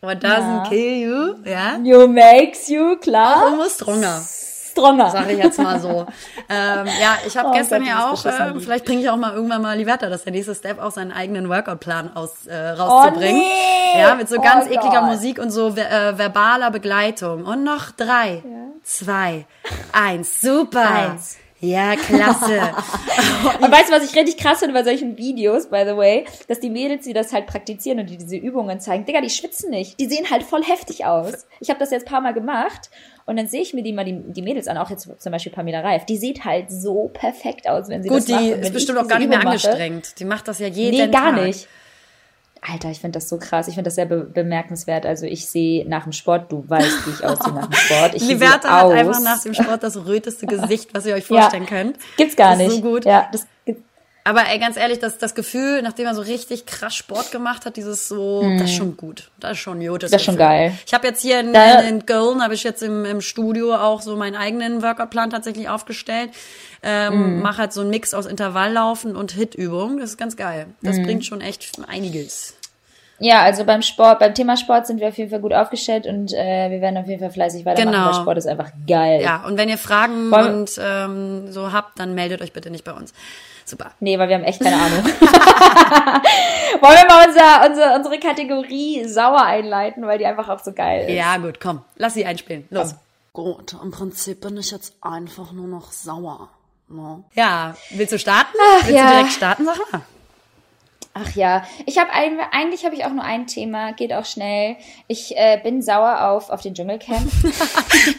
What 0.01 0.23
doesn't 0.23 0.65
ja. 0.65 0.69
kill 0.69 0.97
you, 0.97 1.35
ja? 1.45 1.77
You 1.83 2.07
makes 2.07 2.67
you, 2.69 2.97
klar. 2.97 3.59
Auch 3.59 3.69
stronger. 3.69 4.21
Stronger. 4.71 5.09
Sag 5.09 5.31
ich 5.31 5.37
jetzt 5.37 5.57
mal 5.57 5.79
so. 5.79 6.05
ähm, 6.49 6.85
ja, 7.01 7.17
ich 7.25 7.35
habe 7.37 7.49
oh, 7.49 7.51
gestern 7.53 7.79
Gott, 7.83 7.89
ja 7.89 8.11
auch, 8.11 8.25
äh, 8.25 8.59
vielleicht 8.59 8.85
bringe 8.85 9.01
ich 9.01 9.09
auch 9.09 9.15
mal 9.15 9.33
irgendwann 9.33 9.61
mal 9.61 9.77
Liberta, 9.77 10.07
das 10.07 10.19
ist 10.19 10.25
der 10.25 10.33
nächste 10.33 10.53
Step, 10.53 10.81
auch 10.81 10.91
seinen 10.91 11.11
eigenen 11.11 11.49
Workout-Plan 11.49 12.15
aus, 12.15 12.45
äh, 12.45 12.55
rauszubringen. 12.55 13.41
Oh, 13.41 13.95
nee. 13.95 14.01
Ja, 14.01 14.15
mit 14.15 14.27
so 14.27 14.39
ganz 14.39 14.65
oh, 14.67 14.73
ekliger 14.73 14.99
Gott. 14.99 15.11
Musik 15.11 15.39
und 15.39 15.49
so 15.49 15.69
äh, 15.69 16.17
verbaler 16.17 16.71
Begleitung. 16.71 17.45
Und 17.45 17.63
noch 17.63 17.91
drei, 17.91 18.43
ja. 18.45 18.67
zwei, 18.83 19.45
eins, 19.93 20.41
super. 20.41 20.87
Eins. 20.87 21.37
Ja, 21.65 21.95
klasse. 21.95 22.61
und 23.61 23.71
weißt 23.71 23.89
du, 23.89 23.93
was 23.93 24.09
ich 24.09 24.15
richtig 24.15 24.37
krass 24.37 24.59
finde 24.59 24.73
bei 24.73 24.83
solchen 24.83 25.17
Videos, 25.17 25.69
by 25.69 25.83
the 25.85 25.97
way, 25.97 26.25
dass 26.47 26.59
die 26.59 26.69
Mädels, 26.69 27.05
die 27.05 27.13
das 27.13 27.33
halt 27.33 27.47
praktizieren 27.47 27.99
und 27.99 28.09
die 28.09 28.17
diese 28.17 28.37
Übungen 28.37 28.79
zeigen, 28.79 29.05
Digga, 29.05 29.21
die 29.21 29.29
schwitzen 29.29 29.69
nicht. 29.69 29.99
Die 29.99 30.07
sehen 30.07 30.29
halt 30.29 30.43
voll 30.43 30.63
heftig 30.63 31.05
aus. 31.05 31.47
Ich 31.59 31.69
habe 31.69 31.79
das 31.79 31.91
jetzt 31.91 32.05
paar 32.05 32.21
Mal 32.21 32.33
gemacht 32.33 32.89
und 33.25 33.37
dann 33.37 33.47
sehe 33.47 33.61
ich 33.61 33.73
mir 33.73 33.83
die 33.83 33.93
mal 33.93 34.05
die, 34.05 34.21
die 34.27 34.41
Mädels 34.41 34.67
an, 34.67 34.77
auch 34.77 34.89
jetzt 34.89 35.09
zum 35.17 35.31
Beispiel 35.31 35.51
Pamela 35.51 35.81
Reif. 35.81 36.05
Die 36.05 36.17
sieht 36.17 36.45
halt 36.45 36.69
so 36.69 37.09
perfekt 37.11 37.67
aus, 37.67 37.89
wenn 37.89 38.03
sie 38.03 38.09
Gut, 38.09 38.19
das 38.19 38.27
macht. 38.27 38.41
Gut, 38.41 38.55
die 38.57 38.61
ist 38.61 38.73
bestimmt 38.73 38.99
auch 38.99 39.07
gar 39.07 39.19
nicht 39.19 39.29
mehr 39.29 39.39
angestrengt. 39.39 40.05
Mache. 40.05 40.15
Die 40.17 40.25
macht 40.25 40.47
das 40.47 40.59
ja 40.59 40.67
jeden 40.67 40.97
nee, 40.97 41.07
gar 41.07 41.33
Tag. 41.33 41.45
nicht. 41.45 41.67
Alter, 42.61 42.89
ich 42.89 42.99
finde 42.99 43.17
das 43.17 43.29
so 43.29 43.37
krass. 43.37 43.67
Ich 43.67 43.75
finde 43.75 43.87
das 43.87 43.95
sehr 43.95 44.05
be 44.05 44.23
bemerkenswert. 44.23 45.05
Also 45.05 45.25
ich 45.25 45.47
sehe 45.47 45.87
nach 45.87 46.03
dem 46.03 46.13
Sport, 46.13 46.51
du 46.51 46.63
weißt, 46.67 47.05
wie 47.05 47.11
ich 47.11 47.23
aussehe 47.25 47.53
nach 47.53 47.67
dem 47.67 47.73
Sport. 47.73 48.15
Ich 48.15 48.27
Liberta 48.27 48.81
hat 48.81 48.91
einfach 48.91 49.21
nach 49.21 49.41
dem 49.41 49.53
Sport 49.53 49.83
das 49.83 49.97
röteste 50.05 50.47
Gesicht, 50.47 50.93
was 50.93 51.05
ihr 51.05 51.13
euch 51.13 51.25
vorstellen 51.27 51.63
ja, 51.63 51.69
könnt. 51.69 51.97
Gibt's 52.17 52.35
gar 52.35 52.55
nicht. 52.55 52.71
So 52.71 52.81
gut. 52.81 53.05
Ja, 53.05 53.29
das 53.31 53.45
aber 54.27 54.47
ey, 54.47 54.57
ganz 54.57 54.75
ehrlich, 54.75 54.97
das, 54.97 55.19
das 55.19 55.35
Gefühl, 55.35 55.83
nachdem 55.83 56.07
er 56.07 56.15
so 56.15 56.23
richtig 56.23 56.65
krass 56.65 56.95
Sport 56.95 57.31
gemacht 57.31 57.63
hat, 57.67 57.77
dieses 57.77 58.07
so, 58.07 58.41
mm. 58.41 58.57
das 58.57 58.71
ist 58.71 58.75
schon 58.75 58.97
gut. 58.97 59.29
Das 59.39 59.51
ist 59.51 59.59
schon 59.59 59.79
gut. 59.79 60.01
Das, 60.01 60.09
das 60.09 60.21
ist 60.21 60.25
schon 60.25 60.35
geil. 60.35 60.73
Ich 60.87 60.95
habe 60.95 61.05
jetzt 61.05 61.21
hier 61.21 61.41
in, 61.41 61.53
da, 61.53 61.81
in 61.81 62.07
Köln, 62.07 62.41
habe 62.41 62.55
ich 62.55 62.63
jetzt 62.63 62.81
im, 62.81 63.05
im 63.05 63.21
Studio 63.21 63.75
auch 63.75 64.01
so 64.01 64.15
meinen 64.15 64.35
eigenen 64.35 64.81
Workout-Plan 64.81 65.29
tatsächlich 65.29 65.69
aufgestellt. 65.69 66.31
Ähm, 66.81 67.37
mm. 67.37 67.41
Mache 67.43 67.59
halt 67.59 67.73
so 67.73 67.81
einen 67.81 67.91
Mix 67.91 68.15
aus 68.15 68.25
Intervalllaufen 68.25 69.15
und 69.15 69.31
Hit-Übungen. 69.31 69.99
Das 69.99 70.09
ist 70.09 70.17
ganz 70.17 70.35
geil. 70.35 70.65
Das 70.81 70.97
mm. 70.97 71.03
bringt 71.03 71.25
schon 71.27 71.41
echt 71.41 71.73
einiges. 71.87 72.55
Ja, 73.19 73.41
also 73.41 73.63
beim 73.63 73.81
Sport, 73.81 74.19
beim 74.19 74.33
Thema 74.33 74.57
Sport 74.57 74.87
sind 74.87 74.99
wir 74.99 75.07
auf 75.07 75.17
jeden 75.17 75.29
Fall 75.29 75.39
gut 75.39 75.53
aufgestellt 75.53 76.05
und 76.05 76.33
äh, 76.33 76.69
wir 76.69 76.81
werden 76.81 76.97
auf 76.97 77.07
jeden 77.07 77.21
Fall 77.21 77.31
fleißig 77.31 77.65
weitermachen, 77.65 77.93
genau. 77.93 78.07
weil 78.07 78.13
Sport 78.13 78.37
ist 78.37 78.47
einfach 78.47 78.71
geil. 78.87 79.21
Ja, 79.21 79.43
und 79.45 79.57
wenn 79.57 79.69
ihr 79.69 79.77
Fragen 79.77 80.29
Voll. 80.29 80.47
und 80.47 80.71
ähm, 80.83 81.51
so 81.51 81.71
habt, 81.71 81.99
dann 81.99 82.13
meldet 82.13 82.41
euch 82.41 82.51
bitte 82.51 82.69
nicht 82.69 82.83
bei 82.83 82.91
uns. 82.91 83.13
Super. 83.63 83.91
Nee, 83.99 84.19
weil 84.19 84.29
wir 84.29 84.35
haben 84.35 84.43
echt 84.43 84.61
keine 84.61 84.75
Ahnung. 84.75 85.05
Wollen 86.81 86.97
wir 86.97 87.07
mal 87.07 87.27
unser, 87.27 87.69
unsere, 87.69 87.95
unsere 87.95 88.19
Kategorie 88.19 89.05
sauer 89.05 89.43
einleiten, 89.43 90.05
weil 90.05 90.19
die 90.19 90.25
einfach 90.25 90.49
auch 90.49 90.59
so 90.59 90.71
geil 90.73 91.09
ist. 91.09 91.15
Ja, 91.15 91.37
gut, 91.37 91.59
komm. 91.59 91.81
Lass 91.95 92.13
sie 92.13 92.25
einspielen. 92.25 92.67
Los. 92.69 92.95
Komm. 93.33 93.45
Gut, 93.45 93.75
im 93.81 93.91
Prinzip 93.91 94.41
bin 94.41 94.55
ich 94.57 94.71
jetzt 94.71 94.93
einfach 95.01 95.51
nur 95.51 95.67
noch 95.67 95.91
sauer. 95.91 96.49
No. 96.87 97.17
Ne? 97.17 97.23
Ja, 97.33 97.75
willst 97.89 98.13
du 98.13 98.19
starten? 98.19 98.55
Ach, 98.57 98.85
willst 98.85 98.95
ja. 98.95 99.07
du 99.07 99.11
direkt 99.13 99.33
starten, 99.33 99.65
sag 99.65 99.91
mal? 99.91 100.01
Ach 101.17 101.33
ja, 101.33 101.63
ich 101.85 101.97
habe 101.97 102.11
ein, 102.11 102.39
eigentlich 102.51 102.83
habe 102.83 102.93
ich 102.93 103.05
auch 103.05 103.13
nur 103.13 103.23
ein 103.23 103.47
Thema, 103.47 103.93
geht 103.93 104.11
auch 104.11 104.25
schnell. 104.25 104.75
Ich 105.07 105.33
äh, 105.37 105.57
bin 105.63 105.81
sauer 105.81 106.29
auf 106.29 106.49
auf 106.49 106.61
den 106.61 106.73
Dschungelcamp. 106.73 107.31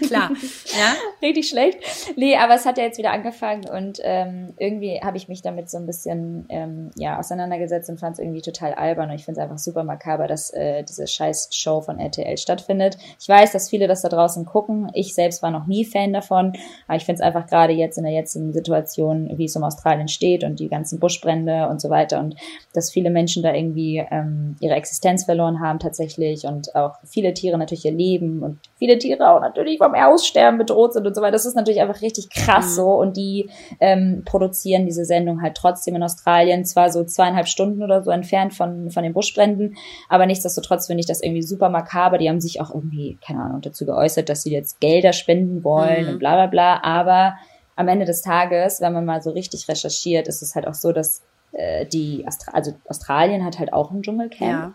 Klar, 0.07 0.31
ja. 0.31 0.95
Richtig 1.21 1.47
schlecht. 1.47 1.79
Nee, 2.17 2.39
aber 2.39 2.55
es 2.55 2.65
hat 2.65 2.79
ja 2.79 2.85
jetzt 2.85 2.97
wieder 2.97 3.13
angefangen 3.13 3.69
und 3.69 3.99
ähm, 4.03 4.55
irgendwie 4.57 4.99
habe 5.05 5.19
ich 5.19 5.29
mich 5.29 5.43
damit 5.43 5.69
so 5.69 5.77
ein 5.77 5.85
bisschen 5.85 6.47
ähm, 6.49 6.91
ja 6.97 7.19
auseinandergesetzt 7.19 7.91
und 7.91 8.01
fand 8.01 8.15
es 8.15 8.19
irgendwie 8.19 8.41
total 8.41 8.73
albern 8.73 9.11
und 9.11 9.17
ich 9.17 9.27
finde 9.27 9.41
es 9.41 9.45
einfach 9.45 9.59
super 9.59 9.85
makaber, 9.85 10.27
dass 10.27 10.49
äh, 10.55 10.83
diese 10.83 11.07
scheiß 11.07 11.51
Show 11.53 11.83
von 11.83 11.99
RTL 11.99 12.39
stattfindet. 12.39 12.97
Ich 13.21 13.29
weiß, 13.29 13.53
dass 13.53 13.69
viele 13.69 13.89
das 13.89 14.01
da 14.01 14.09
draußen 14.09 14.47
gucken. 14.47 14.91
Ich 14.95 15.15
selbst 15.15 15.43
war 15.43 15.51
noch 15.51 15.67
nie 15.67 15.85
Fan 15.85 16.15
davon, 16.15 16.55
aber 16.89 16.97
ich 16.97 17.05
finde 17.05 17.21
es 17.21 17.27
einfach 17.27 17.47
gerade 17.47 17.75
jetzt 17.75 17.99
in 17.99 18.05
der 18.05 18.15
jetzigen 18.15 18.55
Situation, 18.55 19.37
wie 19.37 19.45
es 19.45 19.55
um 19.55 19.65
Australien 19.65 20.09
steht 20.09 20.45
und 20.45 20.61
die 20.61 20.71
ganzen 20.71 20.99
Buschbrände 20.99 21.69
und 21.69 21.79
so 21.79 21.91
weiter 21.91 22.21
und 22.21 22.37
das 22.73 22.86
dass 22.87 22.93
viele 22.93 23.11
Menschen 23.11 23.43
da 23.43 23.53
irgendwie 23.53 24.05
ähm, 24.11 24.57
ihre 24.61 24.75
Existenz 24.75 25.25
verloren 25.25 25.61
haben 25.61 25.79
tatsächlich 25.79 26.45
und 26.45 26.75
auch 26.77 26.95
viele 27.05 27.35
Tiere 27.35 27.59
natürlich 27.59 27.85
ihr 27.85 27.93
Leben 27.93 28.43
und 28.43 28.59
viele 28.79 28.99
Tiere 28.99 29.29
auch 29.31 29.41
natürlich 29.41 29.79
vom 29.79 29.95
Aussterben 29.95 30.59
bedroht 30.59 30.93
sind 30.93 31.07
und 31.07 31.15
so 31.15 31.21
weiter. 31.21 31.33
Das 31.33 31.47
ist 31.47 31.57
natürlich 31.57 31.81
einfach 31.81 32.01
richtig 32.01 32.31
krass 32.31 32.71
mhm. 32.71 32.75
so 32.75 32.93
und 32.93 33.17
die 33.17 33.51
ähm, 33.81 34.23
produzieren 34.25 34.87
diese 34.87 35.05
Sendung 35.05 35.43
halt 35.43 35.57
trotzdem 35.57 35.97
in 35.97 36.03
Australien, 36.03 36.65
zwar 36.65 36.91
so 36.91 37.03
zweieinhalb 37.05 37.49
Stunden 37.49 37.83
oder 37.83 38.03
so 38.03 38.11
entfernt 38.11 38.55
von, 38.55 38.91
von 38.91 39.03
den 39.03 39.13
Buschbränden, 39.13 39.77
aber 40.09 40.27
nichtsdestotrotz 40.27 40.87
finde 40.87 41.01
ich 41.01 41.07
das 41.07 41.23
irgendwie 41.23 41.43
super 41.43 41.69
makaber. 41.69 42.19
Die 42.19 42.29
haben 42.29 42.41
sich 42.41 42.61
auch 42.61 42.73
irgendwie, 42.73 43.19
keine 43.25 43.43
Ahnung, 43.43 43.63
dazu 43.63 43.85
geäußert, 43.85 44.29
dass 44.29 44.43
sie 44.43 44.53
jetzt 44.53 44.81
Gelder 44.81 45.13
spenden 45.13 45.65
wollen 45.65 46.05
mhm. 46.05 46.13
und 46.13 46.19
bla 46.19 46.35
bla 46.35 46.47
bla, 46.47 46.83
aber 46.85 47.35
am 47.75 47.89
Ende 47.89 48.07
des 48.07 48.23
Tages, 48.23 48.81
wenn 48.81 48.95
man 48.95 49.05
mal 49.05 49.21
so 49.21 49.31
richtig 49.31 49.69
recherchiert, 49.69 50.29
ist 50.29 50.41
es 50.41 50.55
halt 50.55 50.67
auch 50.67 50.75
so, 50.75 50.93
dass 50.93 51.23
äh, 51.57 51.87
die 51.87 52.27
Astra 52.27 52.53
also 52.53 52.75
Australien 52.89 53.45
hat 53.45 53.59
halt 53.59 53.73
auch 53.73 53.91
ein 53.91 54.03
Dschungelcamp. 54.03 54.51
Ja. 54.51 54.75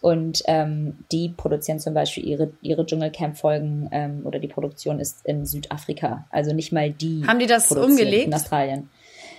Und 0.00 0.42
ähm, 0.48 1.04
die 1.12 1.28
produzieren 1.28 1.78
zum 1.78 1.94
Beispiel 1.94 2.26
ihre, 2.26 2.50
ihre 2.60 2.84
Dschungelcamp-Folgen 2.84 3.88
ähm, 3.92 4.22
oder 4.24 4.40
die 4.40 4.48
Produktion 4.48 4.98
ist 4.98 5.24
in 5.24 5.46
Südafrika. 5.46 6.26
Also 6.30 6.52
nicht 6.52 6.72
mal 6.72 6.90
die. 6.90 7.22
Haben 7.24 7.38
die 7.38 7.46
das 7.46 7.70
umgelegt? 7.70 8.26
In 8.26 8.34
Australien. 8.34 8.90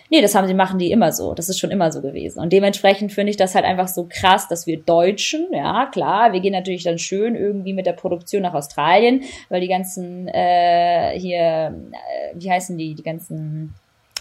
Nee, 0.10 0.22
das 0.22 0.36
haben 0.36 0.48
sie, 0.48 0.54
machen 0.54 0.80
die 0.80 0.92
immer 0.92 1.12
so. 1.12 1.34
Das 1.34 1.50
ist 1.50 1.60
schon 1.60 1.72
immer 1.72 1.92
so 1.92 2.02
gewesen. 2.02 2.40
Und 2.40 2.54
dementsprechend 2.54 3.12
finde 3.12 3.32
ich 3.32 3.38
das 3.38 3.56
halt 3.56 3.66
einfach 3.66 3.88
so 3.88 4.08
krass, 4.10 4.48
dass 4.48 4.68
wir 4.68 4.80
Deutschen, 4.80 5.48
ja 5.52 5.88
klar, 5.88 6.34
wir 6.34 6.40
gehen 6.40 6.54
natürlich 6.54 6.84
dann 6.84 7.00
schön 7.00 7.36
irgendwie 7.36 7.74
mit 7.74 7.86
der 7.86 7.94
Produktion 7.94 8.44
nach 8.44 8.54
Australien, 8.54 9.24
weil 9.50 9.60
die 9.60 9.68
ganzen 9.68 10.28
äh, 10.28 11.20
hier, 11.20 11.40
äh, 11.40 12.36
wie 12.36 12.52
heißen 12.52 12.78
die, 12.78 12.94
die 12.94 13.04
ganzen 13.04 13.74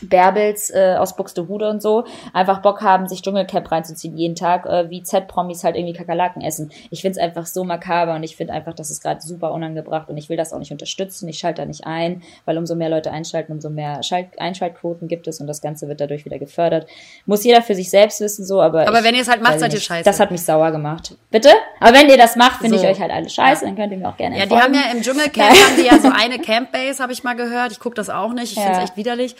Bärbels 0.02 0.70
äh, 0.70 0.96
aus 0.98 1.16
Buxtehude 1.16 1.68
und 1.68 1.82
so 1.82 2.04
einfach 2.32 2.60
Bock 2.62 2.82
haben, 2.82 3.08
sich 3.08 3.22
Dschungelcamp 3.22 3.70
reinzuziehen 3.70 4.16
jeden 4.16 4.34
Tag, 4.34 4.66
äh, 4.66 4.90
wie 4.90 5.02
Z-Promis 5.02 5.64
halt 5.64 5.76
irgendwie 5.76 5.94
Kakerlaken 5.94 6.42
essen. 6.42 6.70
Ich 6.90 7.02
find's 7.02 7.18
einfach 7.18 7.46
so 7.46 7.64
makaber 7.64 8.14
und 8.14 8.22
ich 8.22 8.36
finde 8.36 8.52
einfach, 8.52 8.74
das 8.74 8.90
ist 8.90 9.02
gerade 9.02 9.20
super 9.20 9.52
unangebracht 9.52 10.08
und 10.08 10.16
ich 10.16 10.28
will 10.28 10.36
das 10.36 10.52
auch 10.52 10.58
nicht 10.58 10.72
unterstützen. 10.72 11.28
Ich 11.28 11.38
schalte 11.38 11.62
da 11.62 11.66
nicht 11.66 11.86
ein, 11.86 12.22
weil 12.44 12.58
umso 12.58 12.74
mehr 12.74 12.88
Leute 12.88 13.10
einschalten, 13.10 13.52
umso 13.52 13.70
mehr 13.70 14.02
Schalt 14.02 14.38
Einschaltquoten 14.38 15.08
gibt 15.08 15.26
es 15.28 15.40
und 15.40 15.46
das 15.46 15.60
Ganze 15.60 15.88
wird 15.88 16.00
dadurch 16.00 16.24
wieder 16.24 16.38
gefördert. 16.38 16.88
Muss 17.26 17.44
jeder 17.44 17.62
für 17.62 17.74
sich 17.74 17.90
selbst 17.90 18.20
wissen, 18.20 18.44
so, 18.44 18.60
aber. 18.60 18.88
Aber 18.88 18.98
ich, 18.98 19.04
wenn 19.04 19.14
ihr 19.14 19.22
es 19.22 19.28
halt 19.28 19.42
macht, 19.42 19.60
seid 19.60 19.72
ihr 19.72 19.80
scheiße. 19.80 20.04
Das 20.04 20.20
hat 20.20 20.30
mich 20.30 20.42
sauer 20.42 20.70
gemacht. 20.70 21.16
Bitte? 21.30 21.50
Aber 21.80 21.96
wenn 21.96 22.08
ihr 22.08 22.16
das 22.16 22.36
macht, 22.36 22.60
finde 22.60 22.78
so. 22.78 22.84
ich 22.84 22.90
euch 22.90 23.00
halt 23.00 23.12
alle 23.12 23.28
scheiße, 23.28 23.64
ja. 23.64 23.68
dann 23.68 23.76
könnt 23.76 23.92
ihr 23.92 23.98
mir 23.98 24.08
auch 24.08 24.16
gerne 24.16 24.38
Ja, 24.38 24.46
die 24.46 24.56
haben 24.56 24.74
ja 24.74 24.82
im 24.92 25.02
Dschungelcamp 25.02 25.50
haben 25.50 25.76
die 25.76 25.86
ja 25.86 25.98
so 25.98 26.10
eine 26.12 26.38
Campbase, 26.38 27.02
habe 27.02 27.12
ich 27.12 27.24
mal 27.24 27.34
gehört. 27.34 27.72
Ich 27.72 27.80
gucke 27.80 27.94
das 27.94 28.10
auch 28.10 28.32
nicht. 28.32 28.52
Ich 28.52 28.56
ja. 28.56 28.62
finde 28.62 28.78
es 28.78 28.84
echt 28.84 28.96
widerlich. 28.96 29.36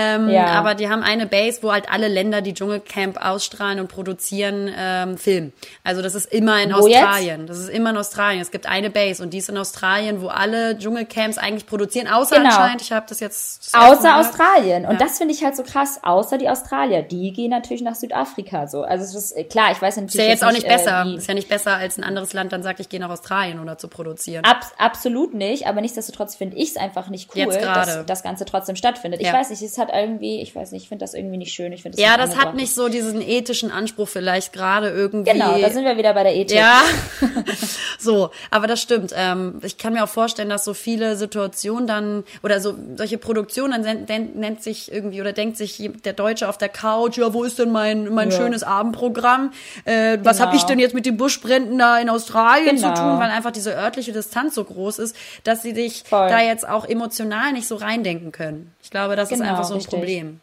Ähm, 0.00 0.28
ja. 0.30 0.46
Aber 0.46 0.74
die 0.74 0.88
haben 0.88 1.02
eine 1.02 1.26
Base, 1.26 1.62
wo 1.62 1.72
halt 1.72 1.90
alle 1.90 2.08
Länder, 2.08 2.40
die 2.40 2.54
Dschungelcamp 2.54 3.24
ausstrahlen 3.24 3.80
und 3.80 3.88
produzieren, 3.88 4.70
ähm, 4.76 5.18
filmen. 5.18 5.52
Also 5.84 6.02
das 6.02 6.14
ist 6.14 6.32
immer 6.32 6.62
in 6.62 6.70
wo 6.70 6.76
Australien. 6.76 7.40
Jetzt? 7.40 7.50
Das 7.50 7.58
ist 7.58 7.68
immer 7.68 7.90
in 7.90 7.96
Australien. 7.96 8.40
Es 8.40 8.50
gibt 8.50 8.66
eine 8.66 8.90
Base 8.90 9.22
und 9.22 9.30
die 9.30 9.38
ist 9.38 9.48
in 9.48 9.58
Australien, 9.58 10.22
wo 10.22 10.28
alle 10.28 10.78
Dschungelcamps 10.78 11.38
eigentlich 11.38 11.66
produzieren, 11.66 12.08
außer 12.08 12.36
genau. 12.36 12.48
anscheinend, 12.48 12.82
ich 12.82 12.92
habe 12.92 13.06
das 13.08 13.20
jetzt. 13.20 13.72
Das 13.72 13.74
außer 13.74 14.18
Australien. 14.18 14.84
Und 14.86 14.92
ja. 14.92 14.98
das 14.98 15.18
finde 15.18 15.34
ich 15.34 15.44
halt 15.44 15.56
so 15.56 15.62
krass. 15.62 16.00
Außer 16.02 16.38
die 16.38 16.48
Australier. 16.48 17.02
Die 17.02 17.32
gehen 17.32 17.50
natürlich 17.50 17.82
nach 17.82 17.94
Südafrika 17.94 18.66
so. 18.66 18.82
Also 18.82 19.04
es 19.04 19.14
ist 19.14 19.36
äh, 19.36 19.44
klar, 19.44 19.72
ich 19.72 19.80
weiß 19.80 19.96
natürlich. 19.96 20.14
Ist 20.14 20.22
ja 20.22 20.30
jetzt 20.30 20.44
auch 20.44 20.52
nicht, 20.52 20.66
besser. 20.66 21.04
Äh, 21.06 21.16
ist 21.16 21.26
ja 21.26 21.34
nicht 21.34 21.48
besser, 21.48 21.76
als 21.76 21.98
ein 21.98 22.04
anderes 22.04 22.32
Land 22.32 22.52
dann 22.52 22.62
sagt, 22.62 22.80
ich 22.80 22.88
gehe 22.88 23.00
nach 23.00 23.10
Australien 23.10 23.60
oder 23.60 23.78
zu 23.78 23.88
produzieren. 23.88 24.44
Ab, 24.44 24.64
absolut 24.78 25.34
nicht, 25.34 25.66
aber 25.66 25.80
nichtsdestotrotz 25.80 26.36
finde 26.36 26.56
ich 26.56 26.70
es 26.70 26.76
einfach 26.76 27.08
nicht 27.08 27.30
cool, 27.34 27.46
dass 27.46 28.06
das 28.06 28.22
Ganze 28.22 28.44
trotzdem 28.44 28.76
stattfindet. 28.76 29.20
Ich 29.20 29.26
ja. 29.26 29.32
weiß 29.32 29.50
nicht, 29.50 29.62
es 29.62 29.78
hat 29.80 29.90
irgendwie, 29.92 30.40
ich 30.40 30.54
weiß 30.54 30.70
nicht, 30.70 30.84
ich 30.84 30.88
finde 30.88 31.02
das 31.02 31.14
irgendwie 31.14 31.36
nicht 31.36 31.52
schön. 31.52 31.72
Ich 31.72 31.82
das 31.82 31.98
ja, 31.98 32.16
das 32.16 32.36
hat 32.36 32.54
nicht 32.54 32.72
so 32.72 32.88
diesen 32.88 33.20
ethischen 33.20 33.72
Anspruch 33.72 34.08
vielleicht 34.08 34.52
gerade 34.52 34.90
irgendwie. 34.90 35.32
Genau, 35.32 35.58
da 35.58 35.70
sind 35.70 35.84
wir 35.84 35.96
wieder 35.96 36.14
bei 36.14 36.22
der 36.22 36.36
Ethik. 36.36 36.56
Ja, 36.56 36.82
so, 37.98 38.30
aber 38.50 38.66
das 38.68 38.80
stimmt. 38.80 39.12
Ähm, 39.16 39.60
ich 39.62 39.78
kann 39.78 39.94
mir 39.94 40.04
auch 40.04 40.08
vorstellen, 40.08 40.48
dass 40.48 40.64
so 40.64 40.74
viele 40.74 41.16
Situationen 41.16 41.86
dann 41.88 42.24
oder 42.42 42.60
so 42.60 42.74
solche 42.96 43.18
Produktionen 43.18 43.82
dann 43.82 44.30
nennt 44.34 44.62
sich 44.62 44.92
irgendwie 44.92 45.20
oder 45.20 45.32
denkt 45.32 45.56
sich 45.56 45.90
der 46.04 46.12
Deutsche 46.12 46.48
auf 46.48 46.58
der 46.58 46.68
Couch, 46.68 47.18
ja, 47.18 47.32
wo 47.32 47.42
ist 47.42 47.58
denn 47.58 47.72
mein 47.72 48.12
mein 48.14 48.30
ja. 48.30 48.36
schönes 48.36 48.62
Abendprogramm? 48.62 49.52
Äh, 49.84 50.18
was 50.22 50.36
genau. 50.36 50.48
habe 50.48 50.56
ich 50.56 50.62
denn 50.64 50.78
jetzt 50.78 50.94
mit 50.94 51.06
den 51.06 51.16
Buschbränden 51.16 51.78
da 51.78 51.98
in 51.98 52.08
Australien 52.08 52.76
genau. 52.76 52.94
zu 52.94 53.02
tun? 53.02 53.18
Weil 53.18 53.30
einfach 53.30 53.50
diese 53.50 53.74
örtliche 53.74 54.12
Distanz 54.12 54.54
so 54.54 54.64
groß 54.64 54.98
ist, 54.98 55.16
dass 55.44 55.62
sie 55.62 55.72
dich 55.72 56.04
Voll. 56.06 56.28
da 56.28 56.40
jetzt 56.40 56.68
auch 56.68 56.84
emotional 56.86 57.52
nicht 57.52 57.66
so 57.66 57.76
reindenken 57.76 58.32
können. 58.32 58.72
Ich 58.82 58.90
glaube, 58.90 59.16
das 59.16 59.28
genau, 59.28 59.44
ist 59.44 59.50
einfach 59.50 59.64
so 59.70 59.74
ein 59.74 59.78
richtig. 59.78 59.98
Problem. 59.98 60.40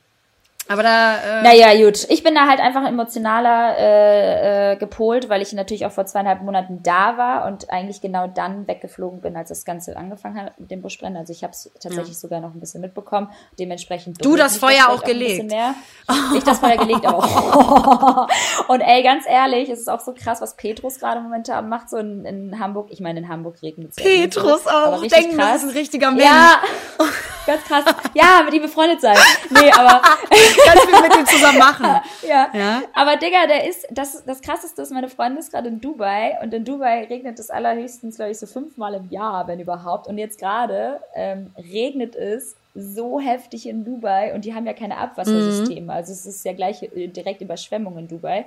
Aber 0.69 0.84
da. 0.84 1.17
Äh 1.17 1.43
naja, 1.43 1.86
gut. 1.86 2.05
Ich 2.09 2.23
bin 2.23 2.36
da 2.36 2.47
halt 2.47 2.59
einfach 2.59 2.86
emotionaler 2.86 3.78
äh, 3.78 4.73
äh, 4.73 4.75
gepolt, 4.75 5.30
weil 5.30 5.41
ich 5.41 5.53
natürlich 5.53 5.86
auch 5.86 5.91
vor 5.91 6.05
zweieinhalb 6.05 6.41
Monaten 6.41 6.84
da 6.84 7.17
war 7.17 7.45
und 7.45 7.69
eigentlich 7.69 8.01
genau 8.01 8.28
dann 8.28 8.67
weggeflogen 8.67 9.21
bin, 9.21 9.36
als 9.36 9.49
das 9.49 9.65
Ganze 9.65 9.95
angefangen 9.95 10.41
hat 10.41 10.59
mit 10.59 10.71
dem 10.71 10.82
Buschbrennen. 10.82 11.17
Also 11.17 11.32
ich 11.32 11.43
habe 11.43 11.51
es 11.51 11.71
tatsächlich 11.80 12.09
ja. 12.09 12.13
sogar 12.13 12.39
noch 12.41 12.53
ein 12.53 12.59
bisschen 12.59 12.82
mitbekommen. 12.82 13.30
Dementsprechend. 13.57 14.23
Du 14.23 14.36
das 14.36 14.57
Feuer 14.57 14.89
auch 14.89 15.03
gelegt. 15.03 15.53
Auch 16.07 16.36
ich 16.36 16.43
das 16.43 16.59
Feuer 16.59 16.78
gelegt, 16.78 17.05
aber 17.05 17.19
auch. 17.19 18.28
und 18.67 18.82
ey, 18.82 19.03
ganz 19.03 19.25
ehrlich, 19.28 19.69
es 19.69 19.80
ist 19.80 19.89
auch 19.89 20.01
so 20.01 20.13
krass, 20.13 20.41
was 20.41 20.55
Petrus 20.55 20.99
gerade 20.99 21.21
momentan 21.21 21.69
macht, 21.69 21.89
so 21.89 21.97
in, 21.97 22.25
in 22.25 22.59
Hamburg. 22.59 22.88
Ich 22.91 22.99
meine, 22.99 23.19
in 23.19 23.30
Hamburg 23.30 23.61
regnet 23.61 23.91
es. 23.91 23.95
Petrus 23.95 24.65
ja 24.65 24.86
auch. 24.86 25.01
Denken, 25.07 25.38
krass. 25.38 25.53
das 25.53 25.63
ist 25.63 25.69
ein 25.69 25.78
richtiger 25.78 26.11
Mensch. 26.11 26.25
Ja, 26.25 26.61
ganz 27.48 27.64
krass. 27.64 27.86
Ja, 28.14 28.41
mit 28.45 28.54
ihm 28.54 28.62
befreundet 28.62 29.02
sein. 29.02 29.18
Nee, 29.50 29.72
aber. 29.72 30.02
ganz 30.66 30.82
viel 30.86 31.02
mit 31.02 31.18
ihm 31.18 31.26
zusammen 31.26 31.58
machen. 31.58 31.88
Ja. 32.28 32.50
ja. 32.54 32.82
Aber 32.93 33.16
Digga, 33.16 33.48
der 33.48 33.70
ist, 33.70 33.88
das, 33.89 34.26
das 34.26 34.41
krasseste 34.41 34.82
ist, 34.82 34.91
meine 34.91 35.08
Freundin 35.08 35.38
ist 35.38 35.52
gerade 35.52 35.70
in 35.70 35.80
Dubai 35.80 36.38
und 36.41 36.54
in 36.54 36.66
Dubai 36.66 37.06
regnet 37.06 37.39
es 37.39 37.50
allerhöchstens, 37.50 38.18
glaube 38.18 38.32
ich, 38.32 38.39
so 38.39 38.48
fünfmal 38.48 38.95
im 38.95 39.10
Jahr, 39.10 39.48
wenn 39.48 39.60
überhaupt. 39.60 40.08
Und 40.08 40.18
jetzt 40.18 40.39
gerade 40.39 41.00
ähm, 41.16 41.52
regnet 41.58 42.16
es 42.16 42.56
so 42.80 43.19
heftig 43.19 43.67
in 43.67 43.84
Dubai 43.84 44.36
und 44.36 44.45
die 44.45 44.53
haben 44.53 44.67
ja 44.67 44.73
keine 44.73 44.97
Abwassersysteme. 44.97 45.82
Mhm. 45.82 45.89
Also 45.89 46.13
es 46.13 46.28
ist 46.28 46.45
ja 46.45 46.53
gleich 46.53 46.84
äh, 46.84 47.07
direkt 47.07 47.41
Überschwemmung 47.41 47.97
in 47.97 48.07
Dubai. 48.07 48.45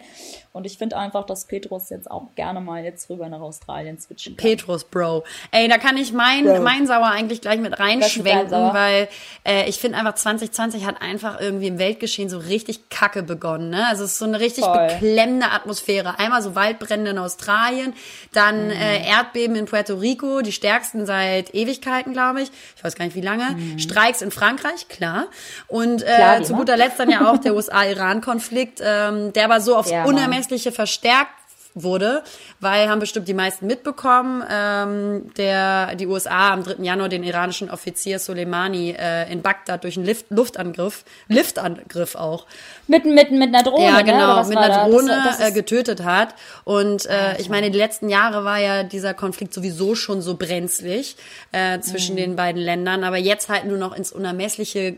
Und 0.52 0.66
ich 0.66 0.78
finde 0.78 0.96
einfach, 0.96 1.26
dass 1.26 1.46
Petrus 1.46 1.90
jetzt 1.90 2.08
auch 2.08 2.28
gerne 2.36 2.60
mal 2.60 2.84
jetzt 2.84 3.10
rüber 3.10 3.28
nach 3.28 3.40
Australien 3.40 3.98
switchen 3.98 4.36
kann. 4.36 4.48
Petrus, 4.48 4.84
Bro. 4.84 5.24
Ey, 5.50 5.66
da 5.66 5.78
kann 5.78 5.96
ich 5.96 6.12
mein, 6.12 6.44
Bro. 6.44 6.60
mein 6.60 6.86
Sauer 6.86 7.08
eigentlich 7.08 7.40
gleich 7.40 7.58
mit 7.58 7.80
reinschwenken, 7.80 8.72
weil 8.72 9.08
äh, 9.44 9.68
ich 9.68 9.78
finde 9.78 9.98
einfach 9.98 10.14
2020 10.14 10.86
hat 10.86 11.02
einfach 11.02 11.40
irgendwie 11.40 11.66
im 11.66 11.78
Weltgeschehen 11.80 12.28
so 12.28 12.38
richtig 12.38 12.88
kacke 12.88 13.24
begonnen. 13.24 13.70
Ne? 13.70 13.84
Also 13.88 14.04
es 14.04 14.12
ist 14.12 14.18
so 14.18 14.26
eine 14.26 14.38
richtig 14.38 14.64
Voll. 14.64 14.88
beklemmende 14.88 15.50
Atmosphäre. 15.50 16.20
Einmal 16.20 16.40
so 16.42 16.54
Waldbrände 16.54 17.10
in 17.10 17.18
Australien, 17.18 17.94
dann 18.32 18.66
mhm. 18.66 18.70
äh, 18.70 19.08
Erdbeben 19.08 19.56
in 19.56 19.66
Puerto 19.66 19.94
Rico, 19.94 20.40
die 20.40 20.52
stärksten 20.52 21.04
seit 21.04 21.52
Ewigkeiten, 21.52 22.12
glaube 22.12 22.42
ich. 22.42 22.50
Ich 22.76 22.84
weiß 22.84 22.94
gar 22.94 23.04
nicht 23.04 23.16
wie 23.16 23.20
lange. 23.20 23.56
Mhm. 23.56 23.78
Streiks 23.80 24.19
in 24.22 24.30
Frankreich, 24.30 24.88
klar. 24.88 25.26
Und 25.68 26.02
äh, 26.02 26.06
klar, 26.06 26.42
zu 26.42 26.54
guter 26.54 26.76
Letzt 26.76 26.98
dann 26.98 27.10
ja 27.10 27.30
auch 27.30 27.38
der 27.38 27.54
USA-Iran-Konflikt, 27.56 28.80
ähm, 28.84 29.32
der 29.32 29.44
aber 29.44 29.60
so 29.60 29.76
aufs 29.76 29.90
ja, 29.90 30.04
Unermessliche 30.04 30.72
verstärkt 30.72 31.39
wurde, 31.74 32.22
weil 32.58 32.88
haben 32.88 32.98
bestimmt 32.98 33.28
die 33.28 33.34
meisten 33.34 33.66
mitbekommen, 33.66 34.42
ähm, 34.50 35.32
der 35.36 35.94
die 35.94 36.06
USA 36.06 36.52
am 36.52 36.64
3. 36.64 36.82
Januar 36.82 37.08
den 37.08 37.22
iranischen 37.22 37.70
Offizier 37.70 38.18
Soleimani 38.18 38.96
äh, 38.98 39.30
in 39.32 39.42
Bagdad 39.42 39.84
durch 39.84 39.96
einen 39.96 40.06
Lift, 40.06 40.26
Luftangriff, 40.30 41.04
Liftangriff 41.28 42.14
auch. 42.16 42.46
Mit, 42.88 43.04
mit, 43.04 43.30
mit 43.30 43.54
einer 43.54 43.62
Drohne, 43.62 43.84
Ja, 43.84 43.98
ne? 43.98 44.04
genau, 44.04 44.44
mit 44.44 44.56
einer 44.56 44.88
Drohne 44.88 45.22
das, 45.24 45.38
das 45.38 45.50
äh, 45.50 45.52
getötet 45.52 46.02
hat. 46.02 46.34
Und 46.64 47.06
äh, 47.06 47.40
ich 47.40 47.48
meine, 47.48 47.70
die 47.70 47.78
letzten 47.78 48.08
Jahre 48.08 48.44
war 48.44 48.58
ja 48.58 48.82
dieser 48.82 49.14
Konflikt 49.14 49.54
sowieso 49.54 49.94
schon 49.94 50.22
so 50.22 50.36
brenzlig 50.36 51.16
äh, 51.52 51.78
zwischen 51.80 52.14
mhm. 52.14 52.18
den 52.18 52.36
beiden 52.36 52.60
Ländern, 52.60 53.04
aber 53.04 53.16
jetzt 53.16 53.48
halt 53.48 53.66
nur 53.66 53.78
noch 53.78 53.94
ins 53.94 54.12
Unermessliche 54.12 54.96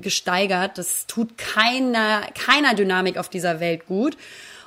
gesteigert. 0.00 0.78
Das 0.78 1.06
tut 1.06 1.36
keiner, 1.36 2.22
keiner 2.34 2.74
Dynamik 2.74 3.18
auf 3.18 3.28
dieser 3.28 3.60
Welt 3.60 3.86
gut. 3.86 4.16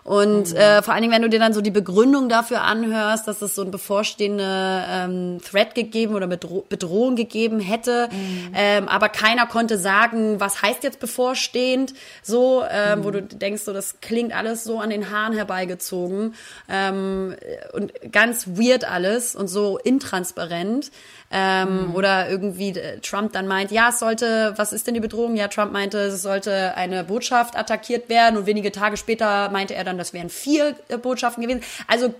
Und 0.09 0.53
mhm. 0.53 0.57
äh, 0.57 0.81
vor 0.81 0.95
allen 0.95 1.03
Dingen, 1.03 1.13
wenn 1.13 1.21
du 1.21 1.29
dir 1.29 1.37
dann 1.37 1.53
so 1.53 1.61
die 1.61 1.69
Begründung 1.69 2.29
dafür 2.29 2.63
anhörst, 2.63 3.27
dass 3.27 3.43
es 3.43 3.53
so 3.53 3.61
ein 3.61 3.69
bevorstehende 3.69 4.83
ähm, 4.89 5.37
Threat 5.39 5.75
gegeben 5.75 6.15
oder 6.15 6.25
Bedro 6.25 6.65
Bedrohung 6.67 7.15
gegeben 7.15 7.59
hätte, 7.59 8.09
mhm. 8.11 8.51
ähm, 8.55 8.87
aber 8.87 9.09
keiner 9.09 9.45
konnte 9.45 9.77
sagen, 9.77 10.39
was 10.39 10.63
heißt 10.63 10.83
jetzt 10.83 10.99
bevorstehend, 10.99 11.93
so, 12.23 12.63
ähm, 12.67 13.01
mhm. 13.01 13.03
wo 13.03 13.11
du 13.11 13.21
denkst, 13.21 13.61
so 13.61 13.71
das 13.71 14.01
klingt 14.01 14.35
alles 14.35 14.63
so 14.63 14.79
an 14.79 14.89
den 14.89 15.11
Haaren 15.11 15.33
herbeigezogen 15.33 16.33
ähm, 16.67 17.35
und 17.73 17.93
ganz 18.11 18.47
weird 18.47 18.89
alles 18.89 19.35
und 19.35 19.47
so 19.47 19.77
intransparent. 19.77 20.89
Ähm, 21.31 21.89
mhm. 21.89 21.95
Oder 21.95 22.29
irgendwie 22.29 22.69
äh, 22.69 22.99
Trump 23.01 23.33
dann 23.33 23.47
meint, 23.47 23.71
ja, 23.71 23.89
es 23.89 23.99
sollte, 23.99 24.53
was 24.55 24.73
ist 24.73 24.87
denn 24.87 24.95
die 24.95 24.99
Bedrohung? 24.99 25.35
Ja, 25.35 25.47
Trump 25.47 25.71
meinte, 25.71 25.99
es 25.99 26.21
sollte 26.23 26.75
eine 26.75 27.03
Botschaft 27.03 27.55
attackiert 27.55 28.09
werden 28.09 28.35
und 28.37 28.47
wenige 28.47 28.71
Tage 28.71 28.97
später 28.97 29.49
meinte 29.49 29.75
er 29.75 29.83
dann, 29.83 29.99
das 29.99 30.11
wären 30.13 30.29
vier 30.29 30.75
äh, 30.87 30.97
Botschaften 30.97 31.43
gewesen. 31.43 31.61
Also 31.87 32.15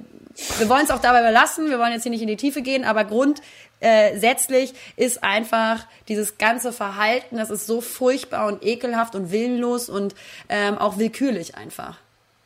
wir 0.60 0.70
wollen 0.70 0.84
es 0.84 0.92
auch 0.92 1.02
dabei 1.02 1.24
belassen, 1.24 1.70
wir 1.70 1.80
wollen 1.80 1.92
jetzt 1.92 2.04
hier 2.04 2.12
nicht 2.12 2.22
in 2.22 2.28
die 2.28 2.38
Tiefe 2.38 2.62
gehen, 2.62 2.86
aber 2.86 3.04
grundsätzlich 3.04 4.74
äh, 4.96 5.04
ist 5.04 5.24
einfach 5.24 5.88
dieses 6.08 6.38
ganze 6.38 6.72
Verhalten, 6.72 7.38
das 7.38 7.50
ist 7.50 7.66
so 7.66 7.82
furchtbar 7.82 8.46
und 8.46 8.64
ekelhaft 8.64 9.16
und 9.16 9.32
willenlos 9.32 9.90
und 9.90 10.14
ähm, 10.50 10.78
auch 10.78 11.00
willkürlich 11.00 11.56
einfach. 11.56 11.98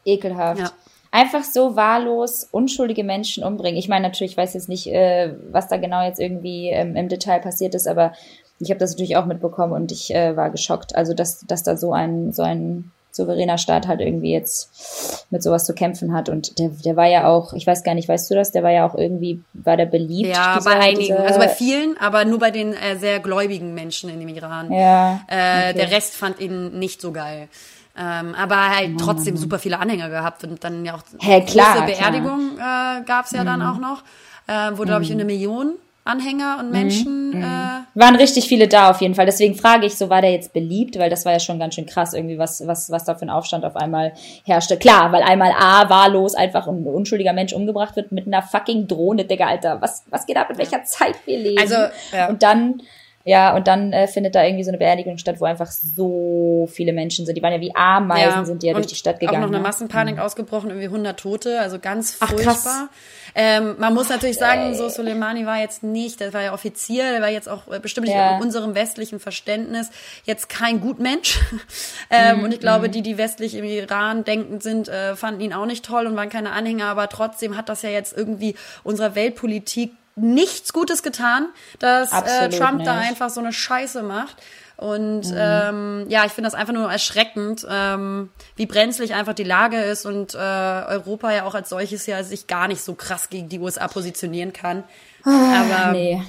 Ekelhaft. 0.06 0.62
Ja 0.62 0.72
einfach 1.14 1.44
so 1.44 1.76
wahllos 1.76 2.48
unschuldige 2.52 3.04
Menschen 3.04 3.44
umbringen. 3.44 3.78
Ich 3.78 3.88
meine 3.88 4.08
natürlich, 4.08 4.32
ich 4.32 4.38
weiß 4.38 4.56
jetzt 4.56 4.68
nicht, 4.68 4.88
äh, 4.88 5.36
was 5.52 5.68
da 5.68 5.78
genau 5.78 6.04
jetzt 6.04 6.20
irgendwie 6.20 6.70
ähm, 6.70 6.96
im 6.96 7.08
Detail 7.08 7.40
passiert 7.40 7.76
ist, 7.76 7.88
aber 7.88 8.14
ich 8.60 8.72
habe 8.72 8.80
das 8.80 8.92
natürlich 8.92 9.16
auch 9.16 9.26
mitbekommen 9.26 9.74
und 9.74 9.92
ich 9.92 10.14
äh, 10.14 10.36
war 10.36 10.50
geschockt. 10.50 10.96
Also 10.96 11.14
dass, 11.14 11.42
dass 11.42 11.62
da 11.64 11.78
so 11.78 11.94
ein 11.94 12.34
so 12.34 12.42
ein 12.42 12.92
souveräner 13.12 13.60
Staat 13.60 13.88
halt 13.88 14.02
irgendwie 14.02 14.32
jetzt 14.32 15.28
mit 15.30 15.44
sowas 15.44 15.68
zu 15.68 15.76
kämpfen 15.76 16.14
hat. 16.14 16.30
Und 16.30 16.58
der, 16.58 16.70
der 16.70 16.96
war 16.96 17.06
ja 17.06 17.28
auch, 17.28 17.54
ich 17.54 17.68
weiß 17.68 17.84
gar 17.84 17.94
nicht, 17.94 18.10
weißt 18.10 18.32
du 18.32 18.34
das, 18.34 18.52
der 18.52 18.64
war 18.64 18.72
ja 18.72 18.88
auch 18.88 18.96
irgendwie, 18.96 19.44
war 19.54 19.78
der 19.78 19.86
beliebt? 19.86 20.36
Ja, 20.36 20.58
dieser, 20.58 20.72
bei 20.72 20.80
einigen, 20.80 21.18
also 21.18 21.40
bei 21.40 21.48
vielen, 21.48 21.96
aber 22.00 22.26
nur 22.26 22.40
bei 22.40 22.50
den 22.50 22.74
äh, 22.74 22.98
sehr 22.98 23.20
gläubigen 23.20 23.76
Menschen 23.76 24.10
in 24.10 24.20
dem 24.20 24.30
Iran. 24.30 24.72
Ja. 24.72 25.22
Äh, 25.28 25.70
okay. 25.70 25.74
Der 25.78 25.92
Rest 25.92 26.16
fand 26.16 26.40
ihn 26.40 26.80
nicht 26.80 27.02
so 27.02 27.12
geil. 27.12 27.50
Ähm, 27.96 28.34
aber 28.36 28.70
halt 28.70 29.00
trotzdem 29.00 29.38
super 29.38 29.60
viele 29.60 29.80
Anhänger 29.80 30.10
gehabt 30.10 30.44
und 30.44 30.64
dann 30.64 30.84
ja 30.84 30.96
auch 30.96 31.04
hey, 31.20 31.46
klar, 31.46 31.78
große 31.78 31.86
Beerdigung 31.86 32.58
äh, 32.58 33.04
gab 33.06 33.26
es 33.26 33.32
ja 33.32 33.42
mhm. 33.42 33.48
dann 33.48 33.62
auch 33.62 33.78
noch. 33.78 34.04
Äh, 34.48 34.76
wurde, 34.78 34.90
glaube 34.90 35.04
ich, 35.04 35.12
in 35.12 35.18
eine 35.18 35.26
Million 35.26 35.76
Anhänger 36.06 36.58
und 36.60 36.72
Menschen. 36.72 37.30
Mhm. 37.30 37.44
Äh, 37.44 38.00
Waren 38.00 38.16
richtig 38.16 38.48
viele 38.48 38.68
da 38.68 38.90
auf 38.90 39.00
jeden 39.00 39.16
Fall. 39.16 39.26
Deswegen 39.26 39.56
frage 39.56 39.86
ich, 39.86 39.96
so 39.96 40.10
war 40.10 40.22
der 40.22 40.32
jetzt 40.32 40.52
beliebt, 40.52 41.00
weil 41.00 41.10
das 41.10 41.24
war 41.24 41.32
ja 41.32 41.40
schon 41.40 41.60
ganz 41.60 41.76
schön 41.76 41.86
krass 41.86 42.14
irgendwie, 42.14 42.38
was, 42.38 42.68
was, 42.68 42.90
was 42.90 43.06
da 43.06 43.16
für 43.16 43.26
ein 43.26 43.30
Aufstand 43.30 43.64
auf 43.64 43.78
einmal 43.78 44.14
herrschte. 44.44 44.78
Klar, 44.78 45.14
weil 45.14 45.24
einmal 45.24 45.54
A, 45.58 45.90
wahllos 45.90 46.36
einfach 46.36 46.68
ein 46.68 46.86
unschuldiger 46.86 47.32
Mensch 47.32 47.54
umgebracht 47.54 47.96
wird 47.96 48.12
mit 48.12 48.28
einer 48.28 48.42
fucking 48.42 48.88
Drohne, 48.88 49.24
Digga, 49.24 49.48
Alter. 49.48 49.82
Was, 49.82 50.04
was 50.10 50.26
geht 50.26 50.36
ab, 50.36 50.50
in 50.50 50.58
welcher 50.58 50.84
Zeit 50.84 51.16
wir 51.26 51.40
leben? 51.40 51.62
Also, 51.62 51.76
ja. 52.12 52.28
Und 52.28 52.44
dann 52.44 52.82
ja, 53.26 53.56
und 53.56 53.68
dann 53.68 53.94
äh, 53.94 54.08
findet 54.08 54.36
da 54.36 54.44
irgendwie 54.44 54.66
so 54.66 54.70
eine 54.70 54.78
Beerdigung 54.78 55.18
statt, 55.18 55.38
wo 55.40 55.46
einfach 55.46 55.72
so 55.72 56.68
viele 56.70 56.92
Menschen 56.92 57.26
sind. 57.26 57.38
Die 57.38 57.42
waren 57.42 57.54
ja 57.54 57.62
wie 57.62 57.74
Ameisen, 57.74 58.40
ja, 58.40 58.46
sind 58.46 58.64
die 58.64 58.68
ja 58.68 58.74
durch 58.74 58.88
die 58.88 58.96
Stadt 58.96 59.22
gegangen. 59.22 59.38
Auch 59.38 59.42
noch 59.44 59.48
eine 59.48 59.60
ne? 59.60 59.64
Massenpanik 59.64 60.16
mhm. 60.16 60.22
ausgebrochen, 60.22 60.70
irgendwie 60.70 60.88
100 60.88 61.18
Tote, 61.18 61.62
also 61.62 61.80
ganz 61.80 62.18
Ach, 62.20 62.30
furchtbar. 62.30 62.54
Krass. 62.54 62.90
Ähm, 63.34 63.76
man 63.80 63.94
muss 63.94 64.10
natürlich 64.10 64.38
sagen, 64.38 64.72
Ey. 64.72 64.76
so 64.76 64.90
Soleimani 64.90 65.46
war 65.46 65.58
jetzt 65.58 65.84
nicht, 65.84 66.20
der 66.20 66.34
war 66.34 66.42
ja 66.42 66.54
Offizier, 66.54 67.12
der 67.12 67.22
war 67.22 67.30
jetzt 67.30 67.48
auch 67.48 67.72
äh, 67.72 67.80
bestimmt 67.80 68.08
nicht 68.08 68.16
ja. 68.16 68.36
in 68.36 68.44
unserem 68.44 68.76
westlichen 68.76 69.22
Verständnis 69.22 69.90
jetzt 70.26 70.50
kein 70.50 70.82
Gutmensch. 70.82 71.40
ähm, 72.10 72.40
mhm. 72.40 72.44
Und 72.44 72.54
ich 72.54 72.60
glaube, 72.60 72.90
mhm. 72.90 72.92
die, 72.92 73.02
die 73.04 73.18
westlich 73.18 73.56
im 73.56 73.64
Iran 73.64 74.26
denkend 74.26 74.64
sind, 74.64 74.90
äh, 74.90 75.16
fanden 75.16 75.40
ihn 75.40 75.54
auch 75.54 75.66
nicht 75.66 75.86
toll 75.86 76.08
und 76.08 76.18
waren 76.18 76.30
keine 76.30 76.52
Anhänger, 76.52 76.88
aber 76.88 77.08
trotzdem 77.08 77.56
hat 77.56 77.70
das 77.70 77.84
ja 77.84 77.90
jetzt 77.90 78.16
irgendwie 78.16 78.56
unserer 78.84 79.16
Weltpolitik 79.16 79.94
nichts 80.16 80.74
Gutes 80.74 81.04
getan, 81.04 81.48
dass 81.80 82.12
äh, 82.12 82.50
Trump 82.50 82.78
nicht. 82.78 82.88
da 82.88 82.98
einfach 82.98 83.30
so 83.30 83.42
eine 83.42 83.54
Scheiße 83.54 84.04
macht. 84.04 84.38
Und 84.76 85.30
mhm. 85.30 85.38
ähm, 85.38 86.06
ja, 86.10 86.26
ich 86.26 86.32
finde 86.32 86.48
das 86.50 86.56
einfach 86.56 86.74
nur 86.74 86.92
erschreckend, 86.92 87.66
ähm, 87.70 88.30
wie 88.56 88.66
brenzlig 88.66 89.14
einfach 89.14 89.34
die 89.34 89.44
Lage 89.44 89.78
ist 89.78 90.06
und 90.06 90.34
äh, 90.34 90.38
Europa 90.38 91.32
ja 91.32 91.46
auch 91.46 91.54
als 91.54 91.70
solches 91.70 92.06
ja 92.08 92.24
sich 92.24 92.48
gar 92.48 92.68
nicht 92.68 92.82
so 92.82 92.96
krass 92.96 93.30
gegen 93.30 93.50
die 93.50 93.60
USA 93.60 93.88
positionieren 93.88 94.52
kann. 94.52 94.84
Ah, 95.24 95.62
Aber 95.62 95.92
nee. 95.92 96.22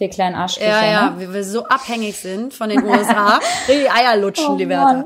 Wir 0.00 0.08
kleinen 0.08 0.34
Arschlöcher. 0.34 0.66
Ja, 0.66 0.90
ja, 0.90 1.10
ne? 1.10 1.30
wir 1.30 1.44
so 1.44 1.66
abhängig 1.66 2.16
sind 2.16 2.54
von 2.54 2.70
den 2.70 2.82
USA. 2.82 3.38
die 3.68 3.86
Eier 3.90 4.16
lutschen, 4.16 4.54
oh, 4.54 4.56
die 4.56 4.66
Werte. 4.66 5.04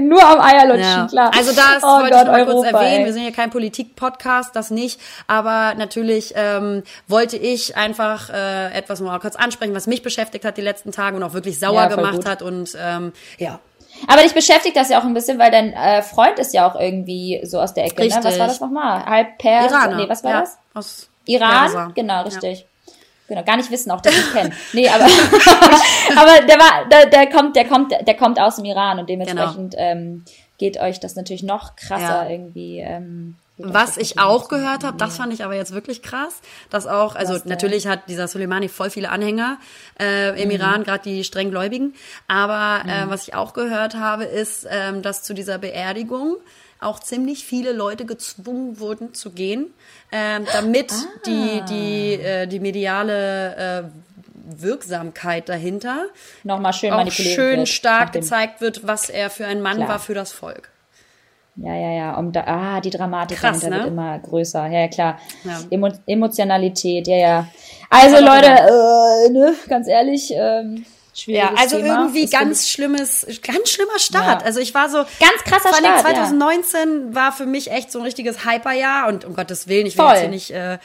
Nur 0.00 0.22
am 0.24 0.40
Eierlutschen, 0.40 0.80
ja. 0.80 1.06
klar. 1.08 1.32
Also 1.36 1.50
das 1.50 1.82
oh 1.82 1.86
wollte 1.86 2.10
Gott, 2.10 2.22
ich 2.22 2.28
mal 2.28 2.40
Europa, 2.42 2.52
kurz 2.52 2.66
erwähnen. 2.66 3.00
Ey. 3.00 3.04
Wir 3.06 3.12
sind 3.14 3.24
ja 3.24 3.32
kein 3.32 3.50
Politik-Podcast, 3.50 4.54
das 4.54 4.70
nicht. 4.70 5.00
Aber 5.26 5.74
natürlich 5.74 6.34
ähm, 6.36 6.84
wollte 7.08 7.36
ich 7.36 7.76
einfach 7.76 8.30
äh, 8.30 8.72
etwas 8.78 9.00
mal 9.00 9.18
kurz 9.18 9.34
ansprechen, 9.34 9.74
was 9.74 9.88
mich 9.88 10.04
beschäftigt 10.04 10.44
hat 10.44 10.56
die 10.56 10.62
letzten 10.62 10.92
Tage 10.92 11.16
und 11.16 11.24
auch 11.24 11.32
wirklich 11.32 11.58
sauer 11.58 11.82
ja, 11.82 11.86
gemacht 11.88 12.18
gut. 12.18 12.28
hat. 12.28 12.40
Und 12.40 12.78
ähm, 12.80 13.12
ja, 13.38 13.58
aber 14.06 14.22
dich 14.22 14.34
beschäftigt 14.34 14.76
das 14.76 14.88
ja 14.88 15.00
auch 15.00 15.04
ein 15.04 15.14
bisschen, 15.14 15.40
weil 15.40 15.50
dein 15.50 15.72
äh, 15.72 16.02
Freund 16.02 16.38
ist 16.38 16.54
ja 16.54 16.70
auch 16.70 16.78
irgendwie 16.78 17.40
so 17.42 17.58
aus 17.58 17.74
der 17.74 17.86
Ecke. 17.86 18.04
Richtig. 18.04 18.22
Ne? 18.22 18.30
Was 18.30 18.38
war 18.38 18.46
das 18.46 18.60
nochmal? 18.60 19.04
Halb 19.04 19.38
Pers? 19.38 19.72
Iraner. 19.72 19.96
Nee, 19.96 20.08
was 20.08 20.22
war 20.22 20.30
ja, 20.30 20.40
das? 20.42 20.58
Aus 20.74 21.10
Iran? 21.24 21.50
Perser. 21.50 21.92
Genau, 21.96 22.22
richtig. 22.22 22.60
Ja. 22.60 22.66
Genau, 23.28 23.44
gar 23.44 23.58
nicht 23.58 23.70
wissen 23.70 23.90
auch, 23.90 24.00
dass 24.00 24.16
ich 24.16 24.32
kenne. 24.32 24.50
Nee, 24.72 24.88
aber, 24.88 25.04
aber 26.16 26.46
der 26.46 26.56
war, 26.56 26.88
der, 26.90 27.06
der 27.06 27.28
kommt, 27.28 27.56
der 27.56 27.66
kommt, 27.66 27.92
der 27.92 28.16
kommt 28.16 28.40
aus 28.40 28.56
dem 28.56 28.64
Iran 28.64 28.98
und 28.98 29.08
dementsprechend 29.08 29.72
genau. 29.72 29.82
ähm, 29.82 30.24
geht 30.56 30.80
euch 30.80 30.98
das 30.98 31.14
natürlich 31.14 31.42
noch 31.42 31.76
krasser 31.76 32.24
ja. 32.24 32.30
irgendwie. 32.30 32.80
Ähm, 32.80 33.36
was 33.58 33.96
ich 33.96 34.20
auch 34.20 34.48
gehört 34.48 34.84
habe, 34.84 34.96
das 34.96 35.16
fand 35.16 35.32
ich 35.32 35.44
aber 35.44 35.54
jetzt 35.54 35.72
wirklich 35.72 36.02
krass, 36.02 36.40
dass 36.70 36.86
auch, 36.86 37.16
also 37.16 37.34
was 37.34 37.44
natürlich 37.44 37.88
hat 37.88 38.08
dieser 38.08 38.28
Soleimani 38.28 38.68
voll 38.68 38.88
viele 38.88 39.10
Anhänger 39.10 39.58
äh, 40.00 40.40
im 40.40 40.48
mhm. 40.48 40.54
Iran, 40.54 40.84
gerade 40.84 41.02
die 41.02 41.24
strenggläubigen, 41.24 41.94
aber 42.28 42.88
äh, 42.88 43.04
mhm. 43.04 43.10
was 43.10 43.26
ich 43.26 43.34
auch 43.34 43.54
gehört 43.54 43.96
habe, 43.96 44.24
ist, 44.24 44.66
ähm, 44.70 45.02
dass 45.02 45.24
zu 45.24 45.34
dieser 45.34 45.58
Beerdigung 45.58 46.36
auch 46.80 47.00
ziemlich 47.00 47.44
viele 47.44 47.72
Leute 47.72 48.06
gezwungen 48.06 48.78
wurden 48.78 49.14
zu 49.14 49.30
gehen, 49.30 49.72
äh, 50.10 50.40
damit 50.52 50.92
ah. 50.92 51.20
die, 51.26 51.62
die, 51.68 52.12
äh, 52.14 52.46
die 52.46 52.60
mediale 52.60 53.56
äh, 53.56 53.82
Wirksamkeit 54.50 55.48
dahinter 55.48 56.06
nochmal 56.42 56.72
schön 56.72 56.92
auch 56.92 57.10
schön 57.10 57.58
wird, 57.58 57.68
stark 57.68 58.12
gezeigt 58.12 58.60
wird, 58.60 58.86
was 58.86 59.10
er 59.10 59.30
für 59.30 59.46
ein 59.46 59.60
Mann 59.60 59.76
Klar. 59.76 59.88
war 59.88 59.98
für 59.98 60.14
das 60.14 60.32
Volk. 60.32 60.70
Ja, 61.56 61.74
ja, 61.74 61.90
ja. 61.90 62.16
Um 62.16 62.30
da, 62.30 62.44
ah, 62.46 62.80
die 62.80 62.90
Dramatik 62.90 63.38
Krass, 63.38 63.60
dahinter 63.60 63.78
ne? 63.78 63.82
wird 63.82 63.92
immer 63.92 64.18
größer. 64.20 64.66
Ja, 64.66 64.80
ja 64.80 64.88
klar. 64.88 65.18
Ja. 65.44 65.60
Emo 65.70 65.90
Emotionalität, 66.06 67.08
ja, 67.08 67.16
ja. 67.16 67.48
Also 67.90 68.24
Leute, 68.24 68.46
äh, 68.46 69.30
ne, 69.30 69.54
ganz 69.68 69.88
ehrlich, 69.88 70.32
ähm, 70.34 70.84
Schwieriges 71.18 71.50
ja, 71.50 71.56
also 71.56 71.76
Thema. 71.76 72.00
irgendwie 72.00 72.22
das 72.22 72.30
ganz 72.30 72.68
schlimmes, 72.68 73.26
ganz 73.42 73.70
schlimmer 73.70 73.98
Start. 73.98 74.42
Ja. 74.42 74.46
Also 74.46 74.60
ich 74.60 74.74
war 74.74 74.88
so 74.88 74.98
ganz 74.98 75.44
krasser 75.44 75.70
vor 75.70 75.78
Start. 75.78 76.00
2019 76.00 76.78
ja. 77.08 77.14
war 77.14 77.32
für 77.32 77.46
mich 77.46 77.70
echt 77.70 77.90
so 77.92 77.98
ein 77.98 78.04
richtiges 78.04 78.44
Hyperjahr 78.44 79.08
und 79.08 79.24
um 79.24 79.34
Gottes 79.34 79.68
Willen, 79.68 79.86
ich 79.86 79.96
will 79.96 80.04
Voll. 80.04 80.14
jetzt 80.14 80.20
hier 80.20 80.30
nicht 80.30 80.50
äh, 80.50 80.78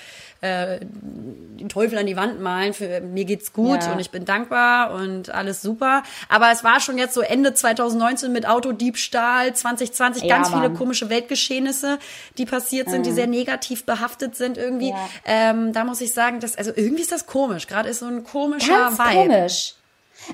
äh, 0.43 0.79
den 0.81 1.69
Teufel 1.69 1.97
an 1.97 2.05
die 2.05 2.17
Wand 2.17 2.41
malen. 2.41 2.73
Für 2.73 2.99
mir 2.99 3.23
geht's 3.23 3.53
gut 3.53 3.81
ja. 3.81 3.93
und 3.93 3.99
ich 3.99 4.11
bin 4.11 4.25
dankbar 4.25 4.93
und 4.93 5.29
alles 5.29 5.61
super. 5.61 6.03
Aber 6.27 6.51
es 6.51 6.65
war 6.65 6.81
schon 6.81 6.97
jetzt 6.97 7.13
so 7.13 7.21
Ende 7.21 7.53
2019 7.53 8.31
mit 8.31 8.45
Autodiebstahl, 8.45 9.55
2020 9.55 10.23
ja, 10.23 10.35
ganz 10.35 10.49
viele 10.49 10.71
komische 10.71 11.09
Weltgeschehnisse, 11.09 11.97
die 12.37 12.45
passiert 12.45 12.89
sind, 12.89 12.99
mhm. 12.99 13.03
die 13.03 13.11
sehr 13.13 13.27
negativ 13.27 13.85
behaftet 13.85 14.35
sind 14.35 14.57
irgendwie. 14.57 14.93
Ähm, 15.25 15.71
da 15.71 15.85
muss 15.85 16.01
ich 16.01 16.13
sagen, 16.13 16.41
dass 16.41 16.57
also 16.57 16.71
irgendwie 16.75 17.03
ist 17.03 17.13
das 17.13 17.25
komisch. 17.25 17.67
Gerade 17.67 17.87
ist 17.87 17.99
so 17.99 18.05
ein 18.07 18.25
komischer 18.25 18.89
ganz 18.89 18.99
Vibe. 18.99 19.29
Komisch. 19.29 19.75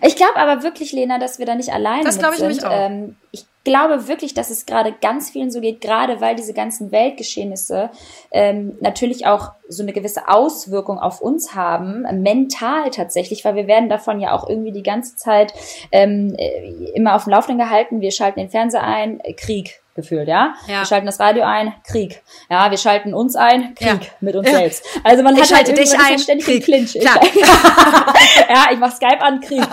Ich 0.02 0.16
glaube 0.16 0.38
aber 0.38 0.64
wirklich, 0.64 0.92
Lena, 0.92 1.20
dass 1.20 1.40
wir 1.40 1.46
da 1.46 1.56
nicht 1.56 1.72
alleine 1.72 2.04
das 2.04 2.20
mit 2.22 2.36
sind. 2.36 2.52
Ich, 2.52 2.66
auch. 2.66 2.72
Ähm, 2.72 3.16
ich 3.32 3.46
glaube 3.64 4.08
wirklich, 4.08 4.34
dass 4.34 4.50
es 4.50 4.66
gerade 4.66 4.94
ganz 5.02 5.30
vielen 5.30 5.52
so 5.52 5.62
geht, 5.62 5.82
gerade 5.82 6.22
weil 6.22 6.36
diese 6.36 6.54
ganzen 6.54 6.92
Weltgeschehnisse 6.92 7.90
ähm, 8.32 8.78
natürlich 8.80 9.28
auch 9.28 9.52
so 9.68 9.84
eine 9.84 9.94
gewisse 9.94 10.28
Auswirkung 10.28 10.98
auf 10.98 11.22
uns 11.22 11.54
haben, 11.56 12.02
mental 12.24 12.90
tatsächlich, 12.90 13.46
weil 13.46 13.56
wir 13.56 13.68
werden 13.68 13.90
davon 13.90 14.20
ja 14.20 14.34
auch 14.34 14.50
irgendwie 14.50 14.72
die 14.72 14.84
ganze 14.84 15.16
Zeit 15.18 15.54
ähm, 15.92 16.36
äh, 16.38 16.92
immer 16.96 17.16
auf 17.16 17.26
dem 17.26 17.32
Laufenden 17.32 17.64
gehalten. 17.64 18.02
Wir 18.02 18.12
schalten 18.12 18.40
den 18.40 18.50
Fernseher 18.50 18.84
ein, 18.84 19.22
Krieg, 19.38 19.79
gefühlt, 19.96 20.28
ja? 20.28 20.56
ja? 20.68 20.80
Wir 20.80 20.86
schalten 20.86 21.06
das 21.06 21.20
Radio 21.20 21.44
ein, 21.44 21.74
Krieg. 21.84 22.22
Ja, 22.50 22.70
wir 22.70 22.78
schalten 22.78 23.14
uns 23.14 23.36
ein, 23.36 23.76
Krieg 23.76 23.88
ja. 23.88 24.00
mit 24.22 24.36
uns 24.36 24.48
ja. 24.48 24.58
selbst. 24.58 24.86
Also 25.04 25.24
man 25.24 25.36
ich 25.36 25.44
hat 25.44 25.54
halt 25.54 25.78
dich 25.78 26.00
ein, 26.00 26.20
ständig 26.20 26.46
Krieg. 26.46 26.64
Clinch. 26.64 26.94
Klar. 26.94 27.20
Ich, 27.22 27.36
ja, 28.50 28.68
ich 28.72 28.80
mach 28.80 28.96
Skype 28.96 29.22
an, 29.22 29.42
Krieg. 29.42 29.64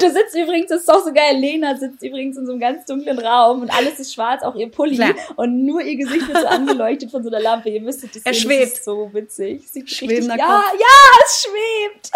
Du 0.00 0.10
sitzt 0.10 0.34
übrigens, 0.36 0.68
das 0.68 0.80
ist 0.80 0.88
doch 0.88 1.04
so 1.04 1.12
geil, 1.12 1.36
Lena 1.36 1.76
sitzt 1.76 2.02
übrigens 2.02 2.36
in 2.36 2.46
so 2.46 2.52
einem 2.52 2.60
ganz 2.60 2.84
dunklen 2.86 3.18
Raum 3.18 3.62
und 3.62 3.70
alles 3.70 3.98
ist 3.98 4.14
schwarz, 4.14 4.42
auch 4.42 4.54
ihr 4.54 4.70
Pulli 4.70 4.96
Klar. 4.96 5.14
und 5.36 5.64
nur 5.64 5.80
ihr 5.80 5.96
Gesicht 5.96 6.28
wird 6.28 6.40
so 6.40 6.46
angeleuchtet 6.46 7.10
von 7.10 7.22
so 7.22 7.28
einer 7.28 7.40
Lampe. 7.40 7.70
Ihr 7.70 7.80
müsstet 7.80 8.14
das 8.14 8.22
sehen, 8.22 8.32
er 8.32 8.34
schwebt. 8.34 8.72
das 8.72 8.78
ist 8.78 8.84
so 8.84 9.10
witzig. 9.12 9.68
Sieht 9.70 9.84
richtig, 9.84 10.26
ja, 10.26 10.36
ja, 10.36 10.96
es 11.24 11.46
schwebt. 11.46 12.10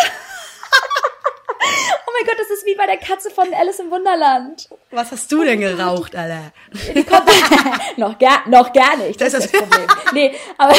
Oh 1.63 2.11
mein 2.17 2.27
Gott, 2.27 2.39
das 2.39 2.51
ist 2.51 2.65
wie 2.67 2.75
bei 2.75 2.87
der 2.87 2.97
Katze 2.97 3.31
von 3.31 3.53
Alice 3.53 3.79
im 3.81 3.91
Wunderland. 3.91 4.69
Was 4.91 5.13
hast 5.13 5.31
du 5.31 5.45
denn 5.45 5.61
geraucht, 5.61 6.17
Alter? 6.17 6.53
noch, 7.97 8.19
gar, 8.19 8.49
noch 8.49 8.73
gar 8.73 8.97
nicht. 8.97 9.21
Das, 9.21 9.33
das 9.33 9.45
ist 9.45 9.55
das 9.55 9.63
Problem. 9.63 9.87
nee, 10.15 10.35
aber 10.57 10.75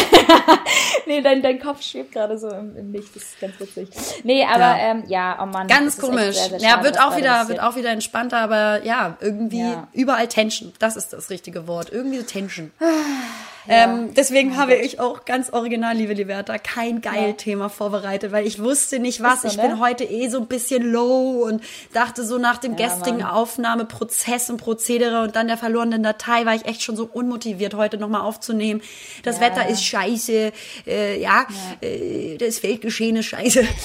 nee, 1.06 1.22
dein, 1.22 1.42
dein 1.42 1.60
Kopf 1.60 1.82
schwebt 1.82 2.12
gerade 2.12 2.38
so 2.38 2.50
im, 2.50 2.76
im 2.76 2.92
Licht. 2.92 3.16
Das 3.16 3.24
ist 3.24 3.40
ganz 3.40 3.60
witzig. 3.60 3.90
Nee, 4.24 4.44
aber 4.44 4.60
ja, 4.60 4.78
ähm, 4.78 5.04
ja 5.08 5.40
oh 5.42 5.46
Mann. 5.46 5.68
Ganz 5.68 5.98
komisch. 5.98 6.36
Sehr, 6.36 6.60
sehr 6.60 6.70
ja, 6.70 6.84
wird 6.84 7.00
auch 7.00 7.16
wieder, 7.16 7.48
wird 7.48 7.62
auch 7.62 7.76
wieder 7.76 7.92
entspannter, 7.92 8.40
aber 8.40 8.84
ja, 8.84 9.18
irgendwie 9.22 9.62
ja. 9.62 9.88
überall 9.94 10.28
Tension. 10.28 10.74
Das 10.80 10.96
ist 10.96 11.14
das 11.14 11.30
richtige 11.30 11.68
Wort. 11.68 11.92
Irgendwie 11.92 12.24
Tension. 12.24 12.72
ähm, 13.68 14.14
deswegen 14.14 14.54
oh 14.54 14.56
habe 14.56 14.76
Gott. 14.76 14.86
ich 14.86 15.00
auch 15.00 15.26
ganz 15.26 15.52
original, 15.52 15.96
liebe 15.96 16.14
Liberta, 16.14 16.58
kein 16.58 17.02
geil. 17.02 17.34
Thema 17.34 17.70
vorbereitet, 17.70 18.32
weil 18.32 18.48
ich 18.48 18.62
wusste 18.62 19.00
nicht 19.00 19.22
was. 19.22 19.42
So, 19.42 19.48
ich 19.50 19.58
ne? 19.58 19.64
bin 19.64 19.80
heute 19.80 20.04
eh 20.04 20.30
so 20.30 20.40
ein 20.40 20.48
bisschen 20.48 20.84
low 20.84 21.44
und 21.44 21.62
dachte 21.94 22.24
so 22.24 22.38
nach 22.38 22.58
dem 22.58 22.76
gestrigen 22.76 23.20
Mann. 23.20 23.32
Aufnahmeprozess 23.32 24.50
und 24.50 24.58
Prozedere 24.58 25.24
und 25.24 25.36
dann 25.36 25.48
der 25.48 25.58
verlorenen 25.58 26.04
Datei 26.04 26.46
war 26.46 26.56
ich 26.56 26.66
echt 26.66 26.82
schon 26.84 26.96
so 26.96 27.10
unmotiviert, 27.12 27.74
heute 27.74 27.98
nochmal 27.98 28.22
aufzunehmen. 28.22 28.82
Das. 29.24 29.42
Wetter 29.42 29.68
ist 29.68 29.84
scheiße, 29.84 30.52
äh, 30.86 31.20
ja, 31.20 31.48
äh, 31.82 32.38
das 32.38 32.62
Weltgeschehen 32.64 33.16
ist 33.18 33.26
scheiße. 33.26 33.66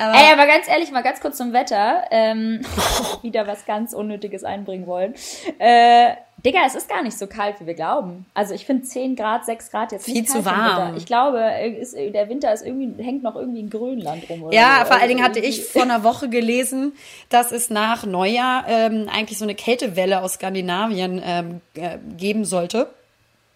Aber 0.00 0.14
Ey, 0.14 0.32
aber 0.32 0.46
ganz 0.46 0.66
ehrlich, 0.66 0.90
mal 0.92 1.02
ganz 1.02 1.20
kurz 1.20 1.36
zum 1.36 1.52
Wetter. 1.52 2.04
Ähm, 2.10 2.62
wieder 3.22 3.46
was 3.46 3.66
ganz 3.66 3.92
Unnötiges 3.92 4.44
einbringen 4.44 4.86
wollen. 4.86 5.14
Äh, 5.58 6.14
Digga, 6.44 6.60
es 6.66 6.74
ist 6.74 6.88
gar 6.88 7.02
nicht 7.02 7.18
so 7.18 7.26
kalt, 7.26 7.60
wie 7.60 7.66
wir 7.66 7.74
glauben. 7.74 8.26
Also 8.34 8.54
ich 8.54 8.64
finde 8.64 8.84
10 8.84 9.16
Grad, 9.16 9.44
6 9.44 9.70
Grad 9.70 9.92
jetzt 9.92 10.04
Viel 10.04 10.24
zu 10.24 10.44
warm. 10.44 10.96
Ich 10.96 11.06
glaube, 11.06 11.40
ist, 11.78 11.94
der 11.94 12.28
Winter 12.28 12.52
ist 12.52 12.64
irgendwie, 12.64 13.02
hängt 13.02 13.22
noch 13.22 13.36
irgendwie 13.36 13.60
in 13.60 13.70
Grönland 13.70 14.28
rum. 14.28 14.44
Oder 14.44 14.54
ja, 14.54 14.80
so. 14.80 14.86
vor 14.86 15.00
allen 15.00 15.08
Dingen 15.08 15.22
hatte 15.22 15.40
ich 15.40 15.64
vor 15.64 15.82
einer 15.90 16.02
Woche 16.04 16.28
gelesen, 16.28 16.92
dass 17.28 17.52
es 17.52 17.70
nach 17.70 18.04
Neujahr 18.04 18.64
ähm, 18.68 19.08
eigentlich 19.12 19.38
so 19.38 19.44
eine 19.44 19.54
Kältewelle 19.54 20.22
aus 20.22 20.34
Skandinavien 20.34 21.20
ähm, 21.24 21.60
äh, 21.74 21.98
geben 22.16 22.44
sollte. 22.44 22.88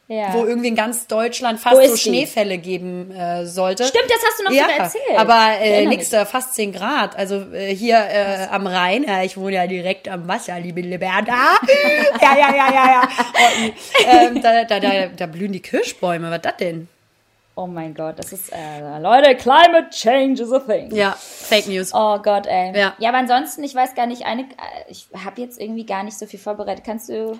Ja. 0.06 0.34
Wo 0.34 0.44
irgendwie 0.44 0.68
in 0.68 0.74
ganz 0.74 1.06
Deutschland 1.06 1.58
fast 1.58 1.82
so 1.82 1.96
Schneefälle 1.96 2.58
die? 2.58 2.62
geben 2.62 3.10
äh, 3.10 3.46
sollte. 3.46 3.84
Stimmt, 3.84 4.04
das 4.08 4.18
hast 4.22 4.40
du 4.40 4.44
noch 4.44 4.52
ja, 4.52 4.66
erzählt. 4.68 5.18
Aber 5.18 5.58
äh, 5.60 5.86
nix 5.86 6.10
da, 6.10 6.26
fast 6.26 6.54
10 6.54 6.72
Grad. 6.72 7.16
Also 7.16 7.36
äh, 7.54 7.74
hier 7.74 7.96
äh, 7.96 8.46
am 8.50 8.66
Rhein, 8.66 9.04
äh, 9.04 9.24
ich 9.24 9.38
wohne 9.38 9.54
ja 9.54 9.66
direkt 9.66 10.08
am 10.08 10.28
Wasser, 10.28 10.60
liebe 10.60 10.82
Liberta. 10.82 11.32
ja, 12.20 12.36
ja, 12.36 12.54
ja, 12.54 12.74
ja, 12.74 12.86
ja. 12.92 13.08
Und, 13.62 14.36
ähm, 14.36 14.42
da, 14.42 14.64
da, 14.64 14.78
da, 14.78 15.06
da 15.06 15.26
blühen 15.26 15.52
die 15.52 15.62
Kirschbäume, 15.62 16.30
was 16.30 16.42
das 16.42 16.58
denn? 16.58 16.88
Oh 17.56 17.66
mein 17.66 17.94
Gott, 17.94 18.18
das 18.18 18.32
ist, 18.32 18.52
äh, 18.52 18.98
Leute, 18.98 19.36
Climate 19.36 19.88
Change 19.90 20.42
is 20.42 20.52
a 20.52 20.58
thing. 20.58 20.94
Ja, 20.94 21.12
Fake 21.16 21.68
News. 21.68 21.92
Oh 21.94 22.18
Gott, 22.18 22.46
ey. 22.46 22.76
Ja. 22.76 22.94
ja, 22.98 23.08
aber 23.08 23.18
ansonsten, 23.18 23.62
ich 23.62 23.74
weiß 23.74 23.94
gar 23.94 24.06
nicht, 24.06 24.26
eine, 24.26 24.42
äh, 24.42 24.46
ich 24.88 25.06
habe 25.24 25.40
jetzt 25.40 25.60
irgendwie 25.60 25.86
gar 25.86 26.02
nicht 26.02 26.18
so 26.18 26.26
viel 26.26 26.40
vorbereitet. 26.40 26.84
Kannst 26.84 27.08
du, 27.08 27.38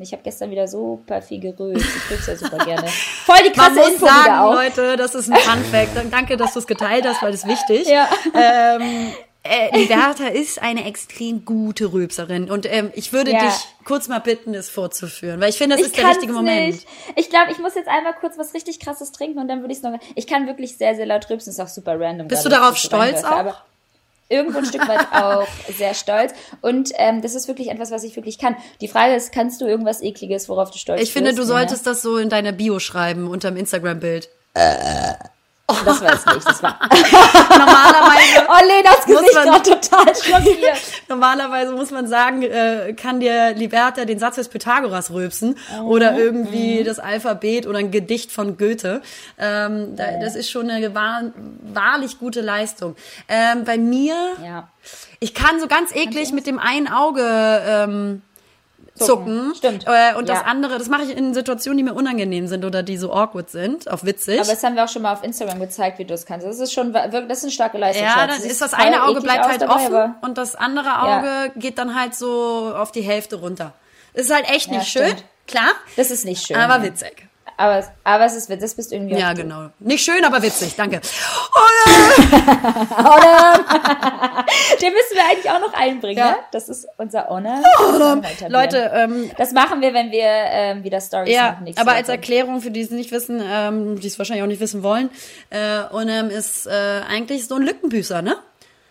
ich 0.00 0.12
habe 0.12 0.22
gestern 0.22 0.50
wieder 0.50 0.66
super 0.68 1.20
viel 1.20 1.40
gerülpst. 1.40 1.84
Ich 1.86 2.10
rülpse 2.10 2.32
ja 2.32 2.36
super 2.38 2.58
gerne. 2.64 2.88
Voll 2.88 3.36
die 3.46 3.52
krasse 3.52 3.74
Man 3.74 3.84
muss 3.84 3.92
Info 3.94 4.06
sagen, 4.06 4.34
auch. 4.38 4.54
Leute, 4.54 4.96
das 4.96 5.14
ist 5.14 5.30
ein 5.30 5.36
Fun 5.38 5.64
Fact. 5.64 5.90
Danke, 6.10 6.36
dass 6.36 6.54
du 6.54 6.60
es 6.60 6.66
geteilt 6.66 7.06
hast, 7.06 7.22
weil 7.22 7.32
das 7.32 7.44
ist 7.44 7.48
wichtig. 7.48 7.86
Ja. 7.88 8.08
Ähm, 8.34 9.12
äh, 9.42 9.78
die 9.78 9.84
Bertha 9.86 10.26
ist 10.28 10.60
eine 10.60 10.84
extrem 10.86 11.44
gute 11.44 11.92
Rülpserin 11.92 12.50
und 12.50 12.66
ähm, 12.72 12.90
ich 12.94 13.12
würde 13.12 13.30
Ja. 13.32 13.44
dich 13.44 13.54
kurz 13.84 14.08
mal 14.08 14.18
bitten, 14.18 14.54
es 14.54 14.68
vorzuführen, 14.68 15.40
weil 15.40 15.50
ich 15.50 15.56
finde, 15.58 15.76
das 15.76 15.82
Ich 15.86 15.92
ist 15.92 15.98
der 15.98 16.08
richtige 16.08 16.32
Moment. 16.32 16.74
Nicht. 16.74 16.88
Ich 17.14 17.30
glaube, 17.30 17.52
ich 17.52 17.58
muss 17.58 17.74
jetzt 17.76 17.88
einmal 17.88 18.14
kurz 18.14 18.36
was 18.38 18.54
richtig 18.54 18.80
krasses 18.80 19.12
trinken 19.12 19.38
und 19.38 19.46
dann 19.46 19.60
würde 19.60 19.70
ich 19.72 19.78
es 19.78 19.84
noch. 19.84 19.92
Ich 20.16 20.26
kann 20.26 20.46
wirklich 20.48 20.76
sehr, 20.78 20.96
sehr 20.96 21.06
laut 21.06 21.28
rülpsen, 21.30 21.52
ist 21.52 21.60
auch 21.60 21.68
super 21.68 22.00
random. 22.00 22.26
Bist 22.28 22.44
du 22.44 22.48
darauf 22.48 22.76
stolz 22.76 23.22
auch? 23.22 23.54
Irgendwo 24.28 24.58
ein 24.58 24.64
Stück 24.64 24.86
weit 24.88 25.06
auch 25.12 25.46
sehr 25.76 25.94
stolz. 25.94 26.32
Und 26.60 26.90
ähm, 26.96 27.22
das 27.22 27.34
ist 27.34 27.48
wirklich 27.48 27.70
etwas, 27.70 27.90
was 27.90 28.02
ich 28.04 28.16
wirklich 28.16 28.38
kann. 28.38 28.56
Die 28.80 28.88
Frage 28.88 29.14
ist, 29.14 29.32
kannst 29.32 29.60
du 29.60 29.66
irgendwas 29.66 30.02
Ekliges, 30.02 30.48
worauf 30.48 30.70
du 30.70 30.78
stolz 30.78 31.00
Ich 31.02 31.12
finde, 31.12 31.30
bist? 31.30 31.38
du 31.38 31.44
solltest 31.44 31.86
das 31.86 32.02
so 32.02 32.16
in 32.16 32.28
deiner 32.28 32.52
Bio 32.52 32.78
schreiben, 32.78 33.28
unterm 33.28 33.56
Instagram-Bild. 33.56 34.28
Ne? 34.56 35.18
Das 35.68 36.00
war 36.00 36.12
es 36.12 36.24
nicht. 36.26 36.46
Das 36.48 36.62
war. 36.62 36.78
Normalerweise, 37.50 38.46
Oh, 38.48 38.64
Lenas 38.66 39.06
Muss 39.06 39.16
Gesicht 39.18 39.34
man- 39.34 39.44
gerade 39.46 39.70
total 39.80 40.14
schockiert. 40.14 40.76
normalerweise 41.08 41.72
muss 41.72 41.90
man 41.90 42.06
sagen, 42.06 42.42
äh, 42.42 42.94
kann 42.94 43.18
dir 43.20 43.52
Liberta 43.54 44.04
den 44.04 44.18
Satz 44.18 44.36
des 44.36 44.48
Pythagoras 44.48 45.10
rülpsen 45.10 45.58
oder 45.84 46.16
irgendwie 46.16 46.84
das 46.84 46.98
Alphabet 47.00 47.66
oder 47.66 47.78
ein 47.80 47.90
Gedicht 47.90 48.30
von 48.30 48.56
Goethe. 48.56 49.02
Ähm, 49.38 49.96
da, 49.96 50.04
das 50.20 50.36
ist 50.36 50.50
schon 50.50 50.70
eine 50.70 50.94
wahr, 50.94 51.22
wahrlich 51.62 52.18
gute 52.18 52.42
Leistung. 52.42 52.94
Ähm, 53.28 53.64
bei 53.64 53.76
mir, 53.76 54.14
Ja. 54.44 54.68
ich 55.18 55.34
kann 55.34 55.58
so 55.60 55.66
ganz 55.66 55.94
eklig 55.94 56.32
mit 56.32 56.46
dem 56.46 56.58
einen 56.60 56.86
Auge 56.88 57.22
ähm, 57.66 58.22
zucken. 58.96 59.52
Zucken. 59.52 59.54
Stimmt. 59.54 59.84
Äh, 59.86 60.14
und 60.16 60.28
das 60.28 60.40
Ja. 60.40 60.44
andere, 60.46 60.78
das 60.78 60.88
mache 60.88 61.02
ich 61.04 61.16
in 61.16 61.34
Situationen, 61.34 61.78
die 61.78 61.84
mir 61.84 61.94
unangenehm 61.94 62.46
sind 62.48 62.64
oder 62.64 62.82
die 62.82 62.96
so 62.96 63.12
awkward 63.12 63.50
sind, 63.50 63.90
auf 63.90 64.04
witzig. 64.04 64.40
Aber 64.40 64.50
das 64.50 64.62
haben 64.62 64.74
wir 64.76 64.84
auch 64.84 64.88
schon 64.88 65.02
mal 65.02 65.12
auf 65.12 65.22
Instagram 65.22 65.60
gezeigt, 65.60 65.98
wie 65.98 66.04
du 66.04 66.14
das 66.14 66.26
kannst. 66.26 66.46
Das 66.46 66.58
ist 66.58 66.72
schon 66.72 66.92
wirklich, 66.94 67.26
das 67.28 67.38
ist 67.38 67.44
eine 67.44 67.52
starke 67.52 67.78
Leistung. 67.78 68.04
Ja, 68.06 68.26
dann 68.26 68.42
ist 68.42 68.60
das 68.62 68.74
eine 68.74 69.04
Auge 69.04 69.20
bleibt 69.20 69.44
halt 69.46 69.62
dabei, 69.62 69.74
offen 69.74 70.14
und 70.22 70.38
das 70.38 70.54
andere 70.56 71.02
Auge 71.02 71.52
geht 71.56 71.78
dann 71.78 71.94
halt 71.98 72.14
so 72.14 72.72
auf 72.76 72.92
die 72.92 73.02
Hälfte 73.02 73.36
runter. 73.36 73.72
Ist 74.14 74.32
halt 74.34 74.48
echt 74.50 74.68
Ja, 74.70 74.78
nicht 74.78 74.88
schön, 74.88 75.06
stimmt. 75.06 75.24
klar, 75.46 75.68
Das 75.96 76.10
ist 76.10 76.24
nicht 76.24 76.46
schön. 76.46 76.56
aber 76.56 76.78
ja. 76.78 76.82
witzig. 76.84 77.28
Aber, 77.58 77.84
aber 78.04 78.24
es 78.26 78.34
ist, 78.36 78.50
das 78.50 78.74
bist 78.74 78.92
irgendwie 78.92 79.16
Ja, 79.16 79.32
genau. 79.32 79.70
Nicht 79.78 80.04
schön, 80.04 80.24
aber 80.24 80.42
witzig, 80.42 80.74
danke. 80.76 81.00
Den 84.80 84.92
müssen 84.92 85.14
wir 85.14 85.24
eigentlich 85.30 85.50
auch 85.50 85.60
noch 85.60 85.72
einbringen, 85.74 86.18
Ja. 86.18 86.30
ne? 86.32 86.36
Das 86.52 86.68
ist 86.68 86.86
unser 86.98 87.28
Honor. 87.28 87.62
Leute, 88.48 88.90
ähm, 88.94 89.30
Das 89.38 89.52
machen 89.52 89.80
wir, 89.80 89.94
wenn 89.94 90.10
wir 90.10 90.24
ähm, 90.26 90.84
wieder 90.84 91.00
Stories 91.00 91.34
ja, 91.34 91.52
machen. 91.60 91.72
aber 91.76 91.92
als. 91.92 92.08
Erklärung 92.08 92.60
für 92.60 92.70
die, 92.70 92.80
die 92.80 92.84
es 92.86 92.90
nicht 92.90 93.10
wissen, 93.10 93.42
ähm, 93.44 93.98
die 94.00 94.06
es 94.06 94.18
wahrscheinlich 94.18 94.42
auch 94.44 94.48
nicht 94.48 94.60
wissen 94.60 94.82
wollen, 94.82 95.10
äh, 95.50 95.80
Onem 95.92 96.30
ist 96.30 96.66
äh, 96.66 96.70
eigentlich 97.08 97.46
so 97.46 97.56
ein 97.56 97.62
Lückenbüßer, 97.62 98.22
ne? 98.22 98.36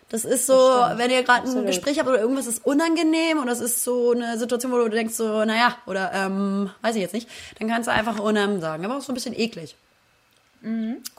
Das 0.09 0.23
ist 0.23 0.45
so, 0.45 0.53
stimmt. 0.85 0.99
wenn 0.99 1.09
ihr 1.11 1.23
gerade 1.23 1.49
ein. 1.49 1.65
Gespräch 1.65 1.97
habt 1.99 2.07
oder 2.07 2.19
irgendwas 2.19 2.45
ist 2.47 2.65
unangenehm 2.65 3.39
und 3.39 3.47
das 3.47 3.59
ist 3.59 3.83
so 3.83 4.11
eine 4.11 4.37
Situation, 4.37 4.71
wo 4.71 4.77
du 4.77 4.89
denkst 4.89 5.15
so, 5.15 5.43
naja, 5.45 5.75
oder 5.87 6.11
ähm, 6.13 6.69
weiß 6.81 6.95
ich 6.95 7.01
jetzt 7.01 7.13
nicht, 7.13 7.27
dann 7.59 7.67
kannst 7.67 7.87
du 7.87 7.91
einfach 7.91 8.19
Onem 8.19 8.61
sagen. 8.61 8.85
Aber 8.85 8.97
auch 8.97 9.01
so 9.01 9.11
ein 9.11 9.15
bisschen 9.15 9.37
eklig. 9.37 9.75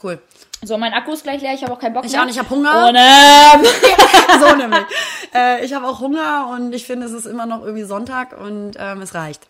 Cool. 0.03 0.19
So, 0.61 0.77
mein 0.77 0.91
Akku 0.93 1.13
ist 1.13 1.23
gleich 1.23 1.41
leer, 1.41 1.53
ich 1.53 1.63
habe 1.63 1.71
auch 1.71 1.79
keinen 1.79 1.93
Bock 1.93 2.03
Ich 2.03 2.11
mehr. 2.11 2.21
auch 2.21 2.25
nicht, 2.25 2.35
ich 2.35 2.39
hab 2.41 2.49
Hunger. 2.49 2.89
Und, 2.89 2.95
ähm, 2.97 4.41
so 4.41 4.55
nämlich. 4.57 4.83
Äh, 5.33 5.63
ich 5.63 5.73
habe 5.73 5.87
auch 5.87 6.01
Hunger 6.01 6.49
und 6.53 6.73
ich 6.73 6.85
finde, 6.85 7.05
es 7.05 7.13
ist 7.13 7.25
immer 7.25 7.45
noch 7.45 7.61
irgendwie 7.63 7.83
Sonntag 7.85 8.37
und 8.37 8.73
ähm, 8.77 9.01
es 9.01 9.13
reicht. 9.13 9.43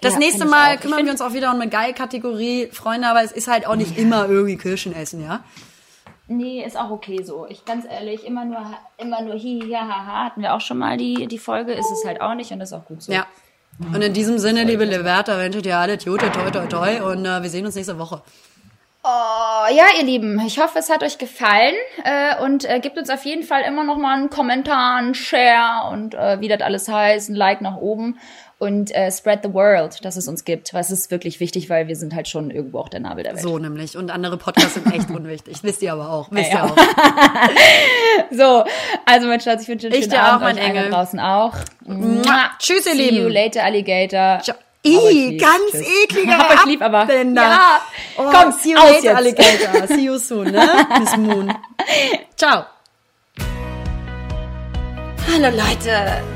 Das 0.00 0.14
Ja, 0.14 0.18
nächste 0.18 0.44
ich 0.44 0.50
Mal 0.50 0.70
auch. 0.70 0.74
Ich 0.74 0.80
kümmern 0.80 1.04
wir 1.04 1.12
uns 1.12 1.20
auch 1.20 1.34
wieder 1.34 1.52
um 1.52 1.60
eine 1.60 1.70
Geil-Kategorie, 1.70 2.68
Freunde, 2.72 3.06
aber 3.06 3.22
es 3.22 3.30
ist 3.30 3.46
halt 3.46 3.66
auch 3.68 3.76
nicht 3.76 3.96
immer 3.96 4.28
irgendwie 4.28 4.56
Kirschen 4.56 4.92
essen, 4.92 5.22
ja? 5.22 5.44
Nee, 6.26 6.64
ist 6.64 6.78
auch 6.78 6.90
okay 6.90 7.22
so. 7.22 7.46
Ich 7.48 7.64
ganz 7.64 7.84
ehrlich, 7.84 8.24
immer 8.24 8.44
nur, 8.44 8.64
immer 8.98 9.22
nur 9.22 9.34
hi, 9.34 9.60
hi, 9.62 9.74
ha, 9.74 10.06
ha, 10.06 10.24
hatten 10.24 10.42
wir 10.42 10.54
auch 10.54 10.60
schon 10.60 10.78
mal 10.78 10.96
die, 10.96 11.26
die 11.26 11.38
Folge, 11.38 11.72
ist 11.72 11.90
es 11.90 12.04
halt 12.04 12.20
auch 12.20 12.34
nicht 12.34 12.50
und 12.52 12.58
das 12.58 12.70
ist 12.70 12.78
auch 12.78 12.84
gut 12.84 13.02
so. 13.02 13.12
Ja. 13.12 13.26
Und 13.78 14.00
in 14.00 14.14
diesem 14.14 14.38
Sinne, 14.38 14.64
liebe 14.64 14.84
Liberta, 14.84 15.38
wünsche 15.38 15.58
ich 15.58 15.64
dir 15.64 15.76
alle 15.76 15.98
Tute, 15.98 16.30
toi, 16.32 16.50
toi, 16.50 16.66
toi 16.66 17.12
und 17.12 17.26
äh, 17.26 17.42
wir 17.42 17.50
sehen 17.50 17.66
uns 17.66 17.74
nächste 17.74 17.98
Woche. 17.98 18.22
Oh, 19.08 19.72
ja, 19.72 19.84
ihr 19.96 20.04
Lieben, 20.04 20.40
ich 20.44 20.58
hoffe, 20.58 20.80
es 20.80 20.90
hat 20.90 21.04
euch 21.04 21.16
gefallen 21.16 21.76
äh, 22.02 22.42
und 22.42 22.64
äh, 22.64 22.80
gebt 22.80 22.98
uns 22.98 23.08
auf 23.08 23.24
jeden 23.24 23.44
Fall 23.44 23.62
immer 23.62 23.84
noch 23.84 23.98
mal 23.98 24.16
einen 24.16 24.30
Kommentar, 24.30 24.96
einen 24.96 25.14
Share 25.14 25.92
und 25.92 26.14
äh, 26.14 26.40
wie 26.40 26.48
das 26.48 26.60
alles 26.60 26.88
heißt, 26.88 27.28
ein 27.30 27.36
Like 27.36 27.60
nach 27.60 27.76
oben 27.76 28.18
und 28.58 28.90
äh, 28.94 29.10
spread 29.12 29.40
the 29.42 29.52
world, 29.52 30.02
dass 30.04 30.16
es 30.16 30.28
uns 30.28 30.44
gibt. 30.44 30.72
Was 30.72 30.90
ist 30.90 31.10
wirklich 31.10 31.40
wichtig, 31.40 31.68
weil 31.68 31.88
wir 31.88 31.96
sind 31.96 32.14
halt 32.14 32.26
schon 32.26 32.50
irgendwo 32.50 32.78
auch 32.78 32.88
der 32.88 33.00
Nabel 33.00 33.22
der 33.24 33.34
Welt. 33.34 33.42
So 33.42 33.58
nämlich. 33.58 33.96
Und 33.96 34.10
andere 34.10 34.38
Podcasts 34.38 34.74
sind 34.74 34.90
echt 34.94 35.10
unwichtig. 35.14 35.58
Wisst 35.62 35.82
ihr 35.82 35.92
aber 35.92 36.10
auch. 36.10 36.28
Wisst 36.30 36.52
Ja, 36.52 36.64
ihr 36.64 36.66
ja. 36.66 36.72
auch. 36.72 36.76
So, 38.30 38.64
also 39.04 39.26
mein 39.28 39.40
Schatz, 39.40 39.62
ich 39.62 39.68
wünsche 39.68 39.88
dir 39.88 39.94
einen 39.94 40.02
Ich 40.02 40.10
schönen 40.10 40.10
dir 40.22 40.22
auch, 40.22 40.32
Abend, 40.40 40.42
mein 40.42 40.58
allen 40.58 40.74
da 40.74 40.80
Engel. 40.80 40.90
draußen 40.90 41.20
auch. 41.20 41.52
Mua. 41.84 42.50
Tschüss, 42.58 42.86
ihr 42.86 42.92
See 42.92 43.10
Lieben. 43.10 43.16
you 43.24 43.28
later, 43.28 43.62
Alligator. 43.62 44.40
Ciao. 44.42 44.56
Lieb. 44.84 45.40
ganz 45.40 45.70
Tschüss. 45.72 45.86
ekliger 46.04 46.38
Hab 46.38 46.50
euch 46.60 46.64
lieb, 46.66 46.80
aber-. 46.82 47.12
Ja. 47.12 47.80
Oh, 48.16 48.22
Komm, 48.32 48.52
see 48.52 48.70
you 48.70 48.76
later, 48.78 49.02
jetzt. 49.02 49.16
Alligator. 49.16 49.86
See 49.88 50.04
you 50.04 50.16
soon, 50.18 50.50
ne? 50.52 50.66
Miss 50.98 51.16
Moon. 51.16 51.52
Ciao. 52.36 52.64
Hallo 55.28 55.50
Leute. 55.56 56.35